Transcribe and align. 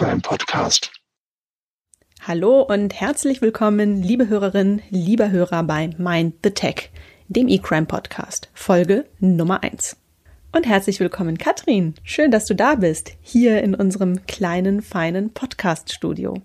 der 0.00 0.08
eCrime 0.08 0.20
Podcast. 0.22 0.92
Hallo 2.22 2.62
und 2.62 2.98
herzlich 2.98 3.42
willkommen, 3.42 4.02
liebe 4.02 4.28
Hörerinnen, 4.28 4.80
lieber 4.88 5.30
Hörer 5.30 5.62
bei 5.62 5.90
Mind 5.98 6.36
the 6.42 6.50
Tech, 6.50 6.90
dem 7.28 7.48
eCrime 7.48 7.84
Podcast, 7.84 8.48
Folge 8.54 9.04
Nummer 9.18 9.62
1. 9.62 9.96
Und 10.52 10.66
herzlich 10.66 11.00
willkommen, 11.00 11.36
Katrin. 11.36 11.94
Schön, 12.02 12.30
dass 12.30 12.46
du 12.46 12.54
da 12.54 12.76
bist, 12.76 13.12
hier 13.20 13.62
in 13.62 13.74
unserem 13.74 14.24
kleinen, 14.26 14.80
feinen 14.80 15.34
Podcast-Studio. 15.34 16.40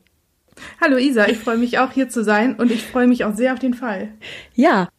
Hallo 0.82 0.98
Isa, 0.98 1.28
ich 1.28 1.38
freue 1.38 1.58
mich 1.58 1.80
auch 1.80 1.94
hier 1.94 2.10
zu 2.10 2.26
sein 2.26 2.56
und 2.56 2.72
ich 2.72 2.84
freue 2.84 3.08
mich 3.08 3.24
auch 3.24 3.36
sehr 3.36 3.54
auf 3.54 3.60
den 3.60 3.74
Fall. 3.74 4.10
Ja, 4.54 4.90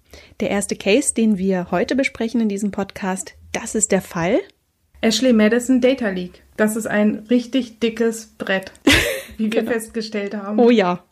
der 0.41 0.49
erste 0.49 0.77
Case, 0.77 1.13
den 1.13 1.37
wir 1.37 1.71
heute 1.71 1.95
besprechen 1.95 2.41
in 2.41 2.49
diesem 2.49 2.71
Podcast, 2.71 3.35
das 3.53 3.75
ist 3.75 3.93
der 3.93 4.03
Fall. 4.03 4.39
Ashley 5.03 5.35
Madison 5.35 5.83
Data 5.83 6.09
Leak. 6.09 6.46
Das 6.57 6.77
ist 6.77 6.87
ein 6.87 7.27
richtig 7.31 7.81
dickes 7.81 8.27
Brett, 8.39 8.73
wie 9.37 9.53
wir 9.53 9.61
genau. 9.61 9.73
festgestellt 9.73 10.35
haben. 10.35 10.59
Oh 10.59 10.71
ja, 10.71 11.05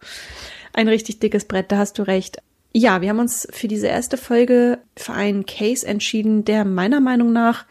ein 0.73 0.89
richtig 0.89 1.21
dickes 1.21 1.45
Brett, 1.45 1.71
da 1.71 1.79
hast 1.79 1.99
du 1.99 2.03
recht. 2.03 2.39
Ja, 2.73 3.01
wir 3.01 3.11
haben 3.11 3.21
uns 3.21 3.47
für 3.53 3.69
diese 3.69 3.87
erste 3.87 4.17
Folge 4.17 4.79
für 4.97 5.13
einen 5.13 5.47
Case 5.47 5.87
entschieden, 5.87 6.45
der 6.45 6.65
meiner 6.65 7.01
Meinung 7.01 7.33
nach 7.33 7.67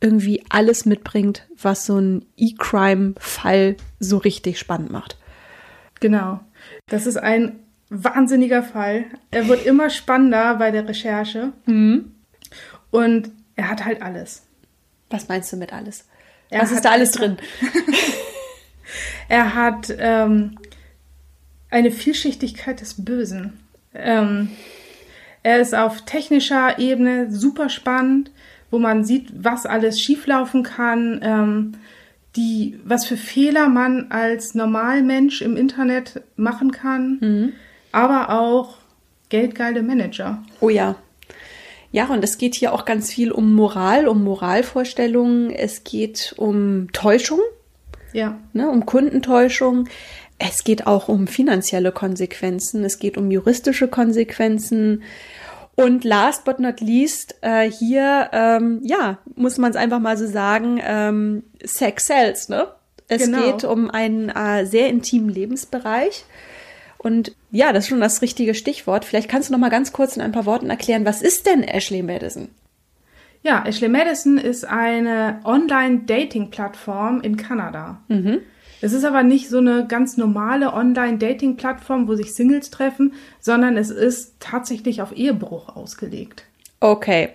irgendwie 0.00 0.44
alles 0.48 0.84
mitbringt, 0.84 1.46
was 1.60 1.86
so 1.86 1.98
ein 1.98 2.24
E-Crime-Fall 2.36 3.76
so 3.98 4.18
richtig 4.18 4.58
spannend 4.58 4.90
macht. 4.90 5.16
Genau. 5.98 6.40
Das 6.86 7.06
ist 7.06 7.16
ein 7.16 7.58
wahnsinniger 7.88 8.62
Fall. 8.62 9.06
Er 9.30 9.48
wird 9.48 9.64
immer 9.66 9.90
spannender 9.90 10.56
bei 10.56 10.70
der 10.70 10.88
Recherche. 10.88 11.52
Mhm. 11.66 12.12
Und 12.90 13.30
er 13.56 13.70
hat 13.70 13.84
halt 13.84 14.02
alles. 14.02 14.42
Was 15.10 15.28
meinst 15.28 15.52
du 15.52 15.56
mit 15.56 15.72
alles? 15.72 16.06
Er 16.50 16.62
Was 16.62 16.72
ist 16.72 16.84
da 16.84 16.90
alles 16.90 17.12
drin? 17.12 17.36
er 19.28 19.54
hat 19.54 19.94
ähm, 19.98 20.58
eine 21.70 21.90
Vielschichtigkeit 21.90 22.80
des 22.80 23.04
Bösen. 23.04 23.58
Ähm, 23.94 24.50
er 25.42 25.60
ist 25.60 25.74
auf 25.74 26.02
technischer 26.02 26.78
Ebene 26.78 27.30
super 27.30 27.68
spannend, 27.68 28.30
wo 28.70 28.78
man 28.78 29.04
sieht, 29.04 29.30
was 29.34 29.66
alles 29.66 30.00
schieflaufen 30.00 30.62
kann, 30.62 31.20
ähm, 31.22 31.72
die, 32.36 32.80
was 32.84 33.06
für 33.06 33.16
Fehler 33.16 33.68
man 33.68 34.10
als 34.10 34.54
Normalmensch 34.54 35.42
im 35.42 35.56
Internet 35.56 36.22
machen 36.36 36.72
kann, 36.72 37.18
mhm. 37.20 37.52
aber 37.92 38.30
auch 38.30 38.78
geldgeile 39.28 39.82
Manager. 39.82 40.42
Oh 40.60 40.68
ja. 40.68 40.96
Ja, 41.94 42.06
und 42.06 42.24
es 42.24 42.38
geht 42.38 42.56
hier 42.56 42.72
auch 42.72 42.86
ganz 42.86 43.12
viel 43.12 43.30
um 43.30 43.54
Moral, 43.54 44.08
um 44.08 44.24
Moralvorstellungen. 44.24 45.52
Es 45.52 45.84
geht 45.84 46.34
um 46.36 46.88
Täuschung. 46.92 47.38
Ja. 48.12 48.36
Ne, 48.52 48.68
um 48.68 48.84
Kundentäuschung. 48.84 49.88
Es 50.40 50.64
geht 50.64 50.88
auch 50.88 51.06
um 51.06 51.28
finanzielle 51.28 51.92
Konsequenzen. 51.92 52.84
Es 52.84 52.98
geht 52.98 53.16
um 53.16 53.30
juristische 53.30 53.86
Konsequenzen. 53.86 55.04
Und 55.76 56.02
last 56.02 56.44
but 56.44 56.58
not 56.58 56.80
least, 56.80 57.36
äh, 57.42 57.70
hier, 57.70 58.28
ähm, 58.32 58.80
ja, 58.82 59.18
muss 59.36 59.58
man 59.58 59.70
es 59.70 59.76
einfach 59.76 60.00
mal 60.00 60.16
so 60.16 60.26
sagen, 60.26 60.80
ähm, 60.84 61.44
Sex 61.62 62.06
sells, 62.06 62.48
ne? 62.48 62.66
Es 63.06 63.22
genau. 63.22 63.52
geht 63.52 63.62
um 63.62 63.88
einen 63.88 64.30
äh, 64.30 64.66
sehr 64.66 64.88
intimen 64.88 65.28
Lebensbereich. 65.28 66.24
Und 67.04 67.36
ja, 67.50 67.74
das 67.74 67.84
ist 67.84 67.90
schon 67.90 68.00
das 68.00 68.22
richtige 68.22 68.54
Stichwort. 68.54 69.04
Vielleicht 69.04 69.28
kannst 69.28 69.50
du 69.50 69.52
noch 69.52 69.60
mal 69.60 69.68
ganz 69.68 69.92
kurz 69.92 70.16
in 70.16 70.22
ein 70.22 70.32
paar 70.32 70.46
Worten 70.46 70.70
erklären, 70.70 71.04
was 71.04 71.20
ist 71.20 71.46
denn 71.46 71.62
Ashley 71.62 72.02
Madison? 72.02 72.48
Ja, 73.42 73.62
Ashley 73.66 73.90
Madison 73.90 74.38
ist 74.38 74.64
eine 74.64 75.40
Online-Dating-Plattform 75.44 77.20
in 77.20 77.36
Kanada. 77.36 78.00
Mhm. 78.08 78.40
Es 78.80 78.94
ist 78.94 79.04
aber 79.04 79.22
nicht 79.22 79.50
so 79.50 79.58
eine 79.58 79.86
ganz 79.86 80.16
normale 80.16 80.72
Online-Dating-Plattform, 80.72 82.08
wo 82.08 82.14
sich 82.14 82.32
Singles 82.32 82.70
treffen, 82.70 83.12
sondern 83.38 83.76
es 83.76 83.90
ist 83.90 84.36
tatsächlich 84.40 85.02
auf 85.02 85.14
Ehebruch 85.14 85.76
ausgelegt. 85.76 86.44
Okay. 86.80 87.30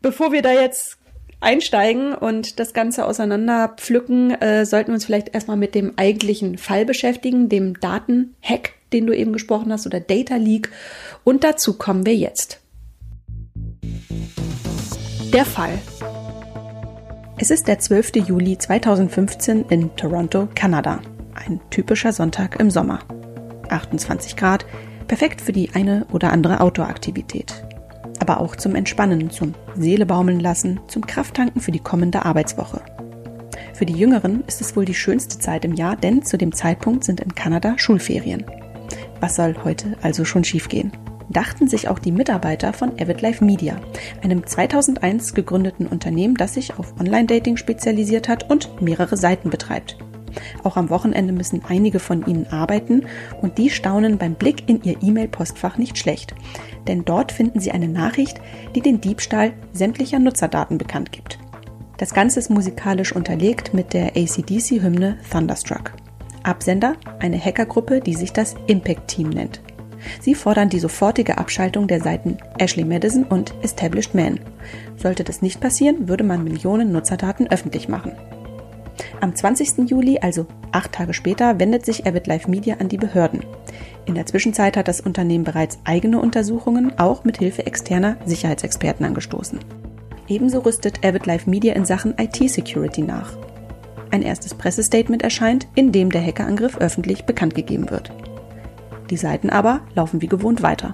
Bevor 0.00 0.32
wir 0.32 0.40
da 0.40 0.52
jetzt 0.52 0.96
einsteigen 1.40 2.14
und 2.14 2.58
das 2.58 2.72
Ganze 2.72 3.04
auseinander 3.04 3.74
pflücken, 3.76 4.30
äh, 4.30 4.64
sollten 4.64 4.88
wir 4.88 4.94
uns 4.94 5.04
vielleicht 5.04 5.34
erstmal 5.34 5.58
mit 5.58 5.74
dem 5.74 5.92
eigentlichen 5.96 6.56
Fall 6.56 6.86
beschäftigen, 6.86 7.50
dem 7.50 7.78
Datenhack, 7.80 8.72
den 8.94 9.06
du 9.06 9.14
eben 9.14 9.34
gesprochen 9.34 9.70
hast, 9.70 9.86
oder 9.86 10.00
Data 10.00 10.36
Leak. 10.36 10.70
Und 11.22 11.44
dazu 11.44 11.74
kommen 11.74 12.06
wir 12.06 12.16
jetzt. 12.16 12.60
Der 15.32 15.44
Fall. 15.44 15.78
Es 17.36 17.50
ist 17.50 17.68
der 17.68 17.78
12. 17.78 18.26
Juli 18.26 18.56
2015 18.56 19.66
in 19.68 19.94
Toronto, 19.96 20.48
Kanada. 20.54 21.00
Ein 21.34 21.60
typischer 21.68 22.12
Sonntag 22.12 22.58
im 22.58 22.70
Sommer. 22.70 23.00
28 23.68 24.36
Grad, 24.36 24.64
perfekt 25.08 25.42
für 25.42 25.52
die 25.52 25.70
eine 25.74 26.06
oder 26.12 26.32
andere 26.32 26.60
Outdoor-Aktivität 26.60 27.64
aber 28.18 28.40
auch 28.40 28.56
zum 28.56 28.74
Entspannen, 28.74 29.30
zum 29.30 29.54
Seele 29.76 30.06
baumeln 30.06 30.40
lassen, 30.40 30.80
zum 30.88 31.06
Krafttanken 31.06 31.60
für 31.60 31.72
die 31.72 31.80
kommende 31.80 32.24
Arbeitswoche. 32.24 32.80
Für 33.74 33.86
die 33.86 33.94
Jüngeren 33.94 34.44
ist 34.46 34.60
es 34.60 34.76
wohl 34.76 34.84
die 34.84 34.94
schönste 34.94 35.38
Zeit 35.38 35.64
im 35.64 35.74
Jahr, 35.74 35.96
denn 35.96 36.22
zu 36.22 36.38
dem 36.38 36.52
Zeitpunkt 36.52 37.04
sind 37.04 37.20
in 37.20 37.34
Kanada 37.34 37.74
Schulferien. 37.76 38.44
Was 39.24 39.36
soll 39.36 39.56
heute 39.64 39.96
also 40.02 40.26
schon 40.26 40.44
schiefgehen? 40.44 40.92
Dachten 41.30 41.66
sich 41.66 41.88
auch 41.88 41.98
die 41.98 42.12
Mitarbeiter 42.12 42.74
von 42.74 42.90
Avid 43.00 43.22
Life 43.22 43.42
Media, 43.42 43.80
einem 44.22 44.46
2001 44.46 45.32
gegründeten 45.32 45.86
Unternehmen, 45.86 46.34
das 46.34 46.52
sich 46.52 46.78
auf 46.78 47.00
Online-Dating 47.00 47.56
spezialisiert 47.56 48.28
hat 48.28 48.50
und 48.50 48.82
mehrere 48.82 49.16
Seiten 49.16 49.48
betreibt. 49.48 49.96
Auch 50.62 50.76
am 50.76 50.90
Wochenende 50.90 51.32
müssen 51.32 51.62
einige 51.66 52.00
von 52.00 52.26
ihnen 52.26 52.48
arbeiten 52.48 53.06
und 53.40 53.56
die 53.56 53.70
staunen 53.70 54.18
beim 54.18 54.34
Blick 54.34 54.68
in 54.68 54.82
ihr 54.82 55.02
E-Mail-Postfach 55.02 55.78
nicht 55.78 55.96
schlecht. 55.96 56.34
Denn 56.86 57.06
dort 57.06 57.32
finden 57.32 57.60
sie 57.60 57.72
eine 57.72 57.88
Nachricht, 57.88 58.42
die 58.74 58.82
den 58.82 59.00
Diebstahl 59.00 59.54
sämtlicher 59.72 60.18
Nutzerdaten 60.18 60.76
bekannt 60.76 61.12
gibt. 61.12 61.38
Das 61.96 62.12
Ganze 62.12 62.40
ist 62.40 62.50
musikalisch 62.50 63.16
unterlegt 63.16 63.72
mit 63.72 63.94
der 63.94 64.08
ACDC-Hymne 64.18 65.16
Thunderstruck. 65.30 65.92
Absender 66.44 66.94
eine 67.18 67.38
Hackergruppe, 67.38 68.00
die 68.00 68.14
sich 68.14 68.32
das 68.32 68.54
Impact 68.66 69.08
Team 69.08 69.30
nennt. 69.30 69.60
Sie 70.20 70.34
fordern 70.34 70.68
die 70.68 70.78
sofortige 70.78 71.38
Abschaltung 71.38 71.88
der 71.88 72.00
Seiten 72.00 72.38
Ashley 72.58 72.84
Madison 72.84 73.24
und 73.24 73.54
Established 73.62 74.14
Man. 74.14 74.40
Sollte 74.96 75.24
das 75.24 75.42
nicht 75.42 75.60
passieren, 75.60 76.08
würde 76.08 76.24
man 76.24 76.44
Millionen 76.44 76.92
Nutzerdaten 76.92 77.50
öffentlich 77.50 77.88
machen. 77.88 78.12
Am 79.20 79.34
20. 79.34 79.90
Juli, 79.90 80.18
also 80.20 80.46
acht 80.70 80.92
Tage 80.92 81.14
später, 81.14 81.58
wendet 81.58 81.84
sich 81.84 82.06
Avid 82.06 82.26
Life 82.26 82.50
Media 82.50 82.76
an 82.78 82.88
die 82.88 82.98
Behörden. 82.98 83.44
In 84.04 84.14
der 84.14 84.26
Zwischenzeit 84.26 84.76
hat 84.76 84.86
das 84.86 85.00
Unternehmen 85.00 85.44
bereits 85.44 85.78
eigene 85.84 86.20
Untersuchungen, 86.20 86.98
auch 86.98 87.24
mit 87.24 87.38
Hilfe 87.38 87.66
externer 87.66 88.16
Sicherheitsexperten 88.24 89.06
angestoßen. 89.06 89.60
Ebenso 90.28 90.60
rüstet 90.60 91.04
Avid 91.04 91.26
Life 91.26 91.48
Media 91.48 91.74
in 91.74 91.84
Sachen 91.84 92.14
IT-Security 92.18 93.02
nach. 93.02 93.36
Ein 94.14 94.22
erstes 94.22 94.54
Pressestatement 94.54 95.22
erscheint, 95.22 95.66
in 95.74 95.90
dem 95.90 96.08
der 96.10 96.24
Hackerangriff 96.24 96.76
öffentlich 96.76 97.24
bekannt 97.24 97.56
gegeben 97.56 97.90
wird. 97.90 98.12
Die 99.10 99.16
Seiten 99.16 99.50
aber 99.50 99.80
laufen 99.96 100.22
wie 100.22 100.28
gewohnt 100.28 100.62
weiter. 100.62 100.92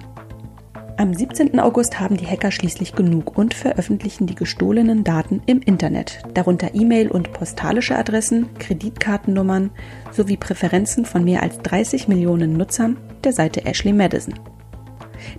Am 0.97 1.13
17. 1.13 1.59
August 1.59 1.99
haben 1.99 2.17
die 2.17 2.25
Hacker 2.25 2.49
schließlich 2.49 2.93
genug 2.93 3.37
und 3.37 3.53
veröffentlichen 3.53 4.25
die 4.25 4.33
gestohlenen 4.33 5.03
Daten 5.03 5.43
im 5.45 5.61
Internet, 5.61 6.23
darunter 6.33 6.73
E-Mail- 6.73 7.11
und 7.11 7.31
postalische 7.31 7.95
Adressen, 7.95 8.49
Kreditkartennummern 8.57 9.69
sowie 10.09 10.37
Präferenzen 10.37 11.05
von 11.05 11.23
mehr 11.23 11.43
als 11.43 11.59
30 11.59 12.07
Millionen 12.07 12.53
Nutzern 12.53 12.97
der 13.23 13.33
Seite 13.33 13.67
Ashley 13.67 13.93
Madison. 13.93 14.33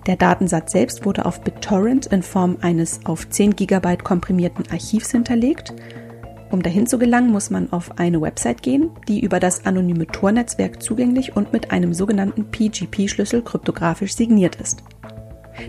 Der 0.06 0.14
Datensatz 0.14 0.70
selbst 0.70 1.04
wurde 1.04 1.26
auf 1.26 1.40
BitTorrent 1.40 2.06
in 2.06 2.22
Form 2.22 2.58
eines 2.60 3.04
auf 3.06 3.28
10 3.28 3.56
GB 3.56 3.96
komprimierten 3.96 4.70
Archivs 4.70 5.10
hinterlegt. 5.10 5.74
Um 6.52 6.62
dahin 6.62 6.86
zu 6.86 6.98
gelangen, 6.98 7.32
muss 7.32 7.48
man 7.48 7.72
auf 7.72 7.98
eine 7.98 8.20
Website 8.20 8.62
gehen, 8.62 8.90
die 9.08 9.20
über 9.20 9.40
das 9.40 9.64
anonyme 9.64 10.06
Tor-Netzwerk 10.06 10.82
zugänglich 10.82 11.34
und 11.34 11.54
mit 11.54 11.70
einem 11.70 11.94
sogenannten 11.94 12.44
PGP-Schlüssel 12.44 13.40
kryptografisch 13.40 14.14
signiert 14.14 14.56
ist. 14.56 14.82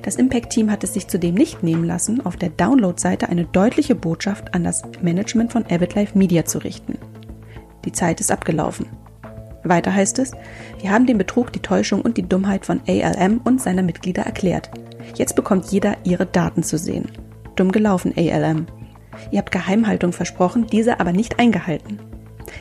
Das 0.01 0.17
Impact-Team 0.17 0.69
hat 0.69 0.83
es 0.83 0.93
sich 0.93 1.07
zudem 1.07 1.35
nicht 1.35 1.63
nehmen 1.63 1.85
lassen, 1.85 2.25
auf 2.25 2.35
der 2.35 2.49
Download-Seite 2.49 3.29
eine 3.29 3.45
deutliche 3.45 3.95
Botschaft 3.95 4.53
an 4.53 4.65
das 4.65 4.81
Management 5.01 5.53
von 5.53 5.63
Life 5.69 6.17
Media 6.17 6.43
zu 6.43 6.57
richten. 6.57 6.97
Die 7.85 7.93
Zeit 7.93 8.19
ist 8.19 8.31
abgelaufen. 8.31 8.87
Weiter 9.63 9.95
heißt 9.95 10.19
es, 10.19 10.33
wir 10.81 10.91
haben 10.91 11.05
den 11.05 11.17
Betrug, 11.17 11.53
die 11.53 11.61
Täuschung 11.61 12.01
und 12.01 12.17
die 12.17 12.27
Dummheit 12.27 12.65
von 12.65 12.81
ALM 12.89 13.39
und 13.45 13.61
seiner 13.61 13.83
Mitglieder 13.83 14.23
erklärt. 14.23 14.69
Jetzt 15.15 15.37
bekommt 15.37 15.71
jeder 15.71 15.95
ihre 16.03 16.25
Daten 16.25 16.61
zu 16.61 16.77
sehen. 16.77 17.09
Dumm 17.55 17.71
gelaufen, 17.71 18.13
ALM. 18.17 18.67
Ihr 19.31 19.39
habt 19.39 19.51
Geheimhaltung 19.51 20.13
versprochen, 20.13 20.67
diese 20.67 20.99
aber 20.99 21.11
nicht 21.11 21.39
eingehalten. 21.39 21.99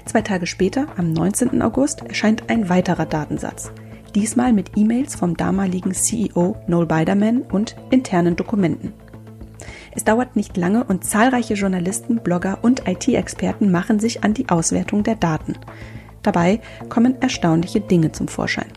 Zwei 0.04 0.22
Tage 0.22 0.46
später, 0.46 0.86
am 0.96 1.12
19. 1.12 1.62
August, 1.62 2.02
erscheint 2.02 2.48
ein 2.50 2.68
weiterer 2.68 3.06
Datensatz 3.06 3.72
diesmal 4.14 4.52
mit 4.52 4.72
E-Mails 4.76 5.14
vom 5.14 5.36
damaligen 5.36 5.92
CEO 5.92 6.56
Noel 6.66 6.86
Biderman 6.86 7.42
und 7.42 7.76
internen 7.90 8.36
Dokumenten. 8.36 8.92
Es 9.94 10.04
dauert 10.04 10.36
nicht 10.36 10.56
lange 10.56 10.84
und 10.84 11.04
zahlreiche 11.04 11.54
Journalisten, 11.54 12.16
Blogger 12.22 12.58
und 12.62 12.88
IT-Experten 12.88 13.70
machen 13.70 14.00
sich 14.00 14.24
an 14.24 14.34
die 14.34 14.48
Auswertung 14.48 15.02
der 15.02 15.16
Daten. 15.16 15.54
Dabei 16.22 16.60
kommen 16.88 17.20
erstaunliche 17.20 17.80
Dinge 17.80 18.12
zum 18.12 18.28
Vorschein. 18.28 18.72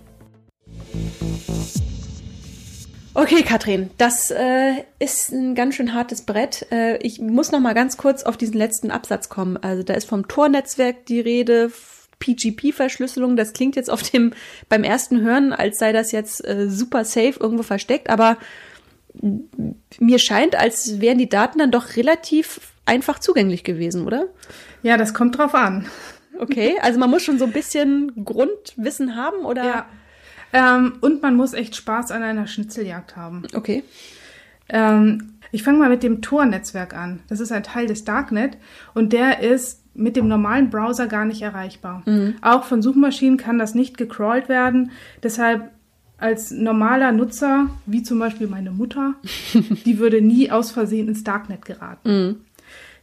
Okay, 3.18 3.44
Katrin, 3.44 3.92
das 3.98 4.30
äh, 4.30 4.74
ist 5.00 5.32
ein 5.32 5.56
ganz 5.56 5.76
schön 5.76 5.94
hartes 5.94 6.24
Brett. 6.24 6.68
Äh, 6.70 6.98
ich 6.98 7.22
muss 7.22 7.50
noch 7.50 7.62
mal 7.62 7.74
ganz 7.74 7.96
kurz 7.96 8.24
auf 8.24 8.36
diesen 8.36 8.58
letzten 8.58 8.92
Absatz 8.92 9.30
kommen. 9.30 9.56
Also 9.56 9.84
da 9.84 9.94
ist 9.94 10.04
vom 10.10 10.28
Tornetzwerk 10.28 11.06
die 11.06 11.22
Rede, 11.22 11.72
PGP-Verschlüsselung. 12.20 13.38
Das 13.38 13.54
klingt 13.54 13.78
jetzt 13.78 13.90
auf 13.90 14.04
dem 14.04 14.34
beim 14.68 14.84
ersten 14.84 15.22
Hören, 15.22 15.54
als 15.54 15.80
sei 15.80 15.94
das 15.94 16.12
jetzt 16.12 16.46
äh, 16.46 16.70
super 16.70 17.06
safe 17.06 17.40
irgendwo 17.40 17.64
versteckt, 17.64 18.10
aber 18.10 18.38
mir 19.98 20.20
scheint, 20.20 20.58
als 20.58 21.00
wären 21.00 21.18
die 21.18 21.30
Daten 21.30 21.60
dann 21.60 21.72
doch 21.72 21.96
relativ 21.96 22.60
einfach 22.86 23.20
zugänglich 23.20 23.64
gewesen, 23.64 24.06
oder? 24.06 24.28
Ja, 24.84 24.98
das 24.98 25.14
kommt 25.14 25.38
drauf 25.38 25.56
an. 25.56 25.88
Okay, 26.38 26.76
also 26.82 27.00
man 27.00 27.10
muss 27.10 27.24
schon 27.24 27.40
so 27.40 27.46
ein 27.46 27.54
bisschen 27.54 28.26
Grundwissen 28.26 29.16
haben, 29.16 29.46
oder? 29.46 29.64
Ja. 29.64 29.86
Ähm, 30.56 30.94
und 31.02 31.22
man 31.22 31.36
muss 31.36 31.54
echt 31.54 31.76
Spaß 31.76 32.12
an 32.12 32.24
einer 32.24 32.48
Schnitzeljagd 32.48 33.18
haben. 33.18 33.44
Okay. 33.54 33.84
Ähm, 34.70 35.34
ich 35.52 35.64
fange 35.64 35.80
mal 35.80 35.90
mit 35.90 36.02
dem 36.02 36.22
Tor-Netzwerk 36.22 36.96
an. 36.96 37.20
Das 37.28 37.42
ist 37.42 37.52
ein 37.52 37.64
Teil 37.64 37.88
des 37.88 38.06
Darknet 38.06 38.58
und 38.94 39.12
der 39.12 39.42
ist 39.42 39.82
mit 39.94 40.16
dem 40.16 40.30
normalen 40.30 40.70
Browser 40.70 41.08
gar 41.08 41.26
nicht 41.26 41.42
erreichbar. 41.42 42.04
Mhm. 42.06 42.36
Auch 42.42 42.64
von 42.64 42.82
Suchmaschinen 42.82 43.38
kann 43.38 43.60
das 43.60 43.76
nicht 43.76 43.98
gecrawlt 43.98 44.48
werden. 44.48 44.92
Deshalb 45.24 45.72
als 46.18 46.52
normaler 46.52 47.12
Nutzer, 47.12 47.70
wie 47.86 48.02
zum 48.02 48.20
Beispiel 48.20 48.48
meine 48.48 48.72
Mutter, 48.72 49.16
die 49.86 50.00
würde 50.00 50.22
nie 50.22 50.52
aus 50.52 50.72
Versehen 50.72 51.10
ins 51.10 51.26
Darknet 51.26 51.66
geraten. 51.66 52.10
Mhm. 52.10 52.36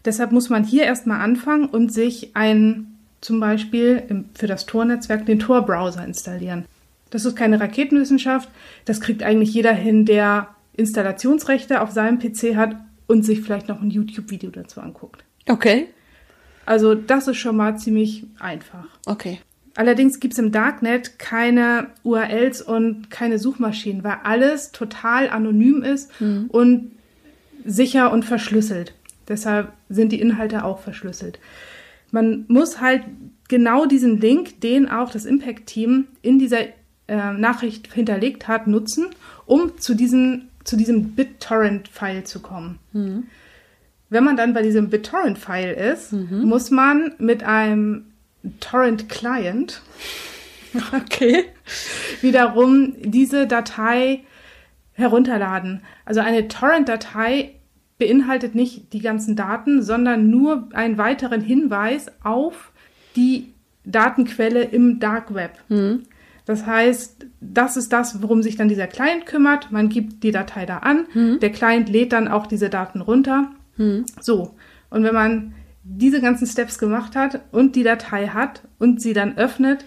Deshalb 0.06 0.32
muss 0.32 0.48
man 0.48 0.64
hier 0.64 0.84
erstmal 0.84 1.20
anfangen 1.20 1.66
und 1.66 1.92
sich 1.92 2.34
ein, 2.34 2.96
zum 3.20 3.40
Beispiel 3.40 4.24
für 4.34 4.46
das 4.46 4.64
Tor-Netzwerk, 4.64 5.26
den 5.26 5.38
Tor-Browser 5.38 6.04
installieren. 6.04 6.64
Das 7.12 7.26
ist 7.26 7.36
keine 7.36 7.60
Raketenwissenschaft. 7.60 8.48
Das 8.86 9.00
kriegt 9.00 9.22
eigentlich 9.22 9.52
jeder 9.52 9.72
hin, 9.72 10.06
der 10.06 10.48
Installationsrechte 10.72 11.82
auf 11.82 11.90
seinem 11.90 12.18
PC 12.18 12.56
hat 12.56 12.74
und 13.06 13.22
sich 13.22 13.42
vielleicht 13.42 13.68
noch 13.68 13.82
ein 13.82 13.90
YouTube-Video 13.90 14.50
dazu 14.50 14.80
anguckt. 14.80 15.22
Okay. 15.46 15.88
Also 16.64 16.94
das 16.94 17.28
ist 17.28 17.36
schon 17.36 17.56
mal 17.56 17.76
ziemlich 17.76 18.24
einfach. 18.40 18.86
Okay. 19.04 19.40
Allerdings 19.74 20.20
gibt 20.20 20.32
es 20.32 20.38
im 20.38 20.52
Darknet 20.52 21.18
keine 21.18 21.88
URLs 22.02 22.62
und 22.62 23.10
keine 23.10 23.38
Suchmaschinen, 23.38 24.04
weil 24.04 24.16
alles 24.22 24.72
total 24.72 25.28
anonym 25.28 25.82
ist 25.82 26.18
mhm. 26.18 26.46
und 26.48 26.92
sicher 27.64 28.10
und 28.10 28.24
verschlüsselt. 28.24 28.94
Deshalb 29.28 29.70
sind 29.90 30.12
die 30.12 30.20
Inhalte 30.20 30.64
auch 30.64 30.80
verschlüsselt. 30.80 31.38
Man 32.10 32.46
muss 32.48 32.80
halt 32.80 33.02
genau 33.48 33.84
diesen 33.84 34.18
Link, 34.18 34.62
den 34.62 34.88
auch 34.88 35.10
das 35.10 35.26
Impact-Team 35.26 36.06
in 36.22 36.38
dieser 36.38 36.60
äh, 37.12 37.32
Nachricht 37.34 37.92
hinterlegt 37.92 38.48
hat, 38.48 38.66
nutzen, 38.66 39.10
um 39.44 39.76
zu, 39.78 39.94
diesen, 39.94 40.48
zu 40.64 40.76
diesem 40.76 41.10
BitTorrent-File 41.10 42.24
zu 42.24 42.40
kommen. 42.40 42.78
Mhm. 42.94 43.24
Wenn 44.08 44.24
man 44.24 44.38
dann 44.38 44.54
bei 44.54 44.62
diesem 44.62 44.88
BitTorrent-File 44.88 45.74
ist, 45.74 46.14
mhm. 46.14 46.44
muss 46.44 46.70
man 46.70 47.12
mit 47.18 47.42
einem 47.42 48.06
Torrent-Client 48.60 49.82
okay. 50.94 51.44
wiederum 52.22 52.94
diese 52.98 53.46
Datei 53.46 54.20
herunterladen. 54.94 55.82
Also 56.06 56.20
eine 56.20 56.48
Torrent-Datei 56.48 57.56
beinhaltet 57.98 58.54
nicht 58.54 58.94
die 58.94 59.00
ganzen 59.00 59.36
Daten, 59.36 59.82
sondern 59.82 60.30
nur 60.30 60.68
einen 60.72 60.96
weiteren 60.96 61.42
Hinweis 61.42 62.06
auf 62.22 62.72
die 63.16 63.52
Datenquelle 63.84 64.62
im 64.62 64.98
Dark 64.98 65.34
Web. 65.34 65.58
Mhm. 65.68 66.04
Das 66.44 66.66
heißt, 66.66 67.26
das 67.40 67.76
ist 67.76 67.92
das, 67.92 68.22
worum 68.22 68.42
sich 68.42 68.56
dann 68.56 68.68
dieser 68.68 68.86
Client 68.86 69.26
kümmert. 69.26 69.70
Man 69.70 69.88
gibt 69.88 70.22
die 70.24 70.32
Datei 70.32 70.66
da 70.66 70.78
an. 70.78 71.06
Mhm. 71.14 71.40
Der 71.40 71.50
Client 71.50 71.88
lädt 71.88 72.12
dann 72.12 72.28
auch 72.28 72.46
diese 72.46 72.68
Daten 72.68 73.00
runter. 73.00 73.50
Mhm. 73.76 74.06
So. 74.20 74.54
Und 74.90 75.04
wenn 75.04 75.14
man 75.14 75.54
diese 75.84 76.20
ganzen 76.20 76.46
Steps 76.46 76.78
gemacht 76.78 77.16
hat 77.16 77.40
und 77.50 77.76
die 77.76 77.82
Datei 77.82 78.28
hat 78.28 78.62
und 78.78 79.00
sie 79.00 79.12
dann 79.12 79.36
öffnet, 79.36 79.84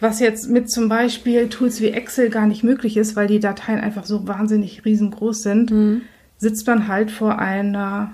was 0.00 0.20
jetzt 0.20 0.50
mit 0.50 0.70
zum 0.70 0.88
Beispiel 0.88 1.48
Tools 1.48 1.80
wie 1.80 1.88
Excel 1.88 2.28
gar 2.28 2.46
nicht 2.46 2.62
möglich 2.62 2.96
ist, 2.96 3.16
weil 3.16 3.26
die 3.26 3.40
Dateien 3.40 3.80
einfach 3.80 4.04
so 4.04 4.28
wahnsinnig 4.28 4.84
riesengroß 4.84 5.42
sind, 5.42 5.70
mhm. 5.70 6.02
sitzt 6.36 6.66
man 6.66 6.88
halt 6.88 7.10
vor 7.10 7.38
einer 7.38 8.12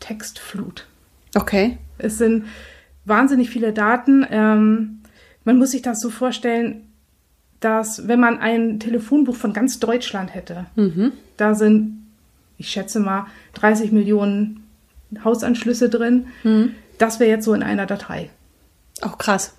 Textflut. 0.00 0.86
Okay. 1.34 1.78
Es 1.98 2.16
sind 2.18 2.46
wahnsinnig 3.04 3.50
viele 3.50 3.72
Daten. 3.72 4.26
Ähm, 4.30 4.97
man 5.48 5.56
muss 5.56 5.70
sich 5.70 5.80
das 5.80 6.02
so 6.02 6.10
vorstellen, 6.10 6.92
dass 7.58 8.06
wenn 8.06 8.20
man 8.20 8.38
ein 8.38 8.80
Telefonbuch 8.80 9.34
von 9.34 9.54
ganz 9.54 9.80
Deutschland 9.80 10.34
hätte, 10.34 10.66
mhm. 10.76 11.12
da 11.38 11.54
sind, 11.54 12.06
ich 12.58 12.68
schätze 12.68 13.00
mal, 13.00 13.28
30 13.54 13.90
Millionen 13.90 14.68
Hausanschlüsse 15.24 15.88
drin. 15.88 16.26
Mhm. 16.42 16.74
Das 16.98 17.18
wäre 17.18 17.30
jetzt 17.30 17.46
so 17.46 17.54
in 17.54 17.62
einer 17.62 17.86
Datei. 17.86 18.28
Auch 19.00 19.14
oh, 19.14 19.16
krass. 19.16 19.54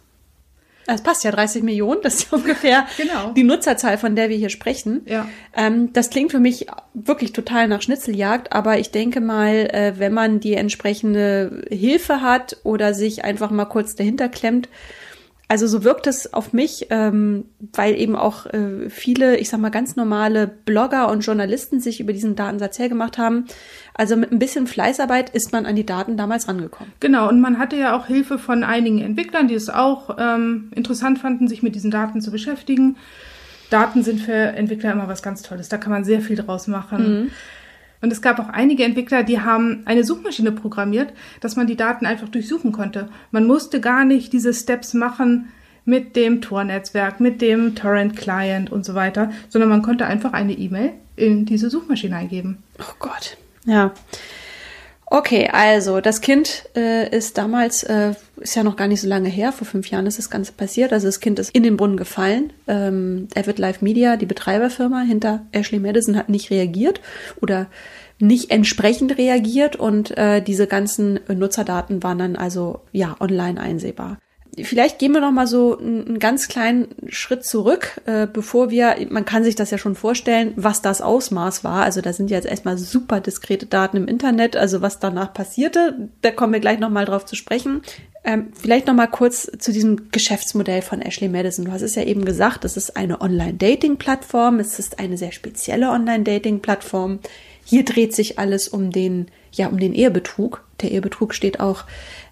Es 0.85 1.01
passt 1.01 1.23
ja 1.23 1.31
30 1.31 1.63
Millionen, 1.63 2.01
das 2.03 2.17
ist 2.17 2.33
ungefähr 2.33 2.85
genau. 2.97 3.31
die 3.31 3.43
Nutzerzahl, 3.43 3.97
von 3.97 4.15
der 4.15 4.29
wir 4.29 4.37
hier 4.37 4.49
sprechen. 4.49 5.01
Ja. 5.07 5.27
Ähm, 5.55 5.91
das 5.91 6.11
klingt 6.11 6.29
für 6.29 6.39
mich 6.39 6.67
wirklich 6.93 7.33
total 7.33 7.67
nach 7.67 7.81
Schnitzeljagd, 7.81 8.53
aber 8.53 8.77
ich 8.77 8.91
denke 8.91 9.21
mal, 9.21 9.71
äh, 9.73 9.93
wenn 9.97 10.13
man 10.13 10.39
die 10.39 10.53
entsprechende 10.53 11.63
Hilfe 11.71 12.21
hat 12.21 12.57
oder 12.61 12.93
sich 12.93 13.23
einfach 13.23 13.49
mal 13.49 13.65
kurz 13.65 13.95
dahinter 13.95 14.29
klemmt, 14.29 14.69
also 15.49 15.65
so 15.65 15.83
wirkt 15.83 16.05
es 16.05 16.31
auf 16.31 16.53
mich, 16.53 16.87
ähm, 16.91 17.45
weil 17.73 17.99
eben 17.99 18.15
auch 18.15 18.45
äh, 18.45 18.87
viele, 18.89 19.37
ich 19.37 19.49
sag 19.49 19.59
mal, 19.59 19.71
ganz 19.71 19.95
normale 19.95 20.45
Blogger 20.47 21.09
und 21.09 21.21
Journalisten 21.21 21.79
sich 21.79 21.99
über 21.99 22.13
diesen 22.13 22.35
Datensatz 22.35 22.77
hergemacht 22.77 23.17
haben. 23.17 23.45
Also 23.95 24.15
mit 24.15 24.31
ein 24.31 24.37
bisschen 24.37 24.67
Fleißarbeit 24.67 25.31
ist 25.31 25.51
man 25.51 25.65
an 25.65 25.75
die 25.75 25.87
Daten 25.87 26.17
damals 26.17 26.47
rangekommen. 26.47 26.93
Genau, 26.99 27.27
und 27.27 27.41
man 27.41 27.57
hatte 27.57 27.75
ja 27.77 27.97
auch 27.97 28.05
Hilfe 28.05 28.37
von 28.37 28.63
einigen 28.63 28.99
Entwicklern, 28.99 29.47
die 29.47 29.55
es 29.55 29.71
auch 29.71 30.17
ähm, 30.19 30.69
interessant 30.75 31.17
fanden, 31.17 31.47
sich 31.47 31.63
mit 31.63 31.73
diesen 31.73 31.89
Daten 31.89 32.21
zu 32.21 32.29
beschäftigen. 32.29 32.97
Daten 33.71 34.03
sind 34.03 34.21
für 34.21 34.33
Entwickler 34.33 34.91
immer 34.91 35.07
was 35.07 35.23
ganz 35.23 35.41
Tolles. 35.41 35.67
Da 35.67 35.79
kann 35.79 35.91
man 35.91 36.03
sehr 36.03 36.21
viel 36.21 36.35
draus 36.35 36.67
machen. 36.67 37.21
Mhm. 37.21 37.31
Und 38.01 38.11
es 38.13 38.21
gab 38.21 38.39
auch 38.39 38.49
einige 38.49 38.83
Entwickler, 38.83 39.23
die 39.23 39.41
haben 39.41 39.81
eine 39.85 40.03
Suchmaschine 40.03 40.51
programmiert, 40.51 41.13
dass 41.41 41.55
man 41.55 41.67
die 41.67 41.75
Daten 41.75 42.05
einfach 42.05 42.29
durchsuchen 42.29 42.71
konnte. 42.71 43.09
Man 43.31 43.45
musste 43.45 43.81
gar 43.81 44.05
nicht 44.05 44.31
diese 44.31 44.53
Steps 44.53 44.93
machen 44.93 45.49
mit 45.85 46.15
dem 46.15 46.41
Tor-Netzwerk, 46.41 47.19
mit 47.19 47.41
dem 47.41 47.75
Torrent-Client 47.75 48.71
und 48.71 48.85
so 48.85 48.95
weiter, 48.95 49.31
sondern 49.49 49.69
man 49.69 49.81
konnte 49.81 50.05
einfach 50.05 50.33
eine 50.33 50.53
E-Mail 50.53 50.91
in 51.15 51.45
diese 51.45 51.69
Suchmaschine 51.69 52.15
eingeben. 52.15 52.63
Oh 52.79 52.93
Gott. 52.99 53.37
Ja. 53.65 53.91
Okay, 55.11 55.49
also 55.51 56.01
das 56.01 56.21
Kind 56.21 56.69
äh, 56.75 57.09
ist 57.09 57.39
damals, 57.39 57.81
äh, 57.81 58.13
ist 58.37 58.55
ja 58.55 58.63
noch 58.63 58.75
gar 58.75 58.87
nicht 58.87 59.01
so 59.01 59.07
lange 59.07 59.29
her, 59.29 59.51
vor 59.51 59.65
fünf 59.65 59.89
Jahren 59.89 60.05
ist 60.05 60.19
das 60.19 60.29
Ganze 60.29 60.51
passiert. 60.53 60.93
Also 60.93 61.07
das 61.07 61.19
Kind 61.19 61.39
ist 61.39 61.49
in 61.49 61.63
den 61.63 61.77
Brunnen 61.77 61.97
gefallen. 61.97 62.53
Ähm, 62.67 63.27
Avid 63.35 63.57
Live 63.57 63.81
Media, 63.81 64.17
die 64.17 64.27
Betreiberfirma 64.27 65.01
hinter 65.01 65.47
Ashley 65.51 65.79
Madison, 65.79 66.15
hat 66.15 66.29
nicht 66.29 66.51
reagiert 66.51 67.01
oder 67.41 67.67
nicht 68.19 68.51
entsprechend 68.51 69.17
reagiert 69.17 69.77
und 69.77 70.15
äh, 70.15 70.41
diese 70.41 70.67
ganzen 70.67 71.19
Nutzerdaten 71.27 72.03
waren 72.03 72.19
dann 72.19 72.35
also 72.35 72.81
ja 72.91 73.15
online 73.19 73.59
einsehbar 73.59 74.17
vielleicht 74.61 74.99
gehen 74.99 75.13
wir 75.13 75.21
noch 75.21 75.31
mal 75.31 75.47
so 75.47 75.77
einen 75.77 76.19
ganz 76.19 76.47
kleinen 76.47 76.87
Schritt 77.07 77.45
zurück, 77.45 78.01
äh, 78.05 78.27
bevor 78.27 78.69
wir, 78.69 78.95
man 79.09 79.25
kann 79.25 79.43
sich 79.43 79.55
das 79.55 79.71
ja 79.71 79.77
schon 79.77 79.95
vorstellen, 79.95 80.53
was 80.55 80.81
das 80.81 81.01
Ausmaß 81.01 81.63
war. 81.63 81.83
Also 81.83 82.01
da 82.01 82.13
sind 82.13 82.29
jetzt 82.29 82.45
erstmal 82.45 82.77
super 82.77 83.21
diskrete 83.21 83.65
Daten 83.65 83.97
im 83.97 84.07
Internet, 84.07 84.55
also 84.55 84.81
was 84.81 84.99
danach 84.99 85.33
passierte, 85.33 86.09
da 86.21 86.31
kommen 86.31 86.53
wir 86.53 86.59
gleich 86.59 86.79
noch 86.79 86.89
mal 86.89 87.05
drauf 87.05 87.25
zu 87.25 87.35
sprechen. 87.35 87.81
Ähm, 88.23 88.51
vielleicht 88.53 88.87
noch 88.87 88.93
mal 88.93 89.07
kurz 89.07 89.49
zu 89.59 89.71
diesem 89.71 90.11
Geschäftsmodell 90.11 90.81
von 90.81 91.01
Ashley 91.01 91.29
Madison. 91.29 91.65
Du 91.65 91.71
hast 91.71 91.81
es 91.81 91.95
ja 91.95 92.03
eben 92.03 92.25
gesagt, 92.25 92.65
es 92.65 92.75
ist 92.75 92.97
eine 92.97 93.21
Online-Dating-Plattform, 93.21 94.59
es 94.59 94.77
ist 94.77 94.99
eine 94.99 95.17
sehr 95.17 95.31
spezielle 95.31 95.89
Online-Dating-Plattform. 95.89 97.19
Hier 97.63 97.85
dreht 97.85 98.13
sich 98.13 98.37
alles 98.37 98.67
um 98.67 98.91
den, 98.91 99.27
ja, 99.51 99.67
um 99.67 99.79
den 99.79 99.93
Ehebetrug. 99.93 100.65
Der 100.81 100.91
Ehebetrug 100.91 101.33
steht 101.33 101.59
auch 101.59 101.85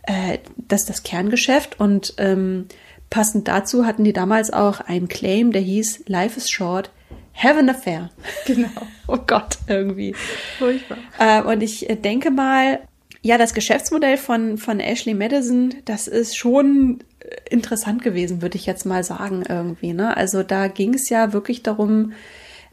äh, 0.08 0.40
das 0.58 0.82
ist 0.82 0.90
das 0.90 1.04
Kerngeschäft 1.04 1.80
und 1.80 2.16
ähm, 2.18 2.66
passend 3.10 3.48
dazu 3.48 3.86
hatten 3.86 4.04
die 4.04 4.14
damals 4.14 4.52
auch 4.52 4.80
einen 4.80 5.08
Claim, 5.08 5.52
der 5.52 5.62
hieß 5.62 6.06
Life 6.08 6.38
is 6.38 6.50
short, 6.50 6.92
have 7.36 7.60
an 7.60 7.70
affair. 7.70 8.10
Genau. 8.46 8.70
oh 9.08 9.18
Gott, 9.28 9.58
irgendwie. 9.68 10.16
Furchtbar. 10.58 10.98
Äh, 11.20 11.42
und 11.44 11.62
ich 11.62 11.90
äh, 11.90 11.96
denke 11.96 12.32
mal, 12.32 12.80
ja, 13.22 13.38
das 13.38 13.54
Geschäftsmodell 13.54 14.18
von, 14.18 14.58
von 14.58 14.80
Ashley 14.80 15.14
Madison, 15.14 15.76
das 15.84 16.08
ist 16.08 16.38
schon 16.38 17.00
äh, 17.20 17.36
interessant 17.50 18.02
gewesen, 18.02 18.42
würde 18.42 18.56
ich 18.56 18.66
jetzt 18.66 18.86
mal 18.86 19.04
sagen, 19.04 19.44
irgendwie. 19.48 19.92
Ne? 19.92 20.16
Also 20.16 20.44
da 20.44 20.68
ging 20.68 20.94
es 20.94 21.10
ja 21.10 21.34
wirklich 21.34 21.64
darum, 21.64 22.14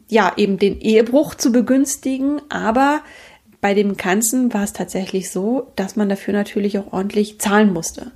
ja, 0.09 0.33
eben 0.37 0.59
den 0.59 0.81
Ehebruch 0.81 1.35
zu 1.35 1.51
begünstigen, 1.51 2.41
aber 2.49 3.03
bei 3.65 3.73
dem 3.73 3.97
Ganzen 3.97 4.53
war 4.53 4.63
es 4.63 4.75
tatsächlich 4.75 5.31
so, 5.31 5.73
dass 5.75 5.97
man 5.97 6.11
dafür 6.11 6.35
natürlich 6.35 6.79
auch 6.79 6.93
ordentlich 6.93 7.41
zahlen 7.41 7.73
musste. 7.73 8.13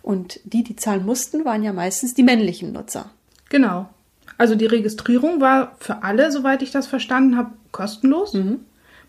Und 0.00 0.38
die, 0.44 0.62
die 0.62 0.76
zahlen 0.76 1.04
mussten, 1.04 1.44
waren 1.44 1.64
ja 1.64 1.72
meistens 1.72 2.14
die 2.14 2.22
männlichen 2.22 2.70
Nutzer. 2.70 3.10
Genau. 3.48 3.88
Also 4.38 4.54
die 4.54 4.66
Registrierung 4.66 5.40
war 5.40 5.74
für 5.80 6.04
alle, 6.04 6.30
soweit 6.30 6.62
ich 6.62 6.70
das 6.70 6.86
verstanden 6.86 7.36
habe, 7.36 7.50
kostenlos. 7.72 8.34
Mhm. 8.34 8.60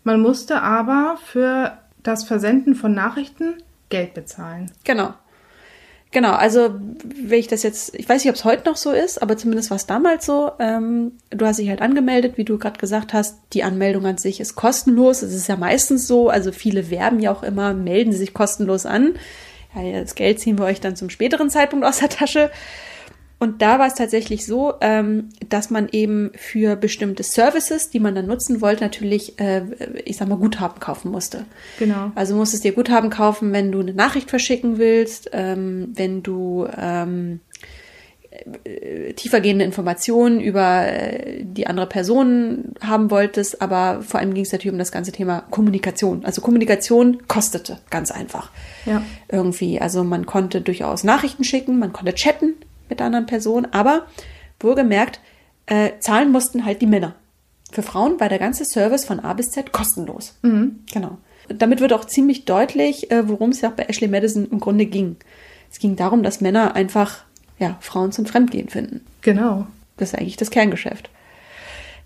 Man 0.02 0.20
musste 0.20 0.62
aber 0.62 1.16
für 1.24 1.78
das 2.02 2.24
Versenden 2.24 2.74
von 2.74 2.92
Nachrichten 2.92 3.54
Geld 3.88 4.14
bezahlen. 4.14 4.72
Genau. 4.82 5.14
Genau, 6.12 6.32
also 6.32 6.74
wenn 7.04 7.38
ich 7.38 7.48
das 7.48 7.62
jetzt, 7.62 7.94
ich 7.94 8.06
weiß 8.06 8.22
nicht, 8.22 8.30
ob 8.30 8.36
es 8.36 8.44
heute 8.44 8.68
noch 8.68 8.76
so 8.76 8.92
ist, 8.92 9.22
aber 9.22 9.38
zumindest 9.38 9.70
war 9.70 9.76
es 9.76 9.86
damals 9.86 10.26
so. 10.26 10.50
Ähm, 10.58 11.12
du 11.30 11.46
hast 11.46 11.58
dich 11.58 11.70
halt 11.70 11.80
angemeldet, 11.80 12.36
wie 12.36 12.44
du 12.44 12.58
gerade 12.58 12.78
gesagt 12.78 13.14
hast. 13.14 13.38
Die 13.54 13.62
Anmeldung 13.62 14.04
an 14.04 14.18
sich 14.18 14.38
ist 14.38 14.54
kostenlos. 14.54 15.22
Es 15.22 15.34
ist 15.34 15.48
ja 15.48 15.56
meistens 15.56 16.06
so, 16.06 16.28
also 16.28 16.52
viele 16.52 16.90
werben 16.90 17.18
ja 17.18 17.32
auch 17.32 17.42
immer, 17.42 17.72
melden 17.72 18.12
sich 18.12 18.34
kostenlos 18.34 18.84
an. 18.84 19.14
Ja, 19.74 20.00
das 20.02 20.14
Geld 20.14 20.38
ziehen 20.38 20.58
wir 20.58 20.66
euch 20.66 20.82
dann 20.82 20.96
zum 20.96 21.08
späteren 21.08 21.48
Zeitpunkt 21.48 21.86
aus 21.86 22.00
der 22.00 22.10
Tasche. 22.10 22.50
Und 23.42 23.60
da 23.60 23.80
war 23.80 23.88
es 23.88 23.94
tatsächlich 23.94 24.46
so, 24.46 24.74
ähm, 24.80 25.30
dass 25.48 25.68
man 25.68 25.88
eben 25.90 26.30
für 26.36 26.76
bestimmte 26.76 27.24
Services, 27.24 27.90
die 27.90 27.98
man 27.98 28.14
dann 28.14 28.26
nutzen 28.28 28.60
wollte, 28.60 28.84
natürlich, 28.84 29.36
äh, 29.40 29.62
ich 30.04 30.16
sag 30.16 30.28
mal, 30.28 30.36
Guthaben 30.36 30.78
kaufen 30.78 31.10
musste. 31.10 31.44
Genau. 31.80 32.12
Also 32.14 32.36
musstest 32.36 32.62
dir 32.62 32.70
Guthaben 32.70 33.10
kaufen, 33.10 33.52
wenn 33.52 33.72
du 33.72 33.80
eine 33.80 33.94
Nachricht 33.94 34.30
verschicken 34.30 34.78
willst, 34.78 35.30
ähm, 35.32 35.88
wenn 35.92 36.22
du 36.22 36.68
ähm, 36.78 37.40
äh, 38.62 39.12
tiefergehende 39.14 39.64
Informationen 39.64 40.40
über 40.40 40.86
äh, 40.86 41.42
die 41.42 41.66
andere 41.66 41.88
Person 41.88 42.76
haben 42.80 43.10
wolltest, 43.10 43.60
aber 43.60 44.02
vor 44.02 44.20
allem 44.20 44.34
ging 44.34 44.44
es 44.44 44.52
natürlich 44.52 44.72
um 44.72 44.78
das 44.78 44.92
ganze 44.92 45.10
Thema 45.10 45.40
Kommunikation. 45.50 46.24
Also 46.24 46.42
Kommunikation 46.42 47.26
kostete 47.26 47.78
ganz 47.90 48.12
einfach. 48.12 48.52
Ja. 48.86 49.02
Irgendwie. 49.28 49.80
Also 49.80 50.04
man 50.04 50.26
konnte 50.26 50.60
durchaus 50.60 51.02
Nachrichten 51.02 51.42
schicken, 51.42 51.80
man 51.80 51.92
konnte 51.92 52.14
chatten 52.14 52.54
mit 52.92 53.00
der 53.00 53.06
anderen 53.06 53.26
Person, 53.26 53.66
aber 53.70 54.06
wohlgemerkt, 54.60 55.20
äh, 55.66 55.92
zahlen 55.98 56.30
mussten 56.30 56.64
halt 56.66 56.82
die 56.82 56.86
Männer. 56.86 57.14
Für 57.72 57.82
Frauen 57.82 58.20
war 58.20 58.28
der 58.28 58.38
ganze 58.38 58.66
Service 58.66 59.06
von 59.06 59.20
A 59.20 59.32
bis 59.32 59.50
Z 59.50 59.72
kostenlos. 59.72 60.38
Genau. 60.92 61.16
Damit 61.48 61.80
wird 61.80 61.94
auch 61.94 62.04
ziemlich 62.04 62.44
deutlich, 62.44 63.10
äh, 63.10 63.28
worum 63.28 63.50
es 63.50 63.62
ja 63.62 63.70
auch 63.70 63.74
bei 63.74 63.84
Ashley 63.84 64.08
Madison 64.08 64.46
im 64.50 64.60
Grunde 64.60 64.84
ging. 64.84 65.16
Es 65.70 65.78
ging 65.78 65.96
darum, 65.96 66.22
dass 66.22 66.42
Männer 66.42 66.74
einfach 66.74 67.24
ja, 67.58 67.78
Frauen 67.80 68.12
zum 68.12 68.26
Fremdgehen 68.26 68.68
finden. 68.68 69.00
Genau. 69.22 69.66
Das 69.96 70.12
ist 70.12 70.18
eigentlich 70.18 70.36
das 70.36 70.50
Kerngeschäft. 70.50 71.08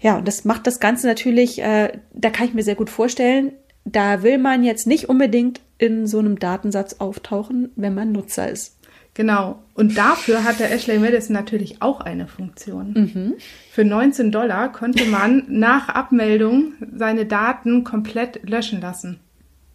Ja, 0.01 0.19
und 0.19 0.29
das 0.29 0.45
macht 0.45 0.67
das 0.67 0.79
Ganze 0.79 1.09
natürlich, 1.09 1.61
äh, 1.61 1.99
da 2.13 2.31
kann 2.31 2.47
ich 2.47 2.55
mir 2.55 2.63
sehr 2.63 2.75
gut 2.77 2.91
vorstellen, 2.91 3.53
da 3.85 4.23
will 4.23 4.39
man 4.39 4.63
jetzt 4.63 4.87
nicht 4.87 5.09
unbedingt 5.09 5.61
in 5.79 6.07
so 6.07 6.19
einem 6.19 6.39
Datensatz 6.39 6.97
auftauchen, 6.99 7.71
wenn 7.77 7.95
man 7.95 8.13
Nutzer 8.13 8.49
ist. 8.49 8.76
Genau. 9.17 9.63
Und 9.73 9.97
dafür 9.97 10.45
hat 10.45 10.61
der 10.61 10.71
Ashley 10.71 10.99
Madison 10.99 11.33
natürlich 11.33 11.81
auch 11.81 12.03
eine 12.03 12.27
Funktion. 12.27 12.93
Mhm. 12.93 13.35
Für 13.73 13.83
19 13.83 14.31
Dollar 14.31 14.71
konnte 14.71 15.07
man 15.07 15.45
nach 15.49 15.89
Abmeldung 15.89 16.75
seine 16.95 17.25
Daten 17.25 17.83
komplett 17.83 18.47
löschen 18.47 18.83
lassen. 18.83 19.19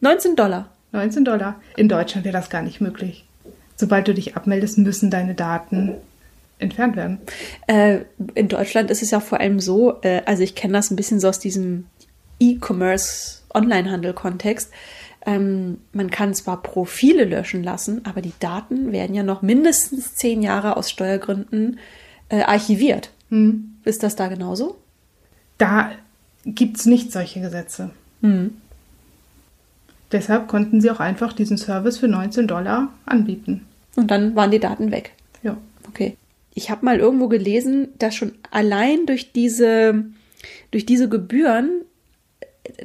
19 0.02 0.36
Dollar. 0.36 0.70
19 0.92 1.26
Dollar. 1.26 1.60
In 1.76 1.90
Deutschland 1.90 2.24
wäre 2.24 2.38
das 2.38 2.52
gar 2.52 2.62
nicht 2.62 2.82
möglich. 2.82 3.26
Sobald 3.76 4.08
du 4.08 4.14
dich 4.14 4.38
abmeldest, 4.38 4.78
müssen 4.78 5.10
deine 5.10 5.34
Daten 5.34 5.96
entfernt 6.60 6.96
werden. 6.96 7.18
Äh, 7.66 8.02
in 8.36 8.48
Deutschland 8.48 8.92
ist 8.92 9.02
es 9.02 9.10
ja 9.10 9.20
vor 9.20 9.40
allem 9.40 9.60
so, 9.60 10.00
äh, 10.04 10.22
also 10.28 10.44
ich 10.44 10.54
kenne 10.54 10.74
das 10.74 10.92
ein 10.92 10.96
bisschen 10.96 11.20
so 11.20 11.28
aus 11.28 11.40
diesem 11.40 11.88
E-Commerce, 12.40 13.40
Onlinehandel-Kontext. 13.56 14.72
Ähm, 15.26 15.78
man 15.94 16.10
kann 16.10 16.34
zwar 16.34 16.62
Profile 16.62 17.26
löschen 17.26 17.64
lassen, 17.64 18.06
aber 18.06 18.22
die 18.22 18.34
Daten 18.40 18.92
werden 18.92 19.16
ja 19.16 19.24
noch 19.24 19.42
mindestens 19.42 20.16
zehn 20.16 20.42
Jahre 20.42 20.78
aus 20.78 20.90
Steuergründen 20.90 21.80
äh, 22.30 22.42
archiviert. 22.42 23.12
Hm. 23.30 23.76
Ist 23.84 24.04
das 24.04 24.16
da 24.16 24.28
genauso? 24.28 24.78
Da 25.58 25.92
gibt 26.46 26.78
es 26.78 26.86
nicht 26.86 27.12
solche 27.12 27.42
Gesetze. 27.42 27.92
Deshalb 30.12 30.48
konnten 30.48 30.82
sie 30.82 30.92
auch 30.92 31.00
einfach 31.00 31.34
diesen 31.34 31.58
Service 31.58 31.98
für 31.98 32.08
19 32.08 32.48
Dollar 32.48 32.94
anbieten. 33.06 33.66
Und 33.96 34.12
dann 34.12 34.36
waren 34.36 34.52
die 34.52 34.60
Daten 34.60 34.92
weg. 34.92 35.14
Ja. 35.44 35.58
Okay. 35.88 36.18
Ich 36.54 36.70
habe 36.70 36.86
mal 36.86 37.00
irgendwo 37.00 37.28
gelesen, 37.28 37.90
dass 37.98 38.16
schon 38.16 38.34
allein 38.52 39.06
durch 39.06 39.32
diese, 39.32 40.06
durch 40.72 40.86
diese 40.86 41.08
Gebühren, 41.08 41.82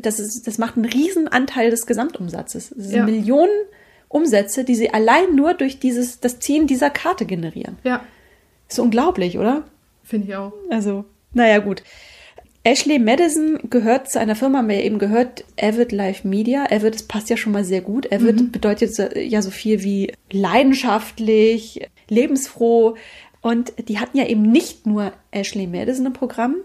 das, 0.00 0.18
ist, 0.20 0.46
das 0.46 0.58
macht 0.58 0.76
einen 0.76 0.84
riesen 0.86 1.28
Anteil 1.28 1.70
des 1.70 1.86
Gesamtumsatzes. 1.86 2.70
Das 2.76 2.86
sind 2.88 2.96
Ja. 2.96 3.04
Millionen 3.04 3.52
Umsätze, 4.08 4.64
die 4.64 4.74
sie 4.74 4.90
allein 4.94 5.34
nur 5.34 5.54
durch 5.54 5.78
dieses, 5.78 6.20
das 6.20 6.38
Ziehen 6.38 6.66
dieser 6.66 6.90
Karte 6.90 7.26
generieren. 7.26 7.76
Ja, 7.84 8.04
Ist 8.68 8.78
unglaublich, 8.78 9.38
oder? 9.38 9.64
finde 10.04 10.28
ich 10.28 10.36
auch. 10.36 10.52
Also, 10.70 11.04
naja, 11.34 11.58
gut. 11.58 11.82
Ashley 12.62 12.98
Madison 12.98 13.58
gehört 13.70 14.10
zu 14.10 14.18
einer 14.20 14.34
Firma, 14.36 14.58
haben 14.58 14.68
wir 14.68 14.76
ja 14.76 14.82
eben 14.82 14.98
gehört, 14.98 15.44
Avid 15.60 15.92
Live 15.92 16.24
Media. 16.24 16.64
Avid, 16.70 16.94
das 16.94 17.02
passt 17.04 17.30
ja 17.30 17.36
schon 17.36 17.52
mal 17.52 17.64
sehr 17.64 17.80
gut. 17.80 18.12
Avid 18.12 18.50
bedeutet 18.52 18.92
so- 18.94 19.08
ja 19.14 19.40
so 19.42 19.50
viel 19.50 19.82
wie 19.84 20.12
leidenschaftlich, 20.32 21.88
lebensfroh. 22.08 22.96
Und 23.40 23.72
die 23.88 23.98
hatten 23.98 24.18
ja 24.18 24.26
eben 24.26 24.42
nicht 24.42 24.86
nur 24.86 25.12
Ashley 25.30 25.66
Madison 25.66 26.06
im 26.06 26.12
Programm, 26.12 26.56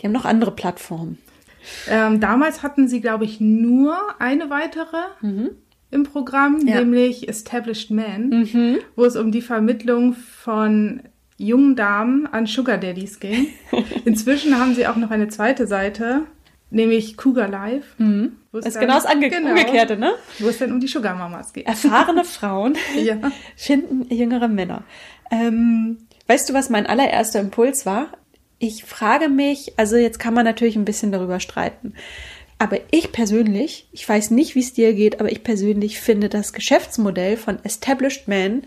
die 0.00 0.06
haben 0.06 0.12
noch 0.12 0.24
andere 0.24 0.50
Plattformen. 0.54 1.18
Ähm, 1.88 2.20
damals 2.20 2.62
hatten 2.62 2.88
sie, 2.88 3.00
glaube 3.00 3.24
ich, 3.24 3.40
nur 3.40 3.96
eine 4.18 4.50
weitere 4.50 4.96
im 5.90 6.04
Programm, 6.04 6.66
Ja. 6.66 6.76
nämlich 6.80 7.28
Established 7.28 7.90
Men, 7.90 8.78
wo 8.96 9.04
es 9.04 9.16
um 9.16 9.32
die 9.32 9.42
Vermittlung 9.42 10.14
von 10.14 11.02
jungen 11.36 11.74
Damen 11.76 12.26
an 12.26 12.46
Sugar 12.46 12.78
Daddies 12.78 13.18
ging. 13.20 13.46
Inzwischen 14.04 14.58
haben 14.58 14.74
sie 14.74 14.86
auch 14.86 14.96
noch 14.96 15.10
eine 15.10 15.28
zweite 15.28 15.66
Seite, 15.66 16.22
nämlich 16.70 17.16
Cougar 17.16 17.48
wo 18.52 18.58
es 18.58 18.64
Das 18.64 18.66
ist 18.66 18.74
dann- 18.76 18.80
genau 18.82 18.94
das 18.94 19.06
Ange 19.06 19.30
genau, 19.30 19.48
Umgekehrte, 19.50 19.96
ne? 19.96 20.12
Wo 20.38 20.48
es 20.48 20.58
dann 20.58 20.70
um 20.72 20.80
die 20.80 20.86
Sugar 20.86 21.14
Mamas 21.16 21.52
geht. 21.52 21.66
Erfahrene 21.66 22.24
Frauen 22.24 22.74
Ja. 23.02 23.16
finden 23.56 24.12
jüngere 24.14 24.48
Männer. 24.48 24.82
Ähm, 25.30 25.98
weißt 26.26 26.48
du, 26.50 26.54
was 26.54 26.68
mein 26.70 26.86
allererster 26.86 27.40
Impuls 27.40 27.86
war? 27.86 28.08
Ich 28.62 28.84
frage 28.84 29.30
mich, 29.30 29.72
also 29.78 29.96
jetzt 29.96 30.18
kann 30.18 30.34
man 30.34 30.44
natürlich 30.44 30.76
ein 30.76 30.84
bisschen 30.84 31.10
darüber 31.10 31.40
streiten, 31.40 31.94
aber 32.58 32.78
ich 32.90 33.10
persönlich, 33.10 33.88
ich 33.90 34.06
weiß 34.06 34.32
nicht, 34.32 34.54
wie 34.54 34.60
es 34.60 34.74
dir 34.74 34.92
geht, 34.92 35.18
aber 35.18 35.32
ich 35.32 35.42
persönlich 35.42 35.98
finde 35.98 36.28
das 36.28 36.52
Geschäftsmodell 36.52 37.38
von 37.38 37.58
Established 37.64 38.28
Man 38.28 38.64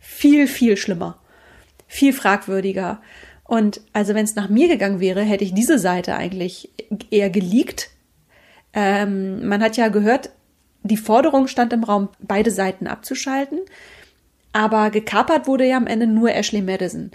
viel, 0.00 0.48
viel 0.48 0.76
schlimmer, 0.76 1.20
viel 1.86 2.12
fragwürdiger. 2.12 3.00
Und 3.44 3.82
also 3.92 4.14
wenn 4.16 4.24
es 4.24 4.34
nach 4.34 4.48
mir 4.48 4.66
gegangen 4.66 4.98
wäre, 4.98 5.22
hätte 5.22 5.44
ich 5.44 5.54
diese 5.54 5.78
Seite 5.78 6.16
eigentlich 6.16 6.70
eher 7.12 7.30
geleakt. 7.30 7.90
Ähm, 8.72 9.46
man 9.46 9.62
hat 9.62 9.76
ja 9.76 9.86
gehört, 9.86 10.30
die 10.82 10.96
Forderung 10.96 11.46
stand 11.46 11.72
im 11.72 11.84
Raum, 11.84 12.08
beide 12.18 12.50
Seiten 12.50 12.88
abzuschalten. 12.88 13.60
Aber 14.52 14.90
gekapert 14.90 15.46
wurde 15.46 15.66
ja 15.68 15.76
am 15.76 15.86
Ende 15.86 16.08
nur 16.08 16.34
Ashley 16.34 16.62
Madison. 16.62 17.12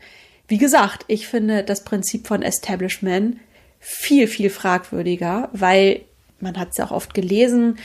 Wie 0.52 0.58
gesagt, 0.58 1.06
ich 1.08 1.30
finde 1.30 1.64
das 1.64 1.86
Prinzip 1.86 2.28
von 2.28 2.42
Establishment 2.42 3.38
viel, 3.80 4.28
viel 4.28 4.50
fragwürdiger, 4.50 5.48
weil 5.54 6.02
man 6.42 6.58
hat 6.58 6.72
es 6.72 6.78
ja 6.78 6.84
auch 6.84 6.92
oft 6.92 7.14
gelesen, 7.14 7.78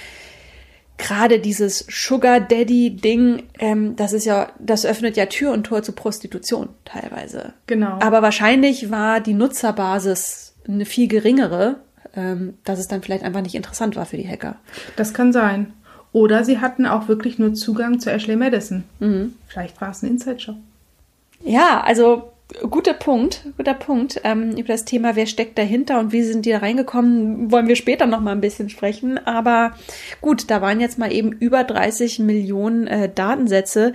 gerade 0.99 1.39
dieses 1.39 1.87
Sugar 1.89 2.41
Daddy 2.41 2.97
Ding, 2.97 3.45
ähm, 3.61 3.95
das 3.95 4.13
ist 4.13 4.25
ja, 4.25 4.51
das 4.59 4.85
öffnet 4.85 5.17
ja 5.17 5.27
Tür 5.27 5.53
und 5.53 5.63
Tor 5.63 5.85
zu 5.85 5.93
Prostitution 5.93 6.71
teilweise. 6.85 7.53
Genau. 7.69 8.01
Aber 8.01 8.21
wahrscheinlich 8.21 8.91
war 8.91 9.21
die 9.21 9.35
Nutzerbasis 9.35 10.57
eine 10.67 10.87
viel 10.87 11.07
geringere, 11.07 11.77
ähm, 12.17 12.55
dass 12.65 12.81
es 12.81 12.89
dann 12.89 13.01
vielleicht 13.01 13.23
einfach 13.23 13.43
nicht 13.43 13.55
interessant 13.55 13.95
war 13.95 14.07
für 14.07 14.17
die 14.17 14.29
Hacker. 14.29 14.57
Das 14.97 15.15
kann 15.15 15.33
sein. 15.33 15.73
Oder 16.11 16.45
sie 16.45 16.59
hatten 16.59 16.85
auch 16.85 17.07
wirklich 17.07 17.39
nur 17.39 17.55
Zugang 17.55 18.01
zu 18.01 18.11
Ashley 18.11 18.35
Madison. 18.35 18.83
Vielleicht 19.47 19.81
war 19.81 19.93
es 19.93 20.03
ein 20.03 20.09
Inside-Shop. 20.09 20.57
Ja, 21.45 21.83
also 21.83 22.33
guter 22.71 22.95
Punkt, 22.95 23.43
guter 23.57 23.75
Punkt. 23.75 24.21
Ähm, 24.25 24.53
über 24.53 24.69
das 24.69 24.85
Thema, 24.85 25.17
wer 25.17 25.27
steckt 25.27 25.59
dahinter 25.59 25.99
und 25.99 26.13
wie 26.13 26.23
sind 26.23 26.47
die 26.47 26.51
da 26.53 26.59
reingekommen, 26.59 27.51
wollen 27.51 27.69
wir 27.69 27.77
später 27.77 28.07
noch 28.07 28.21
mal 28.21 28.33
ein 28.33 28.41
bisschen 28.41 28.69
sprechen. 28.69 29.19
Aber 29.27 29.73
gut, 30.21 30.51
da 30.51 30.63
waren 30.63 30.81
jetzt 30.81 30.99
mal 30.99 31.13
eben 31.13 31.33
über 31.33 31.65
30 31.65 32.19
Millionen 32.21 32.87
äh, 32.87 33.11
Datensätze. 33.13 33.93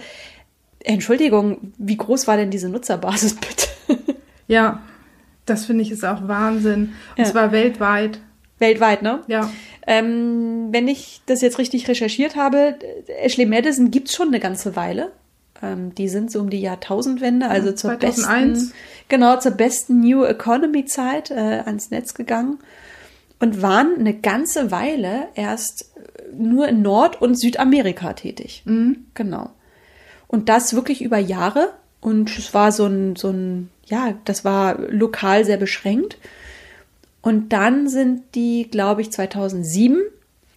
Entschuldigung, 0.83 1.73
wie 1.77 1.97
groß 1.97 2.27
war 2.27 2.37
denn 2.37 2.49
diese 2.51 2.69
Nutzerbasis 2.69 3.35
bitte? 3.87 4.01
Ja, 4.47 4.81
das 5.45 5.65
finde 5.65 5.83
ich 5.83 5.91
ist 5.91 6.03
auch 6.03 6.27
Wahnsinn. 6.27 6.93
Und 7.17 7.23
Ja. 7.25 7.31
zwar 7.31 7.51
weltweit. 7.51 8.19
Weltweit, 8.59 9.01
ne? 9.01 9.21
Ja. 9.27 9.49
Ähm, 9.87 10.67
wenn 10.71 10.87
ich 10.87 11.21
das 11.25 11.41
jetzt 11.41 11.57
richtig 11.57 11.87
recherchiert 11.87 12.35
habe, 12.35 12.75
Ashley 13.23 13.45
Madison 13.47 13.89
gibt's 13.91 14.13
schon 14.15 14.27
eine 14.27 14.39
ganze 14.39 14.75
Weile. 14.75 15.11
Ähm, 15.61 15.93
die 15.95 16.09
sind 16.09 16.31
so 16.31 16.39
um 16.39 16.49
die 16.49 16.61
Jahrtausendwende, 16.61 17.47
also 17.47 17.71
zur 17.71 17.99
2001. 17.99 18.59
besten, 18.59 18.73
genau, 19.09 19.39
zur 19.39 19.51
besten 19.51 19.99
New 19.99 20.23
Economy 20.23 20.85
Zeit 20.85 21.31
äh, 21.31 21.61
ans 21.65 21.91
Netz 21.91 22.13
gegangen 22.13 22.59
und 23.39 23.61
waren 23.61 23.95
eine 23.99 24.13
ganze 24.13 24.71
Weile 24.71 25.27
erst 25.35 25.91
äh, 25.95 26.35
nur 26.35 26.67
in 26.67 26.81
Nord- 26.81 27.21
und 27.21 27.35
Südamerika 27.35 28.13
tätig. 28.13 28.63
Genau. 29.13 29.49
Und 30.27 30.49
das 30.49 30.75
wirklich 30.75 31.01
über 31.01 31.17
Jahre. 31.17 31.69
Und 31.99 32.35
es 32.37 32.53
war 32.53 32.71
so 32.71 32.85
ein, 32.85 33.15
so 33.15 33.29
ein, 33.29 33.69
ja, 33.85 34.15
das 34.25 34.43
war 34.45 34.79
lokal 34.89 35.45
sehr 35.45 35.57
beschränkt. 35.57 36.17
Und 37.21 37.53
dann 37.53 37.87
sind 37.87 38.23
die, 38.33 38.67
glaube 38.71 39.01
ich, 39.01 39.11
2007 39.11 39.99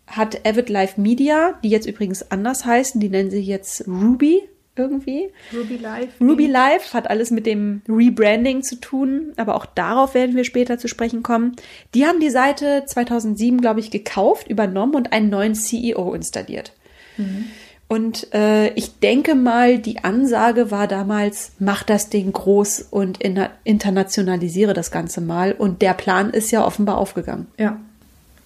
hat 0.06 0.46
Avid 0.46 0.68
Live 0.68 0.96
Media, 0.96 1.58
die 1.62 1.70
jetzt 1.70 1.86
übrigens 1.86 2.30
anders 2.30 2.64
heißen, 2.64 3.00
die 3.00 3.08
nennen 3.08 3.30
sich 3.30 3.46
jetzt 3.46 3.86
Ruby 3.88 4.42
irgendwie. 4.76 5.30
Ruby 5.56 5.76
Live. 5.76 6.20
Ruby 6.20 6.46
Live 6.46 6.94
hat 6.94 7.08
alles 7.08 7.30
mit 7.30 7.46
dem 7.46 7.82
Rebranding 7.88 8.62
zu 8.62 8.80
tun, 8.80 9.32
aber 9.36 9.54
auch 9.54 9.66
darauf 9.66 10.14
werden 10.14 10.34
wir 10.34 10.44
später 10.44 10.78
zu 10.78 10.88
sprechen 10.88 11.22
kommen. 11.22 11.54
Die 11.94 12.06
haben 12.06 12.20
die 12.20 12.30
Seite 12.30 12.84
2007, 12.86 13.60
glaube 13.60 13.80
ich, 13.80 13.90
gekauft, 13.90 14.48
übernommen 14.48 14.94
und 14.94 15.12
einen 15.12 15.30
neuen 15.30 15.54
CEO 15.54 16.14
installiert. 16.14 16.72
Mhm. 17.16 17.46
Und 17.86 18.32
äh, 18.34 18.70
ich 18.70 18.98
denke 18.98 19.34
mal, 19.34 19.78
die 19.78 20.02
Ansage 20.02 20.70
war 20.70 20.88
damals, 20.88 21.52
mach 21.58 21.82
das 21.82 22.08
Ding 22.08 22.32
groß 22.32 22.88
und 22.90 23.20
internationalisiere 23.64 24.72
das 24.72 24.90
Ganze 24.90 25.20
mal. 25.20 25.52
Und 25.52 25.82
der 25.82 25.94
Plan 25.94 26.30
ist 26.30 26.50
ja 26.50 26.64
offenbar 26.66 26.98
aufgegangen. 26.98 27.46
Ja, 27.58 27.78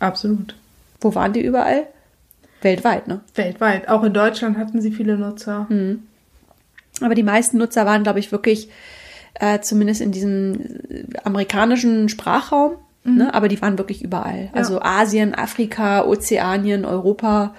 absolut. 0.00 0.56
Wo 1.00 1.14
waren 1.14 1.32
die 1.32 1.40
überall? 1.40 1.86
Weltweit, 2.62 3.06
ne? 3.06 3.20
Weltweit. 3.36 3.88
Auch 3.88 4.02
in 4.02 4.12
Deutschland 4.12 4.58
hatten 4.58 4.82
sie 4.82 4.90
viele 4.90 5.16
Nutzer. 5.16 5.66
Mhm. 5.68 6.02
Aber 7.04 7.14
die 7.14 7.22
meisten 7.22 7.58
Nutzer 7.58 7.86
waren, 7.86 8.02
glaube 8.02 8.18
ich, 8.18 8.32
wirklich 8.32 8.68
äh, 9.34 9.60
zumindest 9.60 10.00
in 10.00 10.12
diesem 10.12 10.80
amerikanischen 11.24 12.08
Sprachraum. 12.08 12.76
Mhm. 13.04 13.16
Ne? 13.16 13.34
Aber 13.34 13.48
die 13.48 13.60
waren 13.62 13.78
wirklich 13.78 14.02
überall. 14.02 14.44
Ja. 14.46 14.50
Also 14.52 14.80
Asien, 14.80 15.34
Afrika, 15.34 16.04
Ozeanien, 16.04 16.84
Europa. 16.84 17.54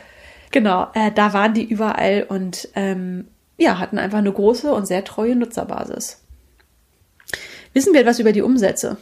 Genau, 0.51 0.87
äh, 0.93 1.11
da 1.13 1.33
waren 1.33 1.53
die 1.53 1.63
überall 1.63 2.25
und 2.27 2.69
ähm, 2.75 3.27
ja, 3.57 3.77
hatten 3.77 3.99
einfach 3.99 4.17
eine 4.17 4.31
große 4.31 4.73
und 4.73 4.87
sehr 4.87 5.03
treue 5.03 5.35
Nutzerbasis. 5.35 6.23
Wissen 7.73 7.93
wir 7.93 8.01
etwas 8.01 8.19
über 8.19 8.31
die 8.31 8.41
Umsätze? 8.41 8.97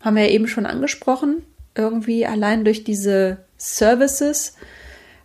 Haben 0.00 0.16
wir 0.16 0.24
ja 0.24 0.30
eben 0.30 0.48
schon 0.48 0.64
angesprochen. 0.64 1.42
Irgendwie 1.74 2.24
allein 2.24 2.64
durch 2.64 2.84
diese 2.84 3.38
Services 3.58 4.54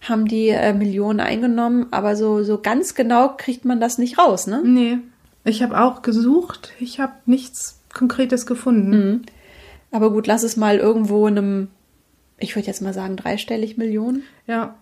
haben 0.01 0.27
die 0.27 0.49
äh, 0.49 0.73
Millionen 0.73 1.19
eingenommen, 1.19 1.87
aber 1.91 2.15
so, 2.15 2.43
so 2.43 2.59
ganz 2.59 2.95
genau 2.95 3.35
kriegt 3.37 3.65
man 3.65 3.79
das 3.79 3.97
nicht 3.97 4.17
raus, 4.17 4.47
ne? 4.47 4.61
Nee. 4.63 4.97
Ich 5.43 5.63
habe 5.63 5.79
auch 5.79 6.01
gesucht, 6.01 6.73
ich 6.79 6.99
habe 6.99 7.13
nichts 7.25 7.79
Konkretes 7.93 8.45
gefunden. 8.45 8.89
Mhm. 8.89 9.21
Aber 9.91 10.11
gut, 10.11 10.27
lass 10.27 10.43
es 10.43 10.57
mal 10.57 10.77
irgendwo 10.77 11.27
in 11.27 11.37
einem, 11.37 11.67
ich 12.39 12.55
würde 12.55 12.67
jetzt 12.67 12.81
mal 12.81 12.93
sagen, 12.93 13.17
dreistellig 13.17 13.77
Millionen. 13.77 14.23
Ja. 14.47 14.75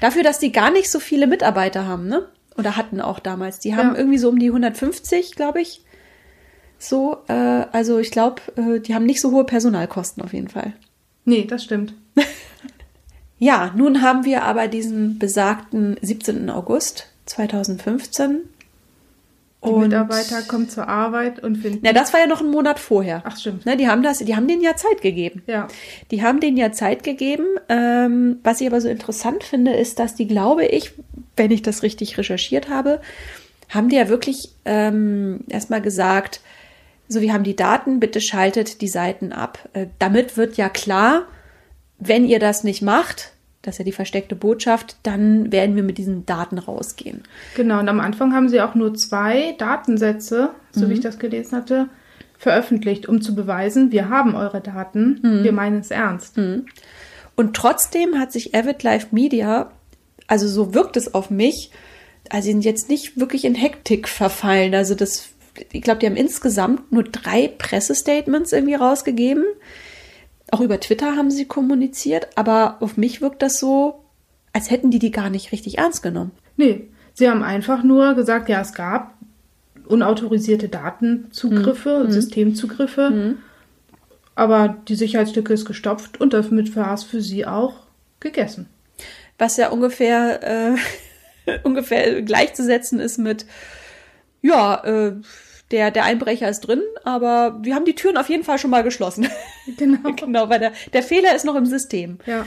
Dafür, 0.00 0.22
dass 0.22 0.38
die 0.38 0.52
gar 0.52 0.70
nicht 0.70 0.90
so 0.90 0.98
viele 1.00 1.26
Mitarbeiter 1.26 1.86
haben, 1.86 2.06
ne? 2.08 2.26
Oder 2.56 2.76
hatten 2.76 3.00
auch 3.00 3.18
damals. 3.20 3.60
Die 3.60 3.76
haben 3.76 3.92
ja. 3.92 3.98
irgendwie 3.98 4.18
so 4.18 4.28
um 4.28 4.38
die 4.38 4.48
150, 4.48 5.34
glaube 5.34 5.60
ich. 5.60 5.82
So, 6.78 7.18
äh, 7.28 7.32
also 7.32 7.98
ich 7.98 8.10
glaube, 8.10 8.42
äh, 8.56 8.80
die 8.80 8.94
haben 8.94 9.06
nicht 9.06 9.20
so 9.20 9.30
hohe 9.30 9.44
Personalkosten 9.44 10.22
auf 10.22 10.32
jeden 10.32 10.48
Fall. 10.48 10.72
Nee, 11.24 11.44
das 11.44 11.64
stimmt. 11.64 11.94
Ja, 13.40 13.72
nun 13.74 14.02
haben 14.02 14.24
wir 14.26 14.42
aber 14.44 14.68
diesen 14.68 15.18
besagten 15.18 15.96
17. 16.02 16.50
August 16.50 17.06
2015. 17.24 18.42
Die 19.64 19.68
und 19.68 19.80
Mitarbeiter 19.80 20.42
kommen 20.42 20.68
zur 20.68 20.88
Arbeit 20.88 21.42
und 21.42 21.56
finden. 21.56 21.80
Na, 21.82 21.94
das 21.94 22.12
war 22.12 22.20
ja 22.20 22.26
noch 22.26 22.42
ein 22.42 22.50
Monat 22.50 22.78
vorher. 22.78 23.22
Ach, 23.24 23.36
stimmt. 23.38 23.64
Ne, 23.64 23.78
die 23.78 23.88
haben 23.88 24.02
das, 24.02 24.18
die 24.18 24.36
haben 24.36 24.46
denen 24.46 24.62
ja 24.62 24.76
Zeit 24.76 25.00
gegeben. 25.00 25.42
Ja. 25.46 25.68
Die 26.10 26.22
haben 26.22 26.40
denen 26.40 26.58
ja 26.58 26.70
Zeit 26.72 27.02
gegeben. 27.02 27.46
Ähm, 27.70 28.40
was 28.42 28.60
ich 28.60 28.66
aber 28.66 28.80
so 28.82 28.88
interessant 28.88 29.42
finde, 29.42 29.72
ist, 29.72 29.98
dass 29.98 30.14
die, 30.14 30.26
glaube 30.26 30.66
ich, 30.66 30.92
wenn 31.36 31.50
ich 31.50 31.62
das 31.62 31.82
richtig 31.82 32.18
recherchiert 32.18 32.68
habe, 32.68 33.00
haben 33.70 33.88
die 33.88 33.96
ja 33.96 34.10
wirklich 34.10 34.50
ähm, 34.66 35.44
erstmal 35.48 35.80
gesagt, 35.80 36.42
so, 37.08 37.22
wir 37.22 37.32
haben 37.32 37.44
die 37.44 37.56
Daten, 37.56 38.00
bitte 38.00 38.20
schaltet 38.20 38.82
die 38.82 38.88
Seiten 38.88 39.32
ab. 39.32 39.58
Äh, 39.72 39.86
damit 39.98 40.36
wird 40.36 40.58
ja 40.58 40.68
klar, 40.68 41.26
wenn 42.00 42.26
ihr 42.26 42.38
das 42.38 42.64
nicht 42.64 42.82
macht, 42.82 43.32
das 43.62 43.74
ist 43.74 43.78
ja 43.78 43.84
die 43.84 43.92
versteckte 43.92 44.34
Botschaft, 44.34 44.96
dann 45.02 45.52
werden 45.52 45.76
wir 45.76 45.82
mit 45.82 45.98
diesen 45.98 46.24
Daten 46.24 46.58
rausgehen. 46.58 47.22
Genau, 47.54 47.78
und 47.78 47.88
am 47.88 48.00
Anfang 48.00 48.34
haben 48.34 48.48
sie 48.48 48.60
auch 48.60 48.74
nur 48.74 48.94
zwei 48.94 49.54
Datensätze, 49.58 50.50
so 50.72 50.86
mhm. 50.86 50.90
wie 50.90 50.94
ich 50.94 51.00
das 51.00 51.18
gelesen 51.18 51.56
hatte, 51.56 51.88
veröffentlicht, 52.38 53.06
um 53.06 53.20
zu 53.20 53.34
beweisen, 53.34 53.92
wir 53.92 54.08
haben 54.08 54.34
eure 54.34 54.62
Daten, 54.62 55.20
mhm. 55.22 55.44
wir 55.44 55.52
meinen 55.52 55.80
es 55.80 55.90
ernst. 55.90 56.38
Mhm. 56.38 56.64
Und 57.36 57.54
trotzdem 57.54 58.18
hat 58.18 58.32
sich 58.32 58.54
Avid 58.54 58.82
Live 58.82 59.12
Media, 59.12 59.70
also 60.26 60.48
so 60.48 60.74
wirkt 60.74 60.96
es 60.96 61.12
auf 61.12 61.28
mich, 61.28 61.70
also 62.30 62.46
sie 62.46 62.52
sind 62.52 62.64
jetzt 62.64 62.88
nicht 62.88 63.18
wirklich 63.18 63.44
in 63.44 63.54
Hektik 63.54 64.08
verfallen. 64.08 64.74
Also 64.74 64.94
das, 64.94 65.28
ich 65.72 65.82
glaube, 65.82 66.00
die 66.00 66.06
haben 66.06 66.16
insgesamt 66.16 66.92
nur 66.92 67.04
drei 67.04 67.48
Pressestatements 67.48 68.52
irgendwie 68.52 68.74
rausgegeben. 68.74 69.44
Auch 70.50 70.60
über 70.60 70.80
Twitter 70.80 71.16
haben 71.16 71.30
sie 71.30 71.44
kommuniziert, 71.44 72.28
aber 72.34 72.78
auf 72.80 72.96
mich 72.96 73.20
wirkt 73.20 73.42
das 73.42 73.58
so, 73.58 74.04
als 74.52 74.70
hätten 74.70 74.90
die 74.90 74.98
die 74.98 75.10
gar 75.10 75.30
nicht 75.30 75.52
richtig 75.52 75.78
ernst 75.78 76.02
genommen. 76.02 76.32
Nee, 76.56 76.88
sie 77.14 77.28
haben 77.28 77.42
einfach 77.42 77.82
nur 77.82 78.14
gesagt, 78.14 78.48
ja, 78.48 78.60
es 78.60 78.72
gab 78.72 79.14
unautorisierte 79.86 80.68
Datenzugriffe, 80.68 82.04
mhm. 82.06 82.12
Systemzugriffe, 82.12 83.10
mhm. 83.10 83.38
aber 84.34 84.76
die 84.88 84.94
Sicherheitslücke 84.94 85.52
ist 85.52 85.64
gestopft 85.64 86.20
und 86.20 86.32
damit 86.32 86.74
war 86.76 86.94
es 86.94 87.04
für 87.04 87.20
sie 87.20 87.46
auch 87.46 87.74
gegessen. 88.20 88.68
Was 89.38 89.56
ja 89.56 89.70
ungefähr, 89.70 90.74
äh, 91.46 91.58
ungefähr 91.64 92.22
gleichzusetzen 92.22 93.00
ist 93.00 93.18
mit, 93.18 93.46
ja, 94.42 94.82
äh, 94.84 95.12
der, 95.70 95.90
der 95.90 96.04
Einbrecher 96.04 96.48
ist 96.48 96.60
drin, 96.60 96.82
aber 97.04 97.58
wir 97.62 97.74
haben 97.74 97.84
die 97.84 97.94
Türen 97.94 98.16
auf 98.16 98.28
jeden 98.28 98.44
Fall 98.44 98.58
schon 98.58 98.70
mal 98.70 98.82
geschlossen. 98.82 99.28
Genau. 99.76 100.12
genau, 100.16 100.48
weil 100.48 100.58
der, 100.58 100.72
der 100.92 101.02
Fehler 101.02 101.36
ist 101.36 101.44
noch 101.44 101.54
im 101.54 101.66
System. 101.66 102.18
Ja. 102.26 102.44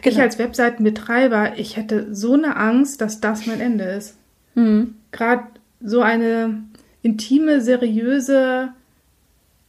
Genau. 0.00 0.16
Ich 0.16 0.20
als 0.20 0.38
Webseitenbetreiber, 0.38 1.56
ich 1.56 1.76
hätte 1.76 2.12
so 2.12 2.32
eine 2.32 2.56
Angst, 2.56 3.00
dass 3.00 3.20
das 3.20 3.46
mein 3.46 3.60
Ende 3.60 3.84
ist. 3.84 4.16
Mhm. 4.54 4.96
Gerade 5.12 5.44
so 5.80 6.00
eine 6.00 6.64
intime, 7.02 7.60
seriöse 7.60 8.72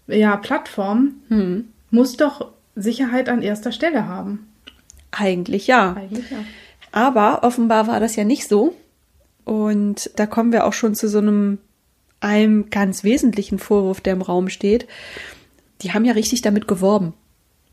ja, 0.08 0.36
Plattform 0.38 1.16
mhm. 1.30 1.70
muss 1.92 2.18
doch 2.18 2.52
Sicherheit 2.76 3.30
an 3.30 3.42
erster 3.42 3.72
Stelle 3.72 4.08
haben. 4.08 4.48
Eigentlich 5.12 5.68
ja. 5.68 5.94
Eigentlich 5.94 6.32
ja. 6.32 6.38
Aber 6.92 7.44
offenbar 7.44 7.88
war 7.88 8.00
das 8.00 8.16
ja 8.16 8.24
nicht 8.24 8.48
so. 8.48 8.76
Und 9.46 10.12
da 10.16 10.26
kommen 10.26 10.52
wir 10.52 10.66
auch 10.66 10.74
schon 10.74 10.96
zu 10.96 11.08
so 11.08 11.20
einem 11.20 11.60
einem 12.24 12.70
ganz 12.70 13.04
wesentlichen 13.04 13.60
Vorwurf, 13.60 14.02
der 14.02 14.14
im 14.14 14.22
Raum 14.22 14.50
steht. 14.50 14.88
Die 15.82 15.94
haben 15.94 16.06
ja 16.06 16.14
richtig 16.14 16.42
damit 16.42 16.68
geworben. 16.68 17.14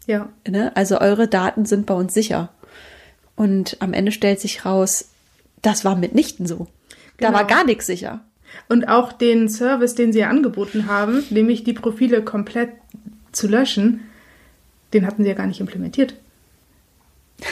Ja. 0.07 0.29
Ne? 0.49 0.75
Also 0.77 1.01
eure 1.01 1.29
Daten 1.29 1.65
sind 1.67 1.87
bei 1.87 1.95
uns 1.95 2.13
sicher. 2.15 2.51
Und 3.37 3.77
am 3.81 3.93
Ende 3.93 4.13
stellt 4.13 4.41
sich 4.41 4.65
raus, 4.65 5.11
das 5.63 5.85
war 5.85 5.97
mitnichten 5.97 6.47
so. 6.47 6.67
Genau. 7.17 7.31
Da 7.31 7.33
war 7.33 7.47
gar 7.47 7.65
nichts 7.65 7.87
sicher. 7.87 8.21
Und 8.69 8.89
auch 8.89 9.13
den 9.13 9.49
Service, 9.49 9.95
den 9.95 10.13
sie 10.13 10.25
angeboten 10.25 10.87
haben, 10.87 11.25
nämlich 11.31 11.65
die 11.65 11.73
Profile 11.73 12.23
komplett 12.23 12.71
zu 13.33 13.47
löschen, 13.47 14.01
den 14.93 15.07
hatten 15.07 15.23
sie 15.23 15.29
ja 15.29 15.37
gar 15.37 15.47
nicht 15.47 15.61
implementiert. 15.61 16.15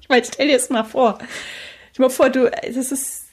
ich 0.00 0.08
meine, 0.08 0.24
stell 0.24 0.46
dir 0.46 0.54
das 0.54 0.70
mal 0.70 0.84
vor. 0.84 1.18
Ich 1.92 1.98
mal 1.98 2.10
vor, 2.10 2.30
du, 2.30 2.50
das 2.50 2.92
ist 2.92 3.23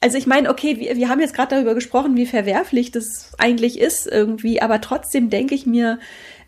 also 0.00 0.16
ich 0.16 0.26
meine, 0.26 0.50
okay, 0.50 0.78
wir, 0.78 0.96
wir 0.96 1.08
haben 1.08 1.20
jetzt 1.20 1.34
gerade 1.34 1.54
darüber 1.54 1.74
gesprochen, 1.74 2.16
wie 2.16 2.26
verwerflich 2.26 2.90
das 2.90 3.32
eigentlich 3.38 3.78
ist 3.78 4.06
irgendwie, 4.06 4.62
aber 4.62 4.80
trotzdem 4.80 5.30
denke 5.30 5.54
ich 5.54 5.66
mir, 5.66 5.98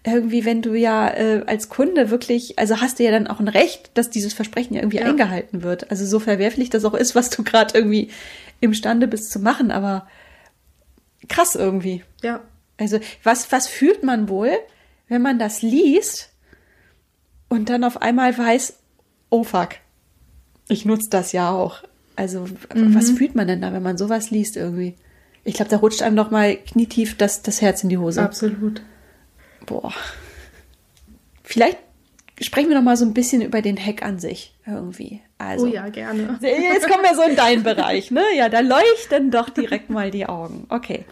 irgendwie, 0.04 0.44
wenn 0.44 0.62
du 0.62 0.74
ja 0.74 1.08
äh, 1.08 1.44
als 1.46 1.68
Kunde 1.68 2.10
wirklich, 2.10 2.58
also 2.58 2.80
hast 2.80 2.98
du 2.98 3.04
ja 3.04 3.12
dann 3.12 3.28
auch 3.28 3.38
ein 3.38 3.48
Recht, 3.48 3.90
dass 3.94 4.10
dieses 4.10 4.32
Versprechen 4.32 4.74
ja 4.74 4.80
irgendwie 4.80 4.98
ja. 4.98 5.06
eingehalten 5.06 5.62
wird. 5.62 5.90
Also 5.90 6.04
so 6.06 6.18
verwerflich 6.18 6.70
das 6.70 6.84
auch 6.84 6.94
ist, 6.94 7.14
was 7.14 7.30
du 7.30 7.44
gerade 7.44 7.78
irgendwie 7.78 8.10
imstande 8.60 9.06
bist 9.06 9.30
zu 9.30 9.38
machen, 9.38 9.70
aber 9.70 10.08
krass 11.28 11.54
irgendwie. 11.54 12.02
Ja. 12.22 12.40
Also 12.78 12.98
was, 13.22 13.52
was 13.52 13.68
fühlt 13.68 14.02
man 14.02 14.28
wohl, 14.28 14.50
wenn 15.08 15.22
man 15.22 15.38
das 15.38 15.62
liest 15.62 16.30
und 17.48 17.68
dann 17.68 17.84
auf 17.84 18.02
einmal 18.02 18.36
weiß, 18.36 18.78
oh 19.30 19.44
fuck, 19.44 19.76
ich 20.68 20.84
nutze 20.84 21.10
das 21.10 21.32
ja 21.32 21.50
auch. 21.50 21.84
Also, 22.22 22.46
mhm. 22.72 22.94
was 22.94 23.10
fühlt 23.10 23.34
man 23.34 23.48
denn 23.48 23.60
da, 23.60 23.72
wenn 23.72 23.82
man 23.82 23.98
sowas 23.98 24.30
liest 24.30 24.56
irgendwie? 24.56 24.94
Ich 25.42 25.54
glaube, 25.54 25.72
da 25.72 25.78
rutscht 25.78 26.02
einem 26.02 26.14
doch 26.14 26.30
mal 26.30 26.54
knietief 26.54 27.16
das, 27.16 27.42
das 27.42 27.60
Herz 27.60 27.82
in 27.82 27.88
die 27.88 27.98
Hose. 27.98 28.22
Absolut. 28.22 28.80
Boah. 29.66 29.92
Vielleicht 31.42 31.78
sprechen 32.40 32.68
wir 32.68 32.76
noch 32.76 32.84
mal 32.84 32.96
so 32.96 33.04
ein 33.04 33.12
bisschen 33.12 33.42
über 33.42 33.60
den 33.60 33.76
Hack 33.76 34.04
an 34.04 34.20
sich 34.20 34.54
irgendwie. 34.68 35.20
Also, 35.36 35.66
oh 35.66 35.68
ja, 35.68 35.88
gerne. 35.88 36.38
Jetzt 36.42 36.88
kommen 36.88 37.02
wir 37.02 37.16
so 37.16 37.22
in 37.22 37.34
deinen 37.34 37.64
Bereich, 37.64 38.12
ne? 38.12 38.22
Ja, 38.36 38.48
da 38.48 38.60
leuchten 38.60 39.32
doch 39.32 39.48
direkt 39.48 39.90
mal 39.90 40.12
die 40.12 40.26
Augen. 40.26 40.66
Okay. 40.68 41.04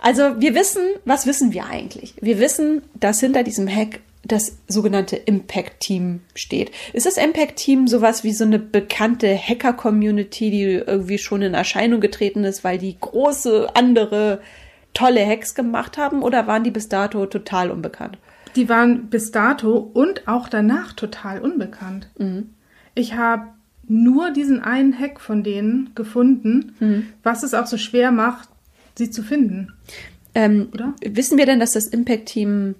Also 0.00 0.40
wir 0.40 0.56
wissen, 0.56 0.82
was 1.04 1.24
wissen 1.28 1.52
wir 1.52 1.66
eigentlich? 1.66 2.14
Wir 2.20 2.40
wissen, 2.40 2.82
dass 2.94 3.20
hinter 3.20 3.44
diesem 3.44 3.68
Hack 3.68 4.00
das 4.24 4.58
sogenannte 4.66 5.16
Impact-Team 5.16 6.20
steht. 6.34 6.70
Ist 6.92 7.06
das 7.06 7.16
Impact-Team 7.16 7.86
sowas 7.86 8.24
wie 8.24 8.32
so 8.32 8.44
eine 8.44 8.58
bekannte 8.58 9.36
Hacker-Community, 9.36 10.50
die 10.50 10.62
irgendwie 10.64 11.18
schon 11.18 11.42
in 11.42 11.54
Erscheinung 11.54 12.00
getreten 12.00 12.44
ist, 12.44 12.64
weil 12.64 12.78
die 12.78 12.96
große 12.98 13.70
andere 13.74 14.40
tolle 14.94 15.24
Hacks 15.24 15.54
gemacht 15.54 15.98
haben 15.98 16.22
oder 16.22 16.46
waren 16.46 16.64
die 16.64 16.70
bis 16.70 16.88
dato 16.88 17.26
total 17.26 17.70
unbekannt? 17.70 18.18
Die 18.56 18.68
waren 18.68 19.08
bis 19.08 19.30
dato 19.30 19.76
und 19.76 20.26
auch 20.26 20.48
danach 20.48 20.92
total 20.94 21.40
unbekannt. 21.40 22.08
Mhm. 22.18 22.50
Ich 22.94 23.14
habe 23.14 23.44
nur 23.86 24.32
diesen 24.32 24.60
einen 24.60 24.98
Hack 24.98 25.20
von 25.20 25.42
denen 25.44 25.90
gefunden, 25.94 26.74
Mhm. 26.80 27.06
was 27.22 27.42
es 27.44 27.54
auch 27.54 27.66
so 27.66 27.76
schwer 27.78 28.10
macht, 28.10 28.48
sie 28.96 29.10
zu 29.10 29.22
finden. 29.22 29.72
Ähm, 30.34 30.68
Oder? 30.74 30.94
Wissen 31.04 31.38
wir 31.38 31.46
denn, 31.46 31.60
dass 31.60 31.72
das 31.72 31.86
Impact-Team 31.86 32.48
m, 32.48 32.74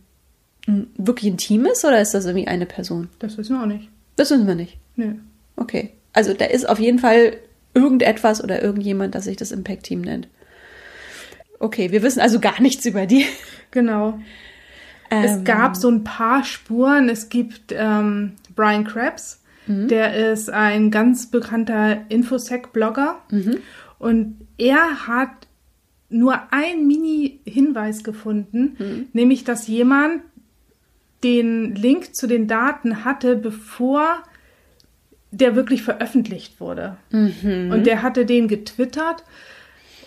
wirklich 0.96 1.32
ein 1.32 1.38
Team 1.38 1.64
ist 1.66 1.84
oder 1.84 2.00
ist 2.00 2.12
das 2.14 2.26
irgendwie 2.26 2.48
eine 2.48 2.66
Person? 2.66 3.08
Das 3.18 3.36
wissen 3.38 3.56
wir 3.56 3.62
auch 3.62 3.66
nicht. 3.66 3.88
Das 4.16 4.30
wissen 4.30 4.46
wir 4.46 4.54
nicht. 4.54 4.76
Nö. 4.96 5.14
Okay. 5.56 5.90
Also 6.12 6.34
da 6.34 6.44
ist 6.44 6.68
auf 6.68 6.78
jeden 6.78 6.98
Fall 6.98 7.36
irgendetwas 7.74 8.42
oder 8.42 8.62
irgendjemand, 8.62 9.14
das 9.14 9.24
sich 9.24 9.36
das 9.36 9.52
Impact-Team 9.52 10.00
nennt. 10.02 10.28
Okay, 11.60 11.90
wir 11.90 12.02
wissen 12.02 12.20
also 12.20 12.38
gar 12.40 12.60
nichts 12.60 12.84
über 12.86 13.06
die. 13.06 13.24
Genau. 13.70 14.18
Es 15.10 15.38
Ähm, 15.38 15.44
gab 15.44 15.76
so 15.76 15.90
ein 15.90 16.04
paar 16.04 16.44
Spuren. 16.44 17.08
Es 17.08 17.28
gibt 17.28 17.72
ähm, 17.72 18.32
Brian 18.54 18.84
Krebs, 18.84 19.42
der 19.66 20.32
ist 20.32 20.48
ein 20.48 20.90
ganz 20.90 21.30
bekannter 21.30 21.98
Infosec-Blogger. 22.08 23.16
Und 23.98 24.36
er 24.56 25.06
hat 25.06 25.28
nur 26.08 26.40
ein 26.50 26.86
Mini-Hinweis 26.86 28.02
gefunden, 28.02 29.08
nämlich 29.12 29.44
dass 29.44 29.66
jemand 29.66 30.22
den 31.24 31.74
Link 31.74 32.14
zu 32.14 32.26
den 32.26 32.46
Daten 32.46 33.04
hatte, 33.04 33.36
bevor 33.36 34.22
der 35.30 35.56
wirklich 35.56 35.82
veröffentlicht 35.82 36.60
wurde. 36.60 36.96
Und 37.12 37.84
der 37.84 38.02
hatte 38.02 38.24
den 38.24 38.48
getwittert. 38.48 39.24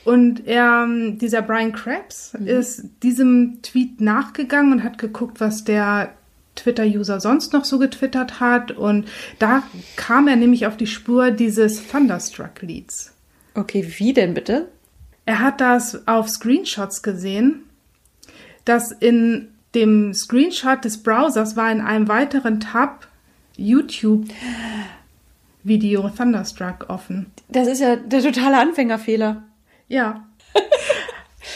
Und 0.04 0.47
er, 0.47 0.88
dieser 0.88 1.43
Brian 1.43 1.74
Krebs 1.74 2.34
ist 2.45 2.86
diesem 3.04 3.62
Tweet 3.62 4.02
nachgegangen 4.02 4.71
und 4.71 4.84
hat 4.84 4.97
geguckt, 4.97 5.39
was 5.39 5.63
der 5.63 6.13
Twitter-User 6.56 7.19
sonst 7.19 7.54
noch 7.54 7.65
so 7.65 7.78
getwittert 7.78 8.39
hat. 8.39 8.71
Und 8.71 9.08
da 9.38 9.63
kam 9.95 10.28
er 10.28 10.38
nämlich 10.38 10.65
auf 10.65 10.76
die 10.76 10.88
Spur 10.88 11.30
dieses 11.32 11.88
Thunderstruck-Lieds. 11.88 13.13
Okay, 13.54 13.93
wie 13.97 14.13
denn 14.13 14.34
bitte? 14.34 14.69
Er 15.26 15.39
hat 15.39 15.62
das 15.62 16.08
auf 16.08 16.30
Screenshots 16.30 17.04
gesehen, 17.04 17.63
dass 18.65 18.91
in 18.91 19.50
dem 19.75 20.13
Screenshot 20.13 20.84
des 20.84 21.01
Browsers 21.01 21.55
war 21.55 21.71
in 21.71 21.81
einem 21.81 22.07
weiteren 22.07 22.60
Tab 22.60 23.07
YouTube-Video 23.57 26.10
Thunderstruck 26.10 26.86
offen. 26.89 27.27
Das 27.49 27.67
ist 27.67 27.79
ja 27.79 27.95
der 27.95 28.21
totale 28.21 28.60
Anfängerfehler. 28.60 29.43
Ja. 29.88 30.25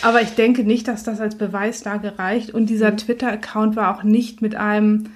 Aber 0.02 0.22
ich 0.22 0.32
denke 0.32 0.64
nicht, 0.64 0.88
dass 0.88 1.04
das 1.04 1.20
als 1.20 1.38
Beweislage 1.38 2.18
reicht. 2.18 2.52
Und 2.52 2.68
dieser 2.68 2.96
Twitter-Account 2.96 3.76
war 3.76 3.96
auch 3.98 4.04
nicht 4.04 4.42
mit 4.42 4.56
einem 4.56 5.12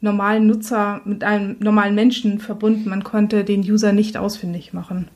normalen 0.00 0.46
Nutzer, 0.46 1.00
mit 1.04 1.24
einem 1.24 1.56
normalen 1.60 1.94
Menschen 1.94 2.38
verbunden. 2.38 2.88
Man 2.88 3.04
konnte 3.04 3.44
den 3.44 3.60
User 3.60 3.92
nicht 3.92 4.16
ausfindig 4.16 4.72
machen. 4.72 5.08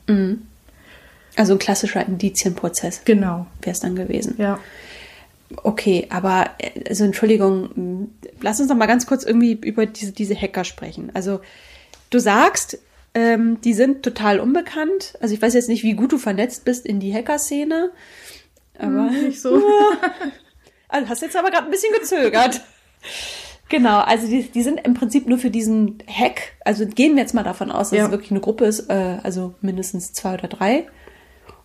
Also 1.35 1.53
ein 1.53 1.59
klassischer 1.59 2.05
Indizienprozess 2.05 3.01
Genau. 3.05 3.47
wäre 3.61 3.71
es 3.71 3.79
dann 3.79 3.95
gewesen. 3.95 4.35
Ja. 4.37 4.59
Okay, 5.63 6.07
aber 6.09 6.51
äh, 6.59 6.71
also 6.89 7.03
Entschuldigung, 7.03 8.09
lass 8.41 8.59
uns 8.59 8.69
noch 8.69 8.75
mal 8.77 8.85
ganz 8.87 9.05
kurz 9.05 9.23
irgendwie 9.23 9.53
über 9.53 9.85
diese, 9.85 10.11
diese 10.11 10.35
Hacker 10.35 10.63
sprechen. 10.63 11.11
Also 11.13 11.39
du 12.09 12.19
sagst, 12.19 12.79
ähm, 13.13 13.61
die 13.61 13.73
sind 13.73 14.03
total 14.03 14.39
unbekannt. 14.39 15.13
Also 15.21 15.35
ich 15.35 15.41
weiß 15.41 15.53
jetzt 15.53 15.69
nicht, 15.69 15.83
wie 15.83 15.93
gut 15.93 16.11
du 16.11 16.17
vernetzt 16.17 16.65
bist 16.65 16.85
in 16.85 16.99
die 16.99 17.13
Hacker-Szene. 17.13 17.91
Aber 18.79 19.09
Nicht 19.11 19.41
so. 19.41 19.61
Also 20.89 21.09
hast 21.09 21.21
jetzt 21.23 21.35
aber 21.35 21.49
gerade 21.49 21.65
ein 21.65 21.71
bisschen 21.71 21.91
gezögert. 21.93 22.61
Genau, 23.69 23.99
also 24.01 24.27
die, 24.27 24.43
die 24.43 24.61
sind 24.61 24.79
im 24.85 24.93
Prinzip 24.93 25.27
nur 25.27 25.39
für 25.39 25.49
diesen 25.49 25.97
Hack. 26.07 26.53
Also 26.63 26.85
gehen 26.85 27.15
wir 27.15 27.23
jetzt 27.23 27.33
mal 27.33 27.41
davon 27.43 27.71
aus, 27.71 27.89
dass 27.89 27.97
Ja. 27.97 28.05
es 28.05 28.11
wirklich 28.11 28.29
eine 28.29 28.41
Gruppe 28.41 28.65
ist, 28.65 28.91
äh, 28.91 29.17
also 29.23 29.55
mindestens 29.61 30.13
zwei 30.13 30.35
oder 30.35 30.47
drei. 30.47 30.85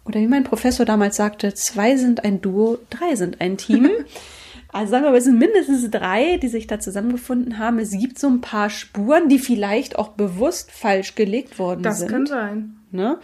Oder 0.09 0.21
wie 0.21 0.27
mein 0.27 0.45
Professor 0.45 0.87
damals 0.87 1.17
sagte, 1.17 1.53
zwei 1.55 1.97
sind 1.97 2.25
ein 2.25 2.41
Duo, 2.41 2.79
drei 2.91 3.15
sind 3.15 3.41
ein 3.41 3.57
Team. 3.59 3.91
also 4.73 4.91
sagen 4.91 5.05
wir 5.05 5.11
mal, 5.11 5.19
es 5.19 5.25
sind 5.25 5.39
mindestens 5.39 5.91
drei, 5.91 6.39
die 6.39 6.49
sich 6.49 6.67
da 6.67 6.81
zusammengefunden 6.81 7.59
haben. 7.59 7.79
Es 7.79 7.91
gibt 7.93 8.19
so 8.19 8.27
ein 8.29 8.41
paar 8.41 8.71
Spuren, 8.71 9.29
die 9.29 9.39
vielleicht 9.39 9.99
auch 9.99 10.09
bewusst 10.09 10.71
falsch 10.73 11.15
gelegt 11.15 11.59
worden 11.59 11.83
Das 11.83 11.99
sind 11.99 12.11
kann 12.11 12.27
sein. 12.27 12.77
ne? 12.91 13.19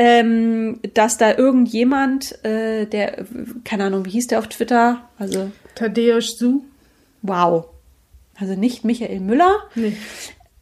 Ähm, 0.00 0.78
dass 0.94 1.16
da 1.16 1.36
irgendjemand, 1.36 2.44
äh, 2.44 2.86
der, 2.86 3.24
keine 3.64 3.84
Ahnung, 3.84 4.04
wie 4.04 4.10
hieß 4.10 4.28
der 4.28 4.38
auf 4.38 4.46
Twitter? 4.46 5.08
Also, 5.18 5.50
Tadeusz 5.74 6.38
Su? 6.38 6.64
wow. 7.22 7.66
Also 8.40 8.54
nicht 8.54 8.84
Michael 8.84 9.18
Müller, 9.18 9.56
Nee. 9.74 9.96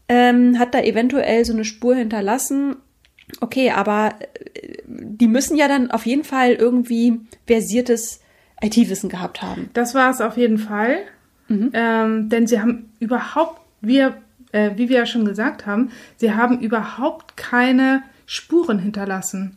ähm, 0.09 0.59
hat 0.59 0.73
da 0.75 0.81
eventuell 0.81 1.45
so 1.45 1.53
eine 1.53 1.67
Spur 1.67 1.95
hinterlassen. 1.95 2.77
Okay, 3.41 3.71
aber 3.71 4.15
äh, 4.55 4.79
die 4.87 5.29
müssen 5.29 5.57
ja 5.57 5.69
dann 5.69 5.91
auf 5.91 6.07
jeden 6.07 6.25
Fall 6.25 6.53
irgendwie 6.53 7.21
versiertes 7.47 8.21
IT-Wissen 8.63 9.09
gehabt 9.09 9.43
haben. 9.43 9.71
Das 9.75 9.95
war 9.95 10.11
es 10.11 10.21
auf 10.21 10.37
jeden 10.37 10.59
Fall. 10.59 10.99
Ähm, 11.49 12.29
denn 12.29 12.47
sie 12.47 12.61
haben 12.61 12.93
überhaupt, 12.99 13.61
wir, 13.81 14.17
äh, 14.53 14.73
wie 14.77 14.89
wir 14.89 14.99
ja 14.99 15.07
schon 15.07 15.25
gesagt 15.25 15.67
haben, 15.67 15.91
sie 16.17 16.35
haben 16.35 16.59
überhaupt 16.61 17.37
keine 17.37 18.03
Spuren 18.27 18.79
hinterlassen. 18.79 19.57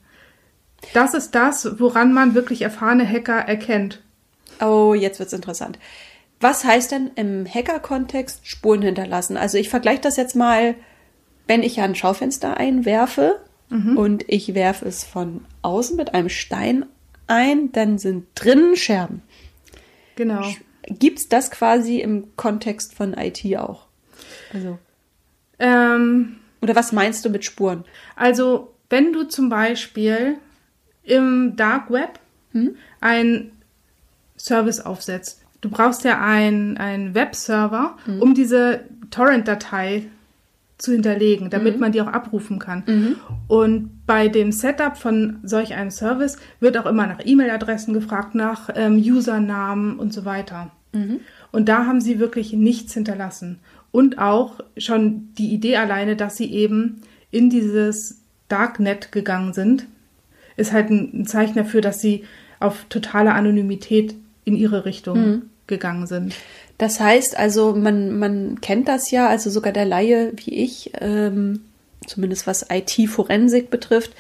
Das 0.94 1.14
ist 1.14 1.34
das, 1.36 1.80
woran 1.80 2.14
man 2.14 2.36
wirklich 2.36 2.62
erfahrene 2.62 3.08
Hacker 3.08 3.40
erkennt. 3.40 4.02
Oh, 4.62 4.94
jetzt 4.94 5.20
wird's 5.20 5.34
interessant. 5.34 5.80
Was 6.40 6.64
heißt 6.64 6.92
denn 6.92 7.12
im 7.16 7.46
Hacker-Kontext 7.46 8.48
Spuren 8.48 8.82
hinterlassen? 8.82 9.36
Also 9.36 9.58
ich 9.58 9.70
vergleiche 9.70 10.02
das 10.02 10.16
jetzt 10.16 10.36
mal, 10.36 10.76
wenn 11.48 11.64
ich 11.64 11.78
ja 11.78 11.84
ein 11.84 11.96
Schaufenster 11.96 12.58
einwerfe 12.58 13.40
und 13.72 14.24
ich 14.28 14.56
werfe 14.56 14.88
es 14.88 15.04
von 15.04 15.46
außen 15.62 15.96
mit 15.96 16.14
einem 16.16 16.30
Stein 16.30 16.86
ein, 17.28 17.72
dann 17.72 18.00
sind 18.00 18.26
drinnen 18.34 18.76
Scherben. 18.76 19.22
Genau. 20.16 20.44
Gibt's 20.88 21.30
das 21.30 21.52
quasi 21.52 22.00
im 22.00 22.36
Kontext 22.36 22.96
von 22.96 23.14
IT 23.14 23.46
auch? 23.58 23.86
Also, 24.54 24.80
Ähm, 25.60 26.38
oder 26.62 26.76
was 26.76 26.92
meinst 26.92 27.24
du 27.26 27.30
mit 27.30 27.46
Spuren? 27.46 27.86
also, 28.16 28.74
wenn 28.90 29.14
du 29.14 29.26
zum 29.26 29.50
Beispiel 29.50 30.40
im 31.04 31.54
Dark 31.56 31.92
Web 31.92 32.20
einen 33.02 33.52
Service 34.36 34.80
aufsetzt, 34.80 35.44
du 35.62 35.70
brauchst 35.70 36.04
ja 36.06 36.20
einen, 36.20 36.78
einen 36.78 37.14
Webserver, 37.14 37.98
um 38.20 38.34
diese 38.34 38.86
Torrent-Datei 39.12 40.08
zu 40.80 40.94
hinterlegen, 40.94 41.50
damit 41.50 41.80
man 41.80 41.92
die 41.92 42.02
auch 42.02 42.08
abrufen 42.08 42.58
kann. 42.58 42.84
Und 43.48 44.06
bei 44.08 44.30
dem 44.30 44.52
Setup 44.52 44.98
von 44.98 45.38
solch 45.44 45.76
einem 45.76 45.92
Service 45.92 46.38
wird 46.60 46.78
auch 46.78 46.86
immer 46.88 47.06
nach 47.06 47.20
E-Mail-Adressen 47.24 47.94
gefragt, 47.94 48.34
nach 48.34 48.70
ähm, 48.76 48.96
Usernamen 48.96 50.00
und 50.00 50.14
so 50.14 50.26
weiter. 50.26 50.72
Und 51.52 51.70
da 51.70 51.86
haben 51.86 52.02
sie 52.02 52.18
wirklich 52.20 52.54
nichts 52.54 52.94
hinterlassen. 52.94 53.60
Und 53.92 54.20
auch 54.20 54.60
schon 54.78 55.30
die 55.38 55.54
Idee 55.54 55.76
alleine, 55.78 56.16
dass 56.16 56.38
sie 56.38 56.52
eben 56.52 57.02
in 57.30 57.50
dieses 57.50 58.22
Darknet 58.48 59.12
gegangen 59.12 59.54
sind, 59.54 59.86
ist 60.58 60.74
halt 60.74 60.90
ein, 60.90 61.12
ein 61.14 61.26
Zeichen 61.26 61.56
dafür, 61.56 61.82
dass 61.82 62.02
sie 62.02 62.24
auf 62.60 62.86
totale 62.90 63.34
Anonymität 63.34 64.16
in 64.46 64.56
ihre 64.56 64.86
Richtung 64.86 65.18
gegangen 65.68 66.08
sind. 66.08 66.36
Das 66.80 67.00
heißt 67.00 67.38
also, 67.38 67.76
man, 67.76 68.18
man 68.18 68.62
kennt 68.62 68.88
das 68.88 69.12
ja, 69.12 69.28
also 69.28 69.50
sogar 69.50 69.74
der 69.74 69.86
Laie 69.86 70.32
wie 70.38 70.56
ich, 70.56 70.94
ähm, 71.00 71.66
zumindest 72.08 72.48
was 72.48 72.66
IT-Forensik 72.72 73.70
betrifft, 73.70 74.14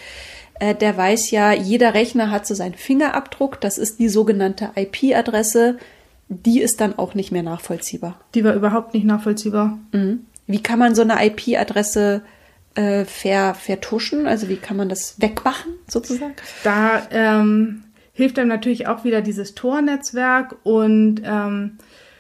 äh, 0.59 0.75
der 0.75 0.95
weiß 0.95 1.31
ja, 1.31 1.53
jeder 1.53 1.93
Rechner 1.93 2.31
hat 2.31 2.45
so 2.45 2.53
seinen 2.53 2.75
Fingerabdruck, 2.75 3.61
das 3.61 3.77
ist 3.77 3.97
die 3.99 4.09
sogenannte 4.09 4.71
IP-Adresse, 4.75 5.77
die 6.27 6.59
ist 6.59 6.81
dann 6.81 6.99
auch 6.99 7.13
nicht 7.13 7.31
mehr 7.31 7.43
nachvollziehbar. 7.43 8.19
Die 8.35 8.43
war 8.43 8.53
überhaupt 8.53 8.93
nicht 8.93 9.05
nachvollziehbar. 9.05 9.79
Mhm. 9.93 10.25
Wie 10.45 10.61
kann 10.61 10.79
man 10.79 10.95
so 10.95 11.01
eine 11.01 11.25
IP-Adresse 11.25 12.21
äh, 12.75 13.05
ver, 13.05 13.55
vertuschen? 13.55 14.27
Also 14.27 14.49
wie 14.49 14.57
kann 14.57 14.75
man 14.75 14.89
das 14.89 15.21
wegmachen 15.21 15.71
sozusagen? 15.87 16.35
Da 16.65 17.07
ähm, 17.11 17.83
hilft 18.11 18.37
einem 18.37 18.49
natürlich 18.49 18.87
auch 18.87 19.05
wieder 19.05 19.21
dieses 19.21 19.55
Tor-Netzwerk 19.55 20.57
und 20.63 21.21
ähm, 21.23 21.77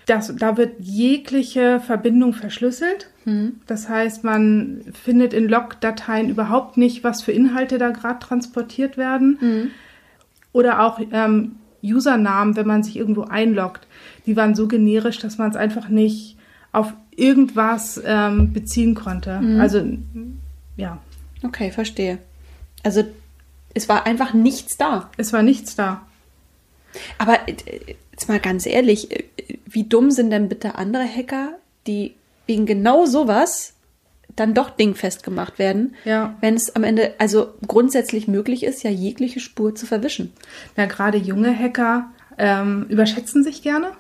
das, 0.09 0.33
da 0.35 0.57
wird 0.57 0.79
jegliche 0.79 1.79
Verbindung 1.79 2.33
verschlüsselt. 2.33 3.09
Das 3.67 3.89
heißt, 3.89 4.23
man 4.23 4.81
findet 4.93 5.33
in 5.33 5.47
Log-Dateien 5.47 6.29
überhaupt 6.29 6.77
nicht, 6.77 7.03
was 7.03 7.21
für 7.21 7.31
Inhalte 7.31 7.77
da 7.77 7.89
gerade 7.89 8.19
transportiert 8.19 8.97
werden. 8.97 9.37
Oder 10.51 10.81
auch 10.81 10.99
ähm, 11.11 11.57
Usernamen, 11.83 12.55
wenn 12.55 12.65
man 12.67 12.83
sich 12.83 12.97
irgendwo 12.97 13.23
einloggt, 13.23 13.87
die 14.25 14.35
waren 14.35 14.55
so 14.55 14.67
generisch, 14.67 15.19
dass 15.19 15.37
man 15.37 15.51
es 15.51 15.55
einfach 15.55 15.89
nicht 15.89 16.37
auf 16.71 16.93
irgendwas 17.15 18.01
ähm, 18.03 18.51
beziehen 18.53 18.95
konnte. 18.95 19.39
Mhm. 19.39 19.59
Also 19.61 19.83
ja, 20.75 20.99
Okay, 21.43 21.71
verstehe. 21.71 22.19
Also 22.83 23.03
es 23.73 23.87
war 23.87 24.05
einfach 24.05 24.33
nichts 24.33 24.77
da. 24.77 25.09
es 25.17 25.31
war 25.33 25.43
nichts 25.43 25.75
da. 25.75 26.01
Aber 27.17 27.47
äh, 27.47 27.55
jetzt 28.11 28.27
mal 28.29 28.39
ganz 28.39 28.65
ehrlich, 28.65 29.11
äh, 29.11 29.23
wie 29.65 29.83
dumm 29.83 30.11
sind 30.11 30.29
denn 30.31 30.49
bitte 30.49 30.75
andere 30.75 31.03
Hacker, 31.05 31.53
die 31.87 32.15
wegen 32.47 32.65
genau 32.65 33.05
sowas 33.05 33.73
dann 34.35 34.53
doch 34.53 34.69
dingfest 34.69 35.23
gemacht 35.23 35.59
werden, 35.59 35.95
Ja. 36.05 36.37
wenn 36.41 36.53
es 36.55 36.75
am 36.75 36.83
Ende 36.83 37.13
also 37.17 37.53
grundsätzlich 37.67 38.27
möglich 38.27 38.63
ist, 38.63 38.83
ja 38.83 38.89
jegliche 38.89 39.39
Spur 39.39 39.75
zu 39.75 39.85
verwischen. 39.85 40.31
Ja, 40.77 40.85
gerade 40.85 41.17
junge 41.17 41.53
Hacker 41.57 42.09
ähm, 42.37 42.85
überschätzen 42.89 43.43
sich 43.43 43.61
gerne 43.61 43.91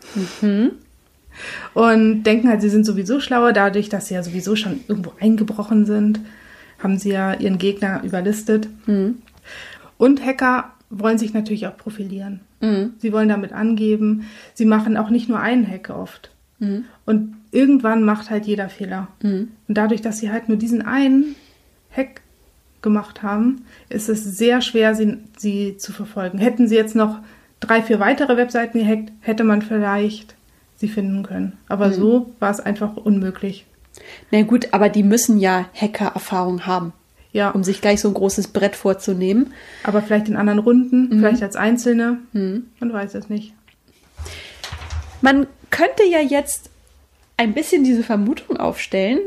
und 1.73 2.23
denken 2.23 2.49
halt, 2.49 2.61
sie 2.61 2.69
sind 2.69 2.85
sowieso 2.85 3.19
schlauer, 3.19 3.53
dadurch, 3.53 3.89
dass 3.89 4.07
sie 4.07 4.13
ja 4.15 4.23
sowieso 4.23 4.55
schon 4.55 4.81
irgendwo 4.87 5.13
eingebrochen 5.19 5.85
sind, 5.85 6.19
haben 6.81 6.97
sie 6.97 7.11
ja 7.11 7.33
ihren 7.33 7.57
Gegner 7.57 8.01
überlistet. 8.03 8.67
Und 9.97 10.25
Hacker 10.25 10.73
wollen 10.89 11.17
sich 11.17 11.33
natürlich 11.33 11.67
auch 11.67 11.77
profilieren. 11.77 12.41
Sie 12.99 13.13
wollen 13.13 13.29
damit 13.29 13.53
angeben. 13.53 14.25
Sie 14.53 14.65
machen 14.65 14.97
auch 14.97 15.09
nicht 15.09 15.29
nur 15.29 15.39
einen 15.39 15.67
Hack 15.67 15.89
oft. 15.89 16.31
Und 17.05 17.35
irgendwann 17.51 18.03
macht 18.03 18.29
halt 18.29 18.45
jeder 18.45 18.69
Fehler. 18.69 19.07
Und 19.67 19.77
dadurch, 19.77 20.01
dass 20.01 20.19
sie 20.19 20.31
halt 20.31 20.49
nur 20.49 20.57
diesen 20.57 20.81
einen 20.81 21.35
Hack 21.95 22.21
gemacht 22.81 23.23
haben, 23.23 23.65
ist 23.89 24.09
es 24.09 24.23
sehr 24.23 24.61
schwer, 24.61 24.95
sie, 24.95 25.17
sie 25.37 25.77
zu 25.77 25.91
verfolgen. 25.91 26.37
Hätten 26.37 26.67
sie 26.67 26.75
jetzt 26.75 26.95
noch 26.95 27.19
drei, 27.59 27.81
vier 27.81 27.99
weitere 27.99 28.37
Webseiten 28.37 28.79
gehackt, 28.79 29.11
hätte 29.21 29.43
man 29.43 29.61
vielleicht 29.61 30.35
sie 30.77 30.87
finden 30.87 31.23
können. 31.23 31.57
Aber 31.67 31.91
so 31.91 32.33
war 32.39 32.51
es 32.51 32.59
einfach 32.59 32.95
unmöglich. 32.95 33.65
Na 34.31 34.43
gut, 34.43 34.69
aber 34.71 34.87
die 34.87 35.03
müssen 35.03 35.39
ja 35.39 35.65
Hacker-Erfahrung 35.73 36.65
haben, 36.65 36.93
Ja, 37.31 37.51
um 37.51 37.63
sich 37.63 37.79
gleich 37.81 38.01
so 38.01 38.07
ein 38.07 38.15
großes 38.15 38.47
Brett 38.47 38.75
vorzunehmen. 38.75 39.53
aber 39.83 40.01
vielleicht 40.01 40.27
in 40.27 40.35
anderen 40.35 40.59
Runden, 40.59 41.19
vielleicht 41.19 41.43
als 41.43 41.55
Einzelne. 41.55 42.17
Man 42.33 42.93
weiß 42.93 43.13
es 43.15 43.29
nicht. 43.29 43.53
Man 45.21 45.47
könnte 45.69 46.03
ja 46.09 46.19
jetzt 46.19 46.69
ein 47.37 47.53
bisschen 47.53 47.83
diese 47.83 48.03
Vermutung 48.03 48.57
aufstellen 48.57 49.19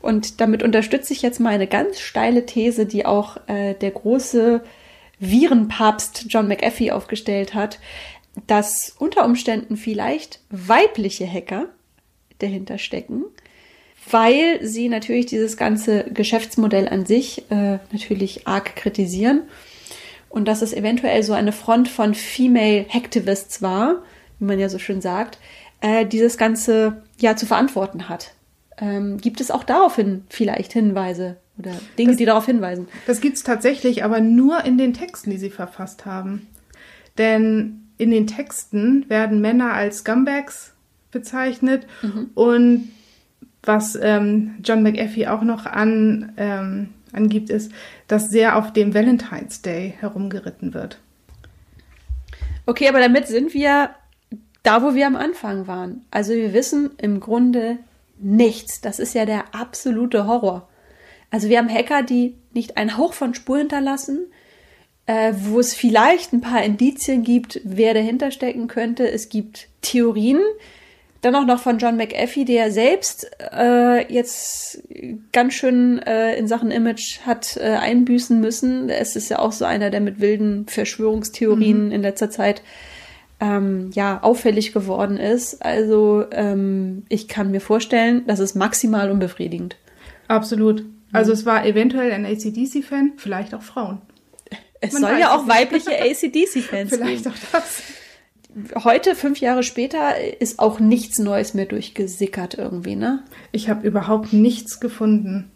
und 0.00 0.40
damit 0.40 0.62
unterstütze 0.62 1.12
ich 1.12 1.22
jetzt 1.22 1.40
mal 1.40 1.50
eine 1.50 1.66
ganz 1.66 2.00
steile 2.00 2.44
These, 2.46 2.86
die 2.86 3.06
auch 3.06 3.36
äh, 3.46 3.74
der 3.74 3.90
große 3.90 4.62
Virenpapst 5.18 6.26
John 6.28 6.48
McAfee 6.48 6.92
aufgestellt 6.92 7.54
hat, 7.54 7.78
dass 8.46 8.94
unter 8.98 9.24
Umständen 9.24 9.76
vielleicht 9.76 10.40
weibliche 10.50 11.30
Hacker 11.30 11.66
dahinter 12.38 12.78
stecken, 12.78 13.24
weil 14.10 14.58
sie 14.62 14.88
natürlich 14.88 15.26
dieses 15.26 15.56
ganze 15.56 16.04
Geschäftsmodell 16.04 16.88
an 16.88 17.06
sich 17.06 17.50
äh, 17.50 17.78
natürlich 17.92 18.46
arg 18.46 18.76
kritisieren 18.76 19.42
und 20.28 20.46
dass 20.46 20.62
es 20.62 20.72
eventuell 20.72 21.22
so 21.22 21.32
eine 21.32 21.52
Front 21.52 21.88
von 21.88 22.14
Female 22.14 22.86
Hacktivists 22.88 23.62
war, 23.62 24.02
wie 24.38 24.44
man 24.44 24.58
ja 24.58 24.68
so 24.68 24.78
schön 24.78 25.00
sagt, 25.00 25.38
äh, 25.80 26.06
dieses 26.06 26.36
Ganze 26.36 27.02
ja 27.18 27.36
zu 27.36 27.46
verantworten 27.46 28.08
hat. 28.08 28.32
Ähm, 28.80 29.18
gibt 29.18 29.40
es 29.40 29.50
auch 29.50 29.64
daraufhin 29.64 30.24
vielleicht 30.28 30.72
Hinweise 30.72 31.36
oder 31.58 31.72
Dinge, 31.98 32.14
die 32.14 32.24
darauf 32.24 32.46
hinweisen? 32.46 32.88
Das 33.06 33.20
gibt's 33.20 33.42
tatsächlich, 33.42 34.04
aber 34.04 34.20
nur 34.20 34.64
in 34.64 34.78
den 34.78 34.94
Texten, 34.94 35.30
die 35.30 35.38
sie 35.38 35.50
verfasst 35.50 36.06
haben. 36.06 36.46
Denn 37.16 37.88
in 37.98 38.10
den 38.12 38.28
Texten 38.28 39.08
werden 39.08 39.40
Männer 39.40 39.72
als 39.72 39.98
Scumbags 39.98 40.72
bezeichnet 41.10 41.86
und 42.34 42.90
was 43.68 43.96
ähm, 44.00 44.56
John 44.64 44.82
McAfee 44.82 45.28
auch 45.28 45.42
noch 45.42 45.66
an, 45.66 46.32
ähm, 46.36 46.88
angibt, 47.12 47.50
ist, 47.50 47.70
dass 48.08 48.30
sehr 48.30 48.56
auf 48.56 48.72
dem 48.72 48.94
Valentine's 48.94 49.62
Day 49.62 49.94
herumgeritten 50.00 50.74
wird. 50.74 50.98
Okay, 52.66 52.88
aber 52.88 53.00
damit 53.00 53.28
sind 53.28 53.54
wir 53.54 53.90
da, 54.62 54.82
wo 54.82 54.94
wir 54.94 55.06
am 55.06 55.16
Anfang 55.16 55.66
waren. 55.66 56.04
Also 56.10 56.32
wir 56.32 56.52
wissen 56.52 56.90
im 56.98 57.20
Grunde 57.20 57.78
nichts. 58.18 58.80
Das 58.80 58.98
ist 58.98 59.14
ja 59.14 59.24
der 59.24 59.54
absolute 59.54 60.26
Horror. 60.26 60.68
Also 61.30 61.48
wir 61.48 61.58
haben 61.58 61.72
Hacker, 61.72 62.02
die 62.02 62.34
nicht 62.52 62.76
einen 62.76 62.96
Hauch 62.96 63.12
von 63.12 63.34
Spur 63.34 63.58
hinterlassen, 63.58 64.26
äh, 65.06 65.32
wo 65.36 65.60
es 65.60 65.74
vielleicht 65.74 66.32
ein 66.32 66.40
paar 66.40 66.62
Indizien 66.62 67.22
gibt, 67.22 67.60
wer 67.64 67.94
dahinter 67.94 68.30
stecken 68.30 68.66
könnte. 68.66 69.10
Es 69.10 69.28
gibt 69.28 69.68
Theorien. 69.80 70.40
Dann 71.20 71.34
auch 71.34 71.46
noch 71.46 71.58
von 71.60 71.78
John 71.78 71.96
McAfee, 71.96 72.44
der 72.44 72.70
selbst 72.70 73.28
äh, 73.52 74.12
jetzt 74.12 74.82
ganz 75.32 75.54
schön 75.54 75.98
äh, 76.00 76.36
in 76.36 76.46
Sachen 76.46 76.70
Image 76.70 77.20
hat 77.26 77.56
äh, 77.56 77.70
einbüßen 77.74 78.40
müssen. 78.40 78.88
Es 78.88 79.16
ist 79.16 79.28
ja 79.28 79.40
auch 79.40 79.50
so 79.50 79.64
einer, 79.64 79.90
der 79.90 80.00
mit 80.00 80.20
wilden 80.20 80.66
Verschwörungstheorien 80.68 81.90
in 81.90 82.02
letzter 82.02 82.30
Zeit 82.30 82.62
ähm, 83.40 83.90
ja 83.94 84.22
auffällig 84.22 84.72
geworden 84.72 85.16
ist. 85.16 85.60
Also 85.64 86.24
ähm, 86.30 87.04
ich 87.08 87.26
kann 87.26 87.50
mir 87.50 87.60
vorstellen, 87.60 88.22
das 88.28 88.38
ist 88.38 88.54
maximal 88.54 89.10
unbefriedigend. 89.10 89.76
Absolut. 90.28 90.84
Also 91.12 91.32
es 91.32 91.46
war 91.46 91.64
eventuell 91.66 92.12
ein 92.12 92.26
ACDC-Fan, 92.26 93.14
vielleicht 93.16 93.54
auch 93.54 93.62
Frauen. 93.62 94.02
Es 94.80 94.92
Man 94.92 95.02
soll 95.02 95.18
ja 95.18 95.34
auch 95.34 95.44
nicht. 95.46 95.56
weibliche 95.56 95.90
ACDC-Fans 96.00 96.90
Vielleicht 96.90 97.24
geben. 97.24 97.34
auch 97.34 97.52
das. 97.52 97.82
Heute, 98.82 99.14
fünf 99.14 99.40
Jahre 99.40 99.62
später, 99.62 100.14
ist 100.40 100.58
auch 100.58 100.80
nichts 100.80 101.18
Neues 101.18 101.52
mehr 101.52 101.66
durchgesickert 101.66 102.54
irgendwie, 102.54 102.96
ne? 102.96 103.22
Ich 103.52 103.68
habe 103.68 103.86
überhaupt 103.86 104.32
nichts 104.32 104.80
gefunden. 104.80 105.50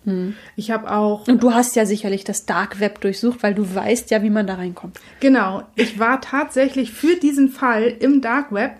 Ich 0.57 0.71
habe 0.71 0.91
auch 0.91 1.27
Und 1.27 1.43
du 1.43 1.55
hast 1.55 1.75
ja 1.75 1.87
sicherlich 1.87 2.25
das 2.25 2.45
Dark 2.45 2.81
Web 2.81 3.01
durchsucht, 3.01 3.43
weil 3.43 3.55
du 3.55 3.75
weißt 3.75 4.11
ja, 4.11 4.23
wie 4.23 4.31
man 4.31 4.47
da 4.47 4.57
reinkommt. 4.57 5.01
Genau, 5.21 5.63
ich 5.75 5.99
war 5.99 6.21
tatsächlich 6.21 6.93
für 6.93 7.17
diesen 7.17 7.49
Fall 7.49 7.85
im 7.85 8.21
Dark 8.21 8.53
Web, 8.53 8.77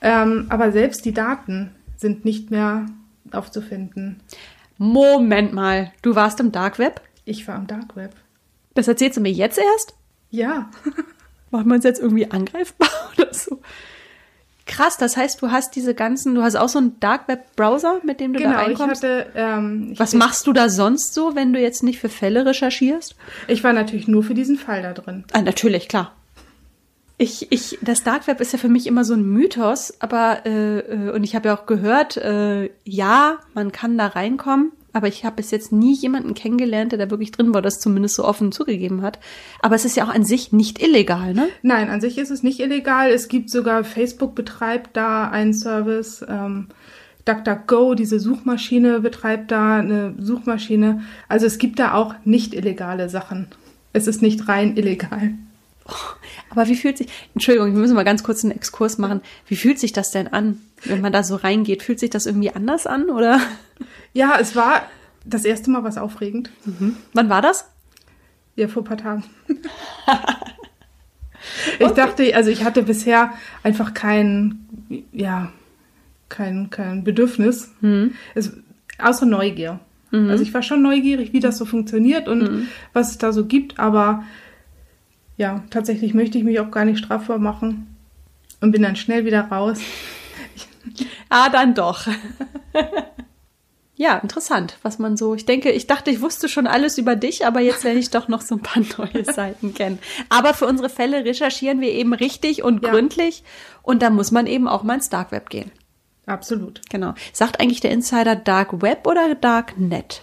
ähm, 0.00 0.46
aber 0.48 0.70
selbst 0.70 1.04
die 1.04 1.12
Daten 1.12 1.74
sind 1.96 2.24
nicht 2.24 2.52
mehr 2.52 2.86
aufzufinden. 3.32 4.20
Moment 4.78 5.52
mal, 5.52 5.92
du 6.02 6.14
warst 6.14 6.38
im 6.38 6.52
Dark 6.52 6.78
Web? 6.78 7.00
Ich 7.24 7.48
war 7.48 7.56
im 7.56 7.66
Dark 7.66 7.96
Web. 7.96 8.14
Das 8.74 8.86
erzählst 8.86 9.16
du 9.16 9.20
mir 9.20 9.32
jetzt 9.32 9.58
erst? 9.58 9.94
Ja, 10.30 10.70
Machen 11.56 11.68
wir 11.68 11.74
uns 11.74 11.84
jetzt 11.84 12.00
irgendwie 12.00 12.30
angreifbar 12.30 12.88
oder 13.16 13.32
so? 13.32 13.60
Krass, 14.66 14.96
das 14.96 15.16
heißt, 15.16 15.40
du 15.42 15.52
hast 15.52 15.76
diese 15.76 15.94
ganzen, 15.94 16.34
du 16.34 16.42
hast 16.42 16.56
auch 16.56 16.68
so 16.68 16.78
einen 16.78 16.98
Dark 16.98 17.28
Web 17.28 17.54
Browser, 17.54 18.00
mit 18.02 18.18
dem 18.18 18.32
du 18.32 18.40
da 18.40 18.46
genau. 18.46 18.60
Ich 18.62 18.66
reinkommst. 18.80 19.02
hatte, 19.04 19.26
ähm, 19.36 19.90
ich, 19.92 20.00
Was 20.00 20.12
machst 20.12 20.46
du 20.48 20.52
da 20.52 20.68
sonst 20.68 21.14
so, 21.14 21.36
wenn 21.36 21.52
du 21.52 21.60
jetzt 21.60 21.84
nicht 21.84 22.00
für 22.00 22.08
Fälle 22.08 22.44
recherchierst? 22.44 23.14
ich 23.46 23.62
war 23.62 23.72
natürlich 23.72 24.08
nur 24.08 24.24
für 24.24 24.34
diesen 24.34 24.56
Fall 24.56 24.82
da 24.82 24.92
drin. 24.92 25.24
Ah, 25.32 25.42
natürlich, 25.42 25.88
klar. 25.88 26.12
Ich, 27.18 27.50
ich, 27.50 27.78
das 27.80 28.02
Dark 28.02 28.26
Web 28.26 28.40
ist 28.40 28.52
ja 28.52 28.58
für 28.58 28.68
mich 28.68 28.86
immer 28.86 29.04
so 29.04 29.14
ein 29.14 29.22
Mythos, 29.22 29.94
aber 30.00 30.44
äh, 30.44 30.80
äh, 30.80 31.10
und 31.12 31.24
ich 31.24 31.34
habe 31.34 31.48
ja 31.48 31.56
auch 31.56 31.66
gehört, 31.66 32.16
äh, 32.18 32.68
ja, 32.84 33.38
man 33.54 33.72
kann 33.72 33.96
da 33.96 34.08
reinkommen, 34.08 34.72
aber 34.96 35.08
ich 35.08 35.26
habe 35.26 35.36
bis 35.36 35.50
jetzt 35.50 35.72
nie 35.72 35.94
jemanden 35.94 36.32
kennengelernt, 36.32 36.90
der 36.90 36.98
da 36.98 37.10
wirklich 37.10 37.30
drin 37.30 37.52
war, 37.52 37.60
das 37.60 37.80
zumindest 37.80 38.14
so 38.14 38.24
offen 38.24 38.50
zugegeben 38.50 39.02
hat. 39.02 39.18
Aber 39.60 39.74
es 39.74 39.84
ist 39.84 39.94
ja 39.94 40.04
auch 40.04 40.14
an 40.14 40.24
sich 40.24 40.52
nicht 40.52 40.82
illegal, 40.82 41.34
ne? 41.34 41.48
Nein, 41.60 41.90
an 41.90 42.00
sich 42.00 42.16
ist 42.16 42.30
es 42.30 42.42
nicht 42.42 42.60
illegal. 42.60 43.10
Es 43.10 43.28
gibt 43.28 43.50
sogar, 43.50 43.84
Facebook 43.84 44.34
betreibt 44.34 44.96
da 44.96 45.28
einen 45.28 45.52
Service. 45.52 46.24
Ähm, 46.26 46.68
DuckDuckGo, 47.26 47.94
diese 47.94 48.18
Suchmaschine, 48.18 49.00
betreibt 49.00 49.50
da 49.50 49.80
eine 49.80 50.14
Suchmaschine. 50.18 51.02
Also 51.28 51.44
es 51.44 51.58
gibt 51.58 51.78
da 51.78 51.92
auch 51.92 52.14
nicht 52.24 52.54
illegale 52.54 53.10
Sachen. 53.10 53.48
Es 53.92 54.06
ist 54.06 54.22
nicht 54.22 54.48
rein 54.48 54.78
illegal. 54.78 55.34
Aber 56.48 56.68
wie 56.68 56.74
fühlt 56.74 56.96
sich, 56.96 57.08
Entschuldigung, 57.34 57.74
wir 57.74 57.80
müssen 57.80 57.96
mal 57.96 58.02
ganz 58.04 58.22
kurz 58.22 58.44
einen 58.44 58.56
Exkurs 58.56 58.96
machen. 58.96 59.20
Wie 59.46 59.56
fühlt 59.56 59.78
sich 59.78 59.92
das 59.92 60.10
denn 60.10 60.28
an, 60.28 60.58
wenn 60.84 61.02
man 61.02 61.12
da 61.12 61.22
so 61.22 61.36
reingeht? 61.36 61.82
Fühlt 61.82 62.00
sich 62.00 62.08
das 62.08 62.24
irgendwie 62.24 62.50
anders 62.50 62.86
an 62.86 63.10
oder? 63.10 63.42
Ja, 64.12 64.36
es 64.40 64.56
war 64.56 64.82
das 65.24 65.44
erste 65.44 65.70
Mal 65.70 65.84
was 65.84 65.98
aufregend. 65.98 66.50
Wann 67.12 67.28
war 67.28 67.42
das? 67.42 67.68
Ja, 68.54 68.68
vor 68.68 68.82
ein 68.82 68.86
paar 68.86 68.96
Tagen. 68.96 69.24
ich 71.78 71.90
dachte, 71.90 72.34
also 72.34 72.50
ich 72.50 72.64
hatte 72.64 72.82
bisher 72.82 73.32
einfach 73.62 73.92
kein, 73.94 74.66
ja, 75.12 75.52
kein, 76.28 76.70
kein 76.70 77.04
Bedürfnis. 77.04 77.70
Es, 78.34 78.52
außer 78.98 79.26
Neugier. 79.26 79.80
Also 80.30 80.42
ich 80.42 80.54
war 80.54 80.62
schon 80.62 80.80
neugierig, 80.82 81.32
wie 81.34 81.40
das 81.40 81.58
so 81.58 81.64
funktioniert 81.66 82.28
und 82.28 82.42
was 82.94 83.10
es 83.10 83.18
da 83.18 83.32
so 83.32 83.44
gibt, 83.44 83.78
aber 83.78 84.24
ja, 85.36 85.62
tatsächlich 85.68 86.14
möchte 86.14 86.38
ich 86.38 86.44
mich 86.44 86.58
auch 86.60 86.70
gar 86.70 86.86
nicht 86.86 86.98
strafbar 86.98 87.38
machen 87.38 87.94
und 88.62 88.70
bin 88.72 88.82
dann 88.82 88.96
schnell 88.96 89.26
wieder 89.26 89.42
raus. 89.42 89.78
Ah, 91.28 91.50
dann 91.50 91.74
doch. 91.74 92.06
ja, 93.96 94.18
interessant, 94.18 94.78
was 94.82 94.98
man 94.98 95.16
so. 95.16 95.34
Ich 95.34 95.46
denke, 95.46 95.70
ich 95.72 95.86
dachte, 95.86 96.10
ich 96.10 96.20
wusste 96.20 96.48
schon 96.48 96.66
alles 96.66 96.98
über 96.98 97.16
dich, 97.16 97.46
aber 97.46 97.60
jetzt 97.60 97.82
lerne 97.82 97.98
ich 97.98 98.10
doch 98.10 98.28
noch 98.28 98.42
so 98.42 98.56
ein 98.56 98.60
paar 98.62 98.82
neue 98.98 99.24
Seiten 99.24 99.72
kennen. 99.74 99.98
Aber 100.28 100.52
für 100.54 100.66
unsere 100.66 100.88
Fälle 100.90 101.24
recherchieren 101.24 101.80
wir 101.80 101.90
eben 101.92 102.12
richtig 102.12 102.62
und 102.62 102.82
Ja. 102.84 102.90
gründlich 102.90 103.42
und 103.82 104.02
da 104.02 104.10
muss 104.10 104.30
man 104.32 104.46
eben 104.46 104.68
auch 104.68 104.82
mal 104.82 104.94
ins 104.94 105.08
Dark 105.08 105.32
Web 105.32 105.48
gehen. 105.50 105.70
Absolut. 106.26 106.80
Genau. 106.90 107.14
Sagt 107.32 107.60
eigentlich 107.60 107.80
der 107.80 107.92
Insider 107.92 108.36
Dark 108.36 108.82
Web 108.82 109.06
oder 109.06 109.34
Dark 109.34 109.78
Net? 109.78 110.22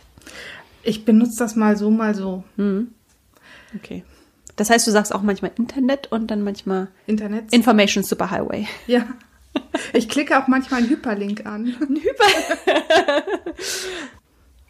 Ich 0.83 1.05
benutze 1.05 1.39
das 1.39 1.55
mal 1.55 1.77
so, 1.77 1.89
mal 1.89 2.13
so. 2.13 2.43
Okay. 3.75 4.03
Das 4.55 4.69
heißt, 4.69 4.86
du 4.86 4.91
sagst 4.91 5.15
auch 5.15 5.21
manchmal 5.23 5.51
Internet 5.57 6.12
und 6.12 6.27
dann 6.27 6.43
manchmal 6.43 6.89
Internet. 7.07 7.51
Information 7.53 8.03
Superhighway. 8.03 8.67
ja. 8.88 9.05
Ich 9.93 10.09
klicke 10.09 10.37
auch 10.37 10.47
manchmal 10.47 10.81
einen 10.81 10.89
Hyperlink 10.89 11.45
an. 11.45 11.75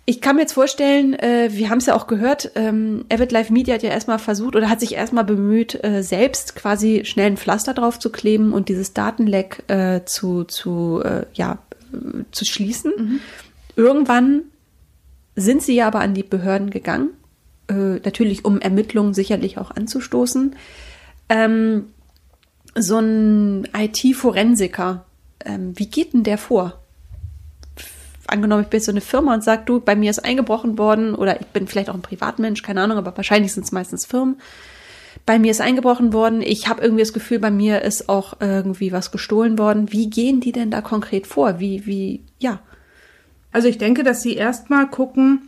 Ich 0.05 0.19
kann 0.19 0.35
mir 0.35 0.41
jetzt 0.41 0.53
vorstellen, 0.53 1.13
äh, 1.13 1.49
wir 1.53 1.69
haben 1.69 1.77
es 1.77 1.85
ja 1.85 1.95
auch 1.95 2.07
gehört, 2.07 2.51
ähm, 2.55 3.05
Avid 3.09 3.31
Live 3.31 3.49
Media 3.49 3.75
hat 3.75 3.83
ja 3.83 3.89
erstmal 3.89 4.19
versucht 4.19 4.57
oder 4.57 4.69
hat 4.69 4.81
sich 4.81 4.95
erstmal 4.95 5.23
bemüht, 5.23 5.81
äh, 5.81 6.03
selbst 6.03 6.57
quasi 6.57 7.03
schnell 7.05 7.27
ein 7.27 7.37
Pflaster 7.37 7.73
drauf 7.73 7.99
zu 7.99 8.11
kleben 8.11 8.51
und 8.51 8.67
dieses 8.67 8.91
Datenleck 8.91 9.63
äh, 9.69 10.01
zu, 10.03 10.43
zu, 10.43 11.01
äh, 11.05 11.25
ja, 11.35 11.59
äh, 11.93 12.23
zu 12.31 12.43
schließen. 12.43 13.21
Irgendwann 13.77 14.41
sind 15.37 15.63
sie 15.63 15.75
ja 15.75 15.87
aber 15.87 16.01
an 16.01 16.13
die 16.13 16.23
Behörden 16.23 16.69
gegangen, 16.69 17.11
äh, 17.69 18.01
natürlich 18.03 18.43
um 18.43 18.59
Ermittlungen 18.59 19.13
sicherlich 19.13 19.57
auch 19.57 19.71
anzustoßen. 19.71 20.57
Ähm, 21.29 21.85
so 22.75 22.99
ein 22.99 23.67
IT-Forensiker, 23.75 25.05
ähm, 25.45 25.77
wie 25.77 25.87
geht 25.87 26.13
denn 26.13 26.23
der 26.23 26.37
vor? 26.37 26.83
angenommen, 28.27 28.63
ich 28.63 28.69
bin 28.69 28.79
jetzt 28.79 28.85
so 28.85 28.91
eine 28.91 29.01
Firma 29.01 29.33
und 29.33 29.43
sag, 29.43 29.65
du, 29.65 29.79
bei 29.79 29.95
mir 29.95 30.09
ist 30.09 30.23
eingebrochen 30.23 30.77
worden 30.77 31.15
oder 31.15 31.39
ich 31.39 31.47
bin 31.47 31.67
vielleicht 31.67 31.89
auch 31.89 31.93
ein 31.93 32.01
Privatmensch, 32.01 32.61
keine 32.63 32.81
Ahnung, 32.81 32.97
aber 32.97 33.15
wahrscheinlich 33.15 33.53
sind 33.53 33.63
es 33.63 33.71
meistens 33.71 34.05
Firmen. 34.05 34.37
Bei 35.25 35.39
mir 35.39 35.51
ist 35.51 35.61
eingebrochen 35.61 36.11
worden, 36.11 36.41
ich 36.41 36.67
habe 36.67 36.81
irgendwie 36.81 37.03
das 37.03 37.13
Gefühl, 37.13 37.39
bei 37.39 37.51
mir 37.51 37.81
ist 37.81 38.09
auch 38.09 38.37
irgendwie 38.39 38.91
was 38.91 39.11
gestohlen 39.11 39.57
worden. 39.57 39.91
Wie 39.91 40.09
gehen 40.09 40.41
die 40.41 40.51
denn 40.51 40.71
da 40.71 40.81
konkret 40.81 41.27
vor? 41.27 41.59
Wie, 41.59 41.85
wie, 41.85 42.23
ja. 42.39 42.59
Also 43.51 43.67
ich 43.67 43.77
denke, 43.77 44.03
dass 44.03 44.21
sie 44.23 44.33
erstmal 44.33 44.89
gucken, 44.89 45.43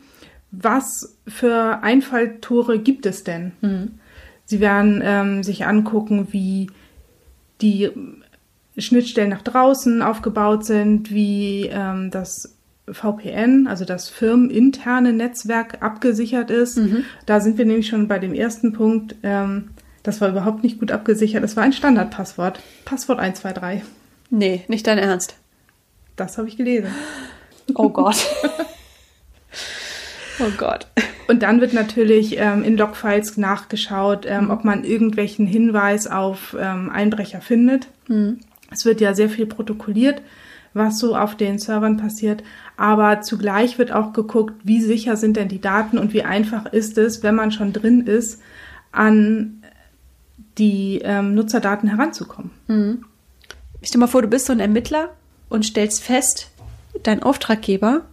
was 0.51 1.17
für 1.27 1.79
Einfalltore 1.81 2.79
gibt 2.79 3.05
es 3.05 3.23
denn. 3.23 3.51
Sie 4.45 4.59
werden 4.59 5.01
ähm, 5.03 5.43
sich 5.43 5.65
angucken, 5.65 6.27
wie 6.31 6.67
die 7.61 7.89
Schnittstellen 8.77 9.29
nach 9.29 9.41
draußen 9.41 10.01
aufgebaut 10.01 10.65
sind, 10.65 11.11
wie 11.11 11.69
ähm, 11.71 12.11
das 12.11 12.55
VPN, 12.91 13.67
also 13.67 13.85
das 13.85 14.09
firmeninterne 14.09 15.13
Netzwerk 15.13 15.81
abgesichert 15.81 16.51
ist. 16.51 16.77
Da 17.25 17.39
sind 17.39 17.57
wir 17.57 17.65
nämlich 17.65 17.87
schon 17.87 18.07
bei 18.07 18.19
dem 18.19 18.33
ersten 18.33 18.73
Punkt. 18.73 19.15
Ähm, 19.23 19.69
das 20.03 20.21
war 20.21 20.29
überhaupt 20.29 20.63
nicht 20.63 20.79
gut 20.79 20.91
abgesichert. 20.91 21.43
Es 21.43 21.55
war 21.55 21.63
ein 21.63 21.73
Standardpasswort. 21.73 22.59
Passwort 22.85 23.19
123. 23.19 23.83
Nee, 24.29 24.63
nicht 24.67 24.85
dein 24.85 24.99
Ernst. 24.99 25.35
Das 26.15 26.37
habe 26.37 26.47
ich 26.47 26.57
gelesen. 26.57 26.89
Oh 27.73 27.89
Gott. 27.89 28.27
oh 30.39 30.51
Gott. 30.57 30.87
Und 31.27 31.43
dann 31.43 31.61
wird 31.61 31.73
natürlich 31.73 32.37
ähm, 32.37 32.63
in 32.63 32.77
Logfiles 32.77 33.37
nachgeschaut, 33.37 34.25
ähm, 34.27 34.51
ob 34.51 34.63
man 34.63 34.83
irgendwelchen 34.83 35.47
Hinweis 35.47 36.07
auf 36.07 36.55
ähm, 36.59 36.89
Einbrecher 36.89 37.41
findet. 37.41 37.87
Es 38.71 38.85
wird 38.85 39.01
ja 39.01 39.13
sehr 39.13 39.29
viel 39.29 39.45
protokolliert, 39.45 40.21
was 40.73 40.99
so 40.99 41.15
auf 41.15 41.35
den 41.35 41.57
Servern 41.57 41.97
passiert. 41.97 42.43
Aber 42.77 43.21
zugleich 43.21 43.79
wird 43.79 43.91
auch 43.91 44.13
geguckt, 44.13 44.53
wie 44.63 44.81
sicher 44.81 45.15
sind 45.15 45.37
denn 45.37 45.47
die 45.47 45.61
Daten 45.61 45.97
und 45.97 46.13
wie 46.13 46.23
einfach 46.23 46.65
ist 46.67 46.97
es, 46.97 47.23
wenn 47.23 47.35
man 47.35 47.51
schon 47.51 47.73
drin 47.73 48.01
ist, 48.01 48.41
an 48.91 49.63
die 50.57 51.01
ähm, 51.03 51.33
Nutzerdaten 51.33 51.89
heranzukommen. 51.89 52.51
Stell 53.81 53.93
dir 53.93 53.99
mal 53.99 54.07
vor, 54.07 54.21
du 54.21 54.27
bist 54.27 54.45
so 54.45 54.53
ein 54.53 54.59
Ermittler 54.59 55.09
und 55.49 55.65
stellst 55.65 56.03
fest, 56.03 56.51
dein 57.03 57.23
Auftraggeber 57.23 58.05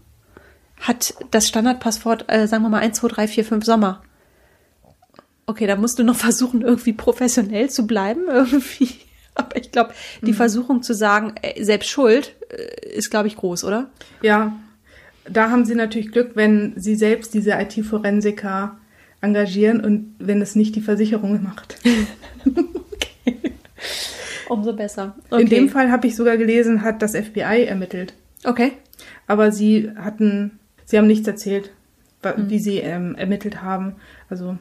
hat 0.83 1.15
das 1.31 1.49
Standardpasswort, 1.49 2.27
äh, 2.29 2.47
sagen 2.47 2.63
wir 2.63 2.69
mal 2.69 2.81
1, 2.81 2.99
2, 2.99 3.09
3, 3.09 3.29
4, 3.29 3.45
5 3.45 3.65
Sommer. 3.65 4.03
Okay, 5.47 5.67
da 5.67 5.77
musst 5.77 5.99
du 5.99 6.05
noch 6.05 6.17
versuchen, 6.29 6.63
irgendwie 6.63 6.93
professionell 6.93 7.71
zu 7.71 7.87
bleiben, 7.87 8.23
irgendwie. 8.29 8.91
Aber 9.35 9.57
ich 9.57 9.73
glaube, 9.73 9.95
die 10.21 10.35
Versuchung 10.35 10.83
zu 10.83 10.93
sagen, 10.95 11.35
äh, 11.41 11.63
selbst 11.65 11.89
schuld, 11.89 12.35
äh, 12.51 12.95
ist, 12.97 13.11
glaube 13.11 13.29
ich, 13.29 13.37
groß, 13.37 13.65
oder? 13.65 13.91
Ja, 14.21 14.53
da 15.29 15.51
haben 15.51 15.65
sie 15.65 15.75
natürlich 15.75 16.13
Glück, 16.13 16.33
wenn 16.35 16.75
sie 16.77 16.97
selbst 16.97 17.33
diese 17.33 17.53
IT-Forensiker 17.53 18.77
engagieren 19.21 19.81
und 19.81 20.15
wenn 20.19 20.43
es 20.43 20.57
nicht 20.57 20.75
die 20.75 20.81
Versicherung 20.81 21.43
macht. 21.43 21.79
Umso 24.49 24.75
besser. 24.75 25.15
In 25.31 25.49
dem 25.49 25.69
Fall 25.69 25.91
habe 25.91 26.07
ich 26.09 26.17
sogar 26.17 26.37
gelesen, 26.37 26.83
hat 26.83 27.01
das 27.01 27.13
FBI 27.13 27.65
ermittelt. 27.65 28.15
Okay. 28.45 28.73
Aber 29.27 29.53
sie 29.53 29.91
hatten, 29.97 30.59
sie 30.85 30.99
haben 30.99 31.07
nichts 31.07 31.27
erzählt, 31.27 31.71
wa- 32.23 32.35
wie 32.37 32.59
sie 32.59 32.79
ähm, 32.79 33.15
ermittelt 33.17 33.63
haben. 33.63 33.97
Also 34.29 34.57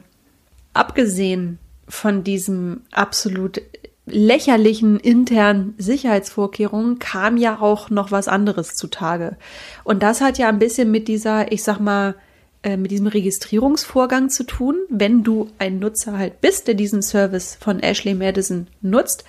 abgesehen 0.74 1.58
von 1.88 2.24
diesem 2.24 2.82
absolut 2.92 3.60
lächerlichen 4.06 4.98
internen 4.98 5.74
Sicherheitsvorkehrungen 5.78 6.98
kam 6.98 7.36
ja 7.36 7.60
auch 7.60 7.88
noch 7.90 8.10
was 8.10 8.26
anderes 8.28 8.74
zutage. 8.74 9.36
Und 9.84 10.02
das 10.02 10.20
hat 10.20 10.38
ja 10.38 10.48
ein 10.48 10.58
bisschen 10.58 10.90
mit 10.90 11.06
dieser, 11.08 11.52
ich 11.52 11.62
sag 11.62 11.78
mal, 11.78 12.16
äh, 12.64 12.76
mit 12.76 12.90
diesem 12.90 13.06
Registrierungsvorgang 13.06 14.28
zu 14.28 14.44
tun, 14.44 14.76
wenn 14.88 15.22
du 15.22 15.50
ein 15.58 15.78
Nutzer 15.78 16.18
halt 16.18 16.40
bist, 16.40 16.66
der 16.66 16.74
diesen 16.74 17.02
Service 17.02 17.56
von 17.60 17.80
Ashley 17.80 18.14
Madison 18.14 18.66
nutzt. 18.80 19.24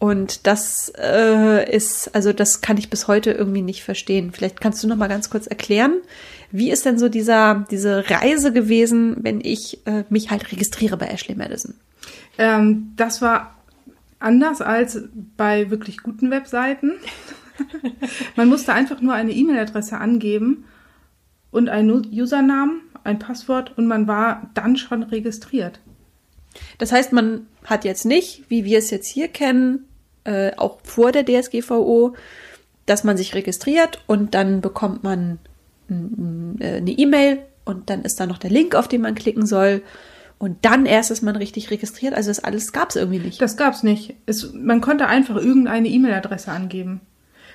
Und 0.00 0.46
das 0.46 0.92
äh, 0.98 1.70
ist, 1.70 2.14
also 2.14 2.32
das 2.32 2.62
kann 2.62 2.78
ich 2.78 2.90
bis 2.90 3.06
heute 3.06 3.30
irgendwie 3.30 3.62
nicht 3.62 3.84
verstehen. 3.84 4.32
Vielleicht 4.32 4.60
kannst 4.60 4.82
du 4.82 4.88
noch 4.88 4.96
mal 4.96 5.08
ganz 5.08 5.30
kurz 5.30 5.46
erklären, 5.46 5.92
wie 6.50 6.70
ist 6.72 6.84
denn 6.86 6.98
so 6.98 7.08
dieser 7.08 7.66
diese 7.70 8.10
Reise 8.10 8.52
gewesen, 8.52 9.16
wenn 9.20 9.40
ich 9.40 9.86
äh, 9.86 10.04
mich 10.08 10.30
halt 10.30 10.50
registriere 10.50 10.96
bei 10.96 11.06
Ashley 11.06 11.36
Madison? 11.36 11.74
ähm, 12.38 12.92
das 12.96 13.20
war 13.20 13.54
anders 14.18 14.62
als 14.62 15.02
bei 15.36 15.70
wirklich 15.70 15.98
guten 15.98 16.30
Webseiten. 16.30 16.94
Man 18.36 18.48
musste 18.48 18.72
einfach 18.72 19.00
nur 19.02 19.12
eine 19.12 19.32
E-Mail-Adresse 19.32 19.98
angeben 19.98 20.64
und 21.50 21.68
einen 21.68 21.90
Usernamen, 21.90 22.80
ein 23.04 23.18
Passwort 23.18 23.76
und 23.76 23.86
man 23.86 24.06
war 24.06 24.50
dann 24.54 24.76
schon 24.76 25.02
registriert. 25.02 25.80
Das 26.78 26.92
heißt, 26.92 27.12
man 27.12 27.46
hat 27.64 27.84
jetzt 27.84 28.04
nicht, 28.04 28.44
wie 28.48 28.64
wir 28.64 28.78
es 28.78 28.90
jetzt 28.90 29.08
hier 29.08 29.28
kennen, 29.28 29.86
äh, 30.24 30.52
auch 30.56 30.78
vor 30.84 31.12
der 31.12 31.24
DSGVO, 31.24 32.14
dass 32.86 33.04
man 33.04 33.16
sich 33.16 33.34
registriert 33.34 34.02
und 34.06 34.34
dann 34.34 34.60
bekommt 34.60 35.02
man 35.02 35.38
äh, 35.88 35.92
eine 36.76 36.90
E-Mail 36.90 37.38
und 37.64 37.90
dann 37.90 38.02
ist 38.02 38.18
da 38.20 38.26
noch 38.26 38.38
der 38.38 38.50
Link, 38.50 38.74
auf 38.74 38.88
den 38.88 39.02
man 39.02 39.14
klicken 39.14 39.46
soll. 39.46 39.82
Und 40.38 40.64
dann 40.64 40.86
erst 40.86 41.10
ist 41.10 41.20
man 41.22 41.36
richtig 41.36 41.70
registriert. 41.70 42.14
Also 42.14 42.30
das 42.30 42.42
alles 42.42 42.72
gab 42.72 42.88
es 42.90 42.96
irgendwie 42.96 43.18
nicht. 43.18 43.42
Das 43.42 43.58
nicht. 43.82 44.14
Es, 44.24 44.52
man 44.54 44.80
konnte 44.80 45.06
einfach 45.06 45.36
irgendeine 45.36 45.88
E-Mail-Adresse 45.88 46.50
angeben. 46.50 47.02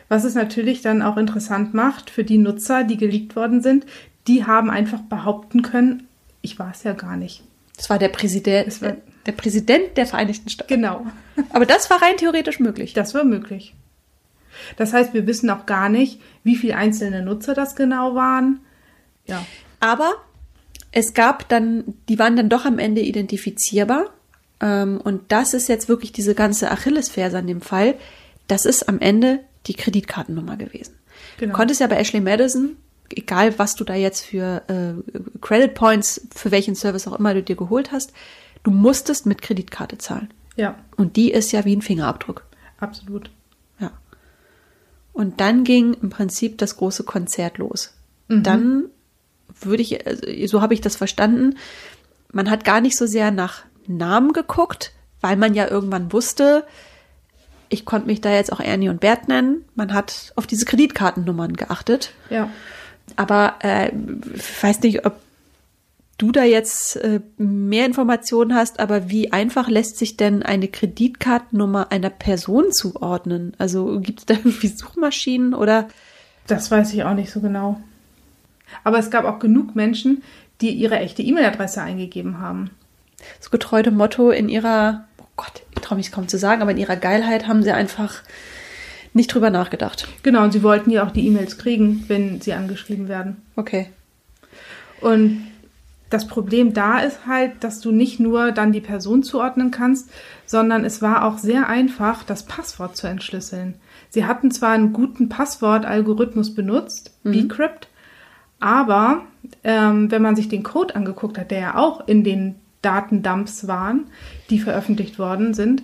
Was 0.08 0.24
es 0.24 0.36
natürlich 0.36 0.84
dann 0.84 1.02
auch 1.02 1.18
interessant 1.18 1.74
macht 1.74 2.12
für 2.12 2.24
die 2.24 2.38
Nutzer, 2.38 2.84
die 2.84 2.98
geleakt 2.98 3.36
worden 3.36 3.62
sind. 3.64 3.88
Die 4.28 4.46
haben 4.46 4.70
einfach 4.70 5.02
behaupten 5.02 5.64
können, 5.64 6.08
ich 6.44 6.60
war 6.60 6.72
es 6.72 6.84
ja 6.84 6.94
gar 6.94 7.18
nicht. 7.18 7.44
Das 7.76 7.90
war 7.90 7.98
der 7.98 8.10
Präsident, 8.10 8.82
war- 8.82 8.98
der 9.26 9.32
Präsident 9.32 9.98
der 9.98 10.06
Vereinigten 10.06 10.50
Staaten. 10.50 10.74
Genau. 10.74 11.06
Aber 11.50 11.66
das 11.66 11.90
war 11.90 12.02
rein 12.02 12.18
theoretisch 12.18 12.60
möglich. 12.60 12.94
Das 12.94 13.14
war 13.14 13.24
möglich. 13.24 13.74
Das 14.78 14.94
heißt, 14.94 15.14
wir 15.14 15.28
wissen 15.28 15.50
auch 15.50 15.66
gar 15.66 15.90
nicht, 15.90 16.22
wie 16.44 16.56
viele 16.56 16.76
einzelne 16.76 17.22
Nutzer 17.24 17.54
das 17.54 17.76
genau 17.76 18.16
waren. 18.16 18.60
Ja. 19.26 19.46
Aber 19.80 20.14
es 20.92 21.14
gab 21.14 21.50
dann, 21.50 21.84
die 22.08 22.20
waren 22.20 22.36
dann 22.36 22.50
doch 22.50 22.66
am 22.66 22.80
Ende 22.80 23.02
identifizierbar. 23.02 24.10
Ähm, 24.62 25.02
und 25.04 25.32
das 25.32 25.54
ist 25.54 25.68
jetzt 25.68 25.90
wirklich 25.90 26.12
diese 26.12 26.36
ganze 26.36 26.72
Achillesferse 26.72 27.38
an 27.38 27.48
dem 27.48 27.62
Fall. 27.62 27.96
Das 28.48 28.66
ist 28.66 28.88
am 28.88 29.00
Ende 29.00 29.40
die 29.68 29.74
Kreditkartennummer 29.74 30.58
gewesen. 30.58 30.96
Genau. 31.38 31.52
Du 31.52 31.58
konntest 31.58 31.82
ja 31.82 31.88
bei 31.88 31.98
Ashley 31.98 32.22
Madison, 32.22 32.78
egal 33.10 33.58
was 33.60 33.76
du 33.76 33.84
da 33.84 33.96
jetzt 33.96 34.26
für 34.26 34.62
äh, 34.68 35.40
Credit 35.42 35.74
Points, 35.74 36.28
für 36.34 36.52
welchen 36.52 36.76
Service 36.76 37.08
auch 37.08 37.20
immer 37.20 37.34
du 37.34 37.44
dir 37.44 37.56
geholt 37.56 37.92
hast, 37.92 38.14
du 38.66 38.72
musstest 38.72 39.26
mit 39.26 39.42
Kreditkarte 39.42 39.98
zahlen. 39.98 40.30
Ja, 40.58 40.76
Und 40.98 41.16
die 41.16 41.32
ist 41.32 41.52
ja 41.52 41.64
wie 41.66 41.76
ein 41.76 41.82
Fingerabdruck. 41.82 42.46
absolut. 42.80 43.30
Ja. 43.80 43.92
Und 45.14 45.40
dann 45.40 45.64
ging 45.64 45.94
im 46.02 46.10
Prinzip 46.10 46.58
das 46.58 46.78
große 46.78 47.04
Konzert 47.04 47.58
los. 47.58 47.94
Dann 48.28 48.86
würde 49.62 49.84
ich, 49.84 50.06
also 50.08 50.26
so 50.48 50.62
habe 50.62 50.74
ich 50.74 50.82
das 50.82 50.96
verstanden, 50.96 51.58
man 52.32 52.50
hat 52.50 52.66
gar 52.66 52.82
nicht 52.82 52.98
so 52.98 53.06
sehr 53.06 53.32
nach 53.32 53.64
Namen 53.88 54.34
geguckt, 54.34 54.92
weil 55.22 55.38
man 55.38 55.54
ja 55.54 55.70
irgendwann 55.70 56.12
wusste, 56.12 56.66
ich 57.70 57.86
konnte 57.86 58.08
mich 58.08 58.22
da 58.22 58.32
jetzt 58.34 58.52
auch 58.52 58.60
Ernie 58.60 58.90
und 58.90 59.00
Bert 59.00 59.28
nennen. 59.28 59.64
Man 59.76 59.94
hat 59.94 60.34
auf 60.36 60.48
diese 60.48 60.66
Kreditkartennummern 60.66 61.54
geachtet. 61.54 62.14
Ja. 62.30 62.50
Aber 63.16 63.56
äh, 63.62 63.92
ich 64.36 64.64
weiß 64.64 64.82
nicht, 64.82 65.06
ob 65.06 65.16
du 66.18 66.32
da 66.32 66.44
jetzt 66.44 66.96
äh, 66.98 67.20
mehr 67.38 67.86
Informationen 67.86 68.56
hast, 68.56 68.80
aber 68.80 69.10
wie 69.10 69.32
einfach 69.34 69.68
lässt 69.68 69.98
sich 69.98 70.18
denn 70.18 70.44
eine 70.44 70.68
Kreditkartennummer 70.68 71.92
einer 71.92 72.10
Person 72.10 72.72
zuordnen? 72.72 73.54
Also 73.58 74.00
gibt 74.00 74.20
es 74.20 74.26
da 74.26 74.36
irgendwie 74.36 74.68
Suchmaschinen 74.68 75.54
oder? 75.54 75.88
Das 76.48 76.72
weiß 76.72 76.94
ich 76.94 77.04
auch 77.04 77.16
nicht 77.16 77.32
so 77.32 77.42
genau. 77.42 77.82
Aber 78.84 79.00
es 79.00 79.12
gab 79.12 79.26
auch 79.26 79.40
genug 79.40 79.76
Menschen, 79.76 80.24
die 80.62 80.72
ihre 80.72 81.00
echte 81.00 81.22
E-Mail-Adresse 81.22 81.82
eingegeben 81.82 82.40
haben. 82.40 82.70
So 83.40 83.50
getreu 83.50 83.84
dem 83.84 83.96
Motto 83.96 84.30
in 84.30 84.50
ihrer, 84.50 85.06
oh 85.18 85.28
Gott, 85.36 85.64
ich 85.74 85.82
traue 85.82 85.98
mich 85.98 86.12
kaum 86.12 86.28
zu 86.28 86.38
sagen, 86.38 86.62
aber 86.62 86.72
in 86.72 86.78
ihrer 86.78 86.96
Geilheit 86.96 87.48
haben 87.48 87.64
sie 87.64 87.72
einfach 87.72 88.22
nicht 89.14 89.34
drüber 89.34 89.50
nachgedacht. 89.50 90.08
Genau, 90.24 90.44
und 90.44 90.52
sie 90.52 90.64
wollten 90.64 90.92
ja 90.92 91.06
auch 91.06 91.12
die 91.12 91.26
E-Mails 91.28 91.58
kriegen, 91.58 92.04
wenn 92.08 92.42
sie 92.42 92.54
angeschrieben 92.54 93.08
werden. 93.08 93.38
Okay. 93.56 93.88
Und 95.02 95.48
das 96.10 96.28
Problem 96.28 96.74
da 96.74 97.00
ist 97.00 97.26
halt, 97.26 97.64
dass 97.64 97.80
du 97.82 97.92
nicht 97.92 98.20
nur 98.20 98.52
dann 98.52 98.72
die 98.72 98.82
Person 98.82 99.24
zuordnen 99.24 99.72
kannst, 99.72 100.10
sondern 100.46 100.86
es 100.86 101.02
war 101.02 101.26
auch 101.26 101.38
sehr 101.38 101.68
einfach, 101.68 102.24
das 102.24 102.44
Passwort 102.44 102.96
zu 102.96 103.08
entschlüsseln. 103.08 103.76
Sie 104.10 104.26
hatten 104.26 104.52
zwar 104.52 104.72
einen 104.72 104.94
guten 104.94 105.30
Passwortalgorithmus 105.30 106.54
benutzt, 106.54 107.18
mhm. 107.24 107.48
Bcrypt, 107.48 107.90
aber 108.60 109.24
ähm, 109.64 110.12
wenn 110.12 110.22
man 110.22 110.36
sich 110.36 110.48
den 110.48 110.64
Code 110.64 110.96
angeguckt 110.96 111.38
hat, 111.38 111.52
der 111.52 111.60
ja 111.60 111.76
auch 111.76 112.08
in 112.08 112.24
den 112.24 112.56
Datendumps 112.82 113.68
waren, 113.68 114.06
die 114.50 114.60
veröffentlicht 114.60 115.18
worden 115.18 115.54
sind, 115.54 115.84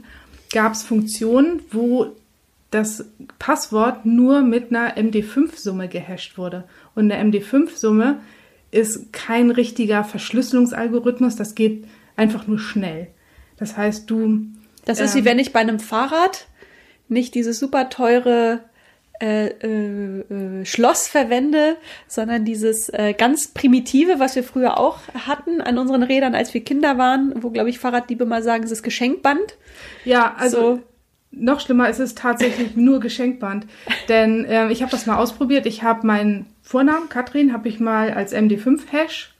gab 0.54 0.74
es 0.74 0.84
Funktionen, 0.84 1.62
wo 1.72 2.16
das 2.70 3.10
Passwort 3.38 4.06
nur 4.06 4.42
mit 4.42 4.70
einer 4.70 4.96
MD5-Summe 4.98 5.90
gehasht 5.90 6.38
wurde. 6.38 6.64
Und 6.96 7.12
eine 7.12 7.32
MD5-Summe 7.32 8.20
ist 8.72 9.14
kein 9.14 9.52
richtiger 9.52 10.04
Verschlüsselungsalgorithmus, 10.04 11.36
das 11.36 11.56
geht 11.56 11.86
einfach 12.16 12.48
nur 12.48 12.60
schnell. 12.60 13.08
Das 13.58 13.78
heißt, 13.78 14.10
du. 14.10 14.48
Das 14.86 15.00
ist 15.00 15.16
ähm, 15.16 15.22
wie 15.22 15.26
wenn 15.26 15.40
ich 15.40 15.54
bei 15.54 15.60
einem 15.60 15.80
Fahrrad 15.80 16.48
nicht 17.08 17.36
dieses 17.36 17.60
super 17.60 17.90
teure 17.90 18.62
äh, 19.22 19.48
äh, 19.48 20.20
äh, 20.22 20.66
Schloss 20.66 21.08
verwende, 21.08 21.78
sondern 22.08 22.44
dieses 22.44 22.90
äh, 22.90 23.14
ganz 23.16 23.50
primitive, 23.50 24.18
was 24.18 24.36
wir 24.36 24.44
früher 24.44 24.80
auch 24.80 24.98
hatten 25.14 25.62
an 25.62 25.78
unseren 25.78 26.02
Rädern, 26.02 26.34
als 26.34 26.56
wir 26.56 26.64
Kinder 26.64 26.98
waren, 26.98 27.32
wo, 27.44 27.52
glaube 27.52 27.70
ich, 27.70 27.78
Fahrraddiebe 27.78 28.26
mal 28.26 28.42
sagen, 28.42 28.64
es 28.64 28.72
ist 28.72 28.82
Geschenkband. 28.82 29.58
Ja, 30.06 30.34
also 30.40 30.78
so. 30.78 30.82
noch 31.30 31.60
schlimmer 31.60 31.88
ist 31.88 32.00
es 32.00 32.16
tatsächlich 32.16 32.76
nur 32.76 33.00
Geschenkband. 33.00 33.68
Denn 34.10 34.44
äh, 34.46 34.72
ich 34.72 34.82
habe 34.82 34.92
das 34.92 35.06
mal 35.06 35.18
ausprobiert. 35.18 35.68
Ich 35.68 35.84
habe 35.84 36.08
meinen 36.08 36.48
Vornamen, 36.72 37.10
Katrin, 37.10 37.52
habe 37.52 37.68
ich 37.68 37.82
mal 37.82 38.14
als 38.14 38.34
MD5-Hash 38.34 39.34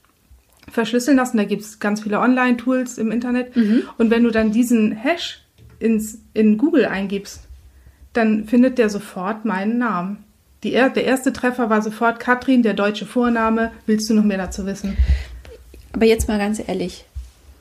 verschlüsseln 0.70 1.16
lassen. 1.16 1.38
Da 1.38 1.46
gibt 1.46 1.62
es 1.62 1.80
ganz 1.80 2.02
viele 2.02 2.20
Online-Tools 2.20 2.98
im 2.98 3.10
Internet. 3.10 3.56
Mhm. 3.56 3.84
Und 3.98 4.12
wenn 4.12 4.26
du 4.26 4.32
dann 4.32 4.52
diesen 4.52 4.92
Hash 4.92 5.42
ins, 5.80 6.20
in 6.34 6.58
Google 6.58 6.84
eingibst, 6.88 7.44
dann 8.12 8.44
findet 8.44 8.78
der 8.78 8.90
sofort 8.90 9.46
meinen 9.46 9.78
Namen. 9.78 10.26
Die, 10.64 10.72
der 10.72 11.06
erste 11.06 11.32
Treffer 11.32 11.70
war 11.70 11.82
sofort 11.82 12.20
Katrin, 12.20 12.64
der 12.64 12.74
deutsche 12.74 13.06
Vorname. 13.06 13.72
Willst 13.86 14.10
du 14.10 14.14
noch 14.14 14.26
mehr 14.26 14.38
dazu 14.38 14.66
wissen? 14.66 14.98
Aber 15.94 16.06
jetzt 16.06 16.28
mal 16.28 16.38
ganz 16.38 16.62
ehrlich, 16.68 17.06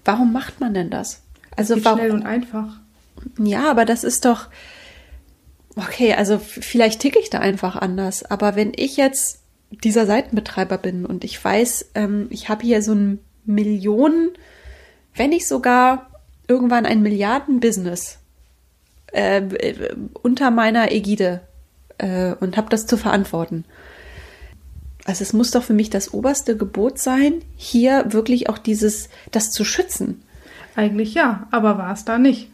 warum 0.05 0.33
macht 0.33 0.59
man 0.59 0.75
denn 0.75 0.91
das? 0.91 1.23
Also 1.57 1.77
das 1.77 1.85
warum, 1.85 1.99
schnell 2.01 2.11
und 2.11 2.27
einfach. 2.27 2.81
Ja, 3.39 3.71
aber 3.71 3.85
das 3.85 4.03
ist 4.03 4.25
doch 4.25 4.49
okay. 5.77 6.14
Also 6.14 6.41
vielleicht 6.41 7.01
ticke 7.01 7.21
ich 7.21 7.31
da 7.31 7.39
einfach 7.39 7.77
anders. 7.77 8.25
Aber 8.25 8.57
wenn 8.57 8.73
ich 8.75 8.97
jetzt 8.97 9.39
dieser 9.71 10.07
Seitenbetreiber 10.07 10.79
bin 10.79 11.07
und 11.07 11.25
ich 11.25 11.43
weiß, 11.43 11.91
ähm, 11.95 12.27
ich 12.31 12.49
habe 12.49 12.62
hier 12.62 12.83
so 12.83 12.93
ein 12.93 13.21
Millionen, 13.45 14.31
wenn 15.14 15.31
nicht 15.31 15.47
sogar 15.47 16.11
irgendwann 16.49 16.87
ein 16.87 17.03
Milliarden-Business 17.03 18.18
äh, 19.12 19.43
unter 20.23 20.51
meiner 20.51 20.93
Ägide 20.93 21.41
äh, 21.99 22.35
und 22.35 22.57
habe 22.57 22.68
das 22.68 22.87
zu 22.87 22.97
verantworten. 22.97 23.64
Also 25.05 25.23
es 25.23 25.33
muss 25.33 25.51
doch 25.51 25.62
für 25.62 25.73
mich 25.73 25.91
das 25.91 26.12
oberste 26.12 26.57
Gebot 26.57 26.99
sein, 26.99 27.43
hier 27.57 28.12
wirklich 28.12 28.49
auch 28.49 28.59
dieses, 28.59 29.09
das 29.31 29.51
zu 29.51 29.64
schützen. 29.64 30.23
Eigentlich 30.77 31.14
ja, 31.14 31.49
aber 31.51 31.79
war 31.79 31.93
es 31.93 32.05
da 32.05 32.18
nicht. 32.18 32.51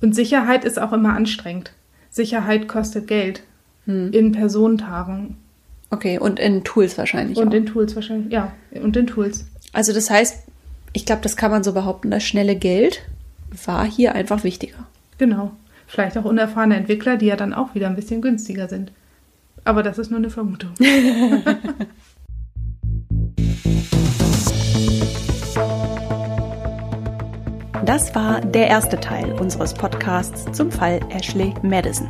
Und 0.00 0.14
Sicherheit 0.14 0.64
ist 0.64 0.78
auch 0.78 0.92
immer 0.92 1.14
anstrengend. 1.14 1.72
Sicherheit 2.10 2.68
kostet 2.68 3.06
Geld. 3.06 3.42
Hm. 3.86 4.12
In 4.12 4.32
Personentagen. 4.32 5.36
Okay, 5.94 6.18
und 6.18 6.40
in 6.40 6.64
Tools 6.64 6.98
wahrscheinlich. 6.98 7.38
Und 7.38 7.50
auch. 7.50 7.52
in 7.52 7.66
Tools 7.66 7.94
wahrscheinlich, 7.94 8.32
ja. 8.32 8.52
Und 8.72 8.96
in 8.96 9.06
Tools. 9.06 9.46
Also 9.72 9.92
das 9.92 10.10
heißt, 10.10 10.42
ich 10.92 11.06
glaube, 11.06 11.22
das 11.22 11.36
kann 11.36 11.52
man 11.52 11.62
so 11.62 11.72
behaupten, 11.72 12.10
das 12.10 12.24
schnelle 12.24 12.56
Geld 12.56 13.02
war 13.64 13.86
hier 13.86 14.16
einfach 14.16 14.42
wichtiger. 14.42 14.88
Genau. 15.18 15.52
Vielleicht 15.86 16.18
auch 16.18 16.24
unerfahrene 16.24 16.74
Entwickler, 16.74 17.16
die 17.16 17.26
ja 17.26 17.36
dann 17.36 17.54
auch 17.54 17.76
wieder 17.76 17.86
ein 17.86 17.94
bisschen 17.94 18.22
günstiger 18.22 18.68
sind. 18.68 18.90
Aber 19.62 19.84
das 19.84 19.98
ist 19.98 20.10
nur 20.10 20.18
eine 20.18 20.30
Vermutung. 20.30 20.72
Das 27.84 28.14
war 28.14 28.40
der 28.40 28.68
erste 28.68 28.98
Teil 28.98 29.30
unseres 29.32 29.74
Podcasts 29.74 30.50
zum 30.56 30.70
Fall 30.70 31.00
Ashley 31.10 31.52
Madison. 31.62 32.08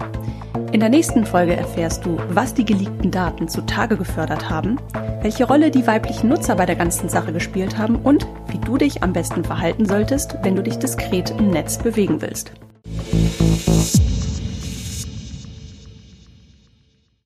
In 0.75 0.81
der 0.81 0.89
nächsten 0.89 1.25
Folge 1.25 1.55
erfährst 1.55 2.05
du, 2.05 2.19
was 2.31 2.53
die 2.53 2.65
geleakten 2.65 3.13
Daten 3.13 3.47
zutage 3.47 3.97
gefördert 3.97 4.51
haben, 4.51 4.81
welche 5.23 5.45
Rolle 5.45 5.71
die 5.71 5.87
weiblichen 5.87 6.29
Nutzer 6.29 6.57
bei 6.57 6.67
der 6.67 6.75
ganzen 6.75 7.09
Sache 7.09 7.33
gespielt 7.33 7.79
haben 7.79 7.95
und 7.95 8.27
wie 8.49 8.59
du 8.59 8.77
dich 8.77 9.01
am 9.01 9.13
besten 9.13 9.45
verhalten 9.45 9.87
solltest, 9.87 10.37
wenn 10.43 10.57
du 10.57 10.65
dich 10.65 10.77
diskret 10.81 11.31
im 11.39 11.51
Netz 11.51 11.79
bewegen 11.79 12.21
willst. 12.21 12.51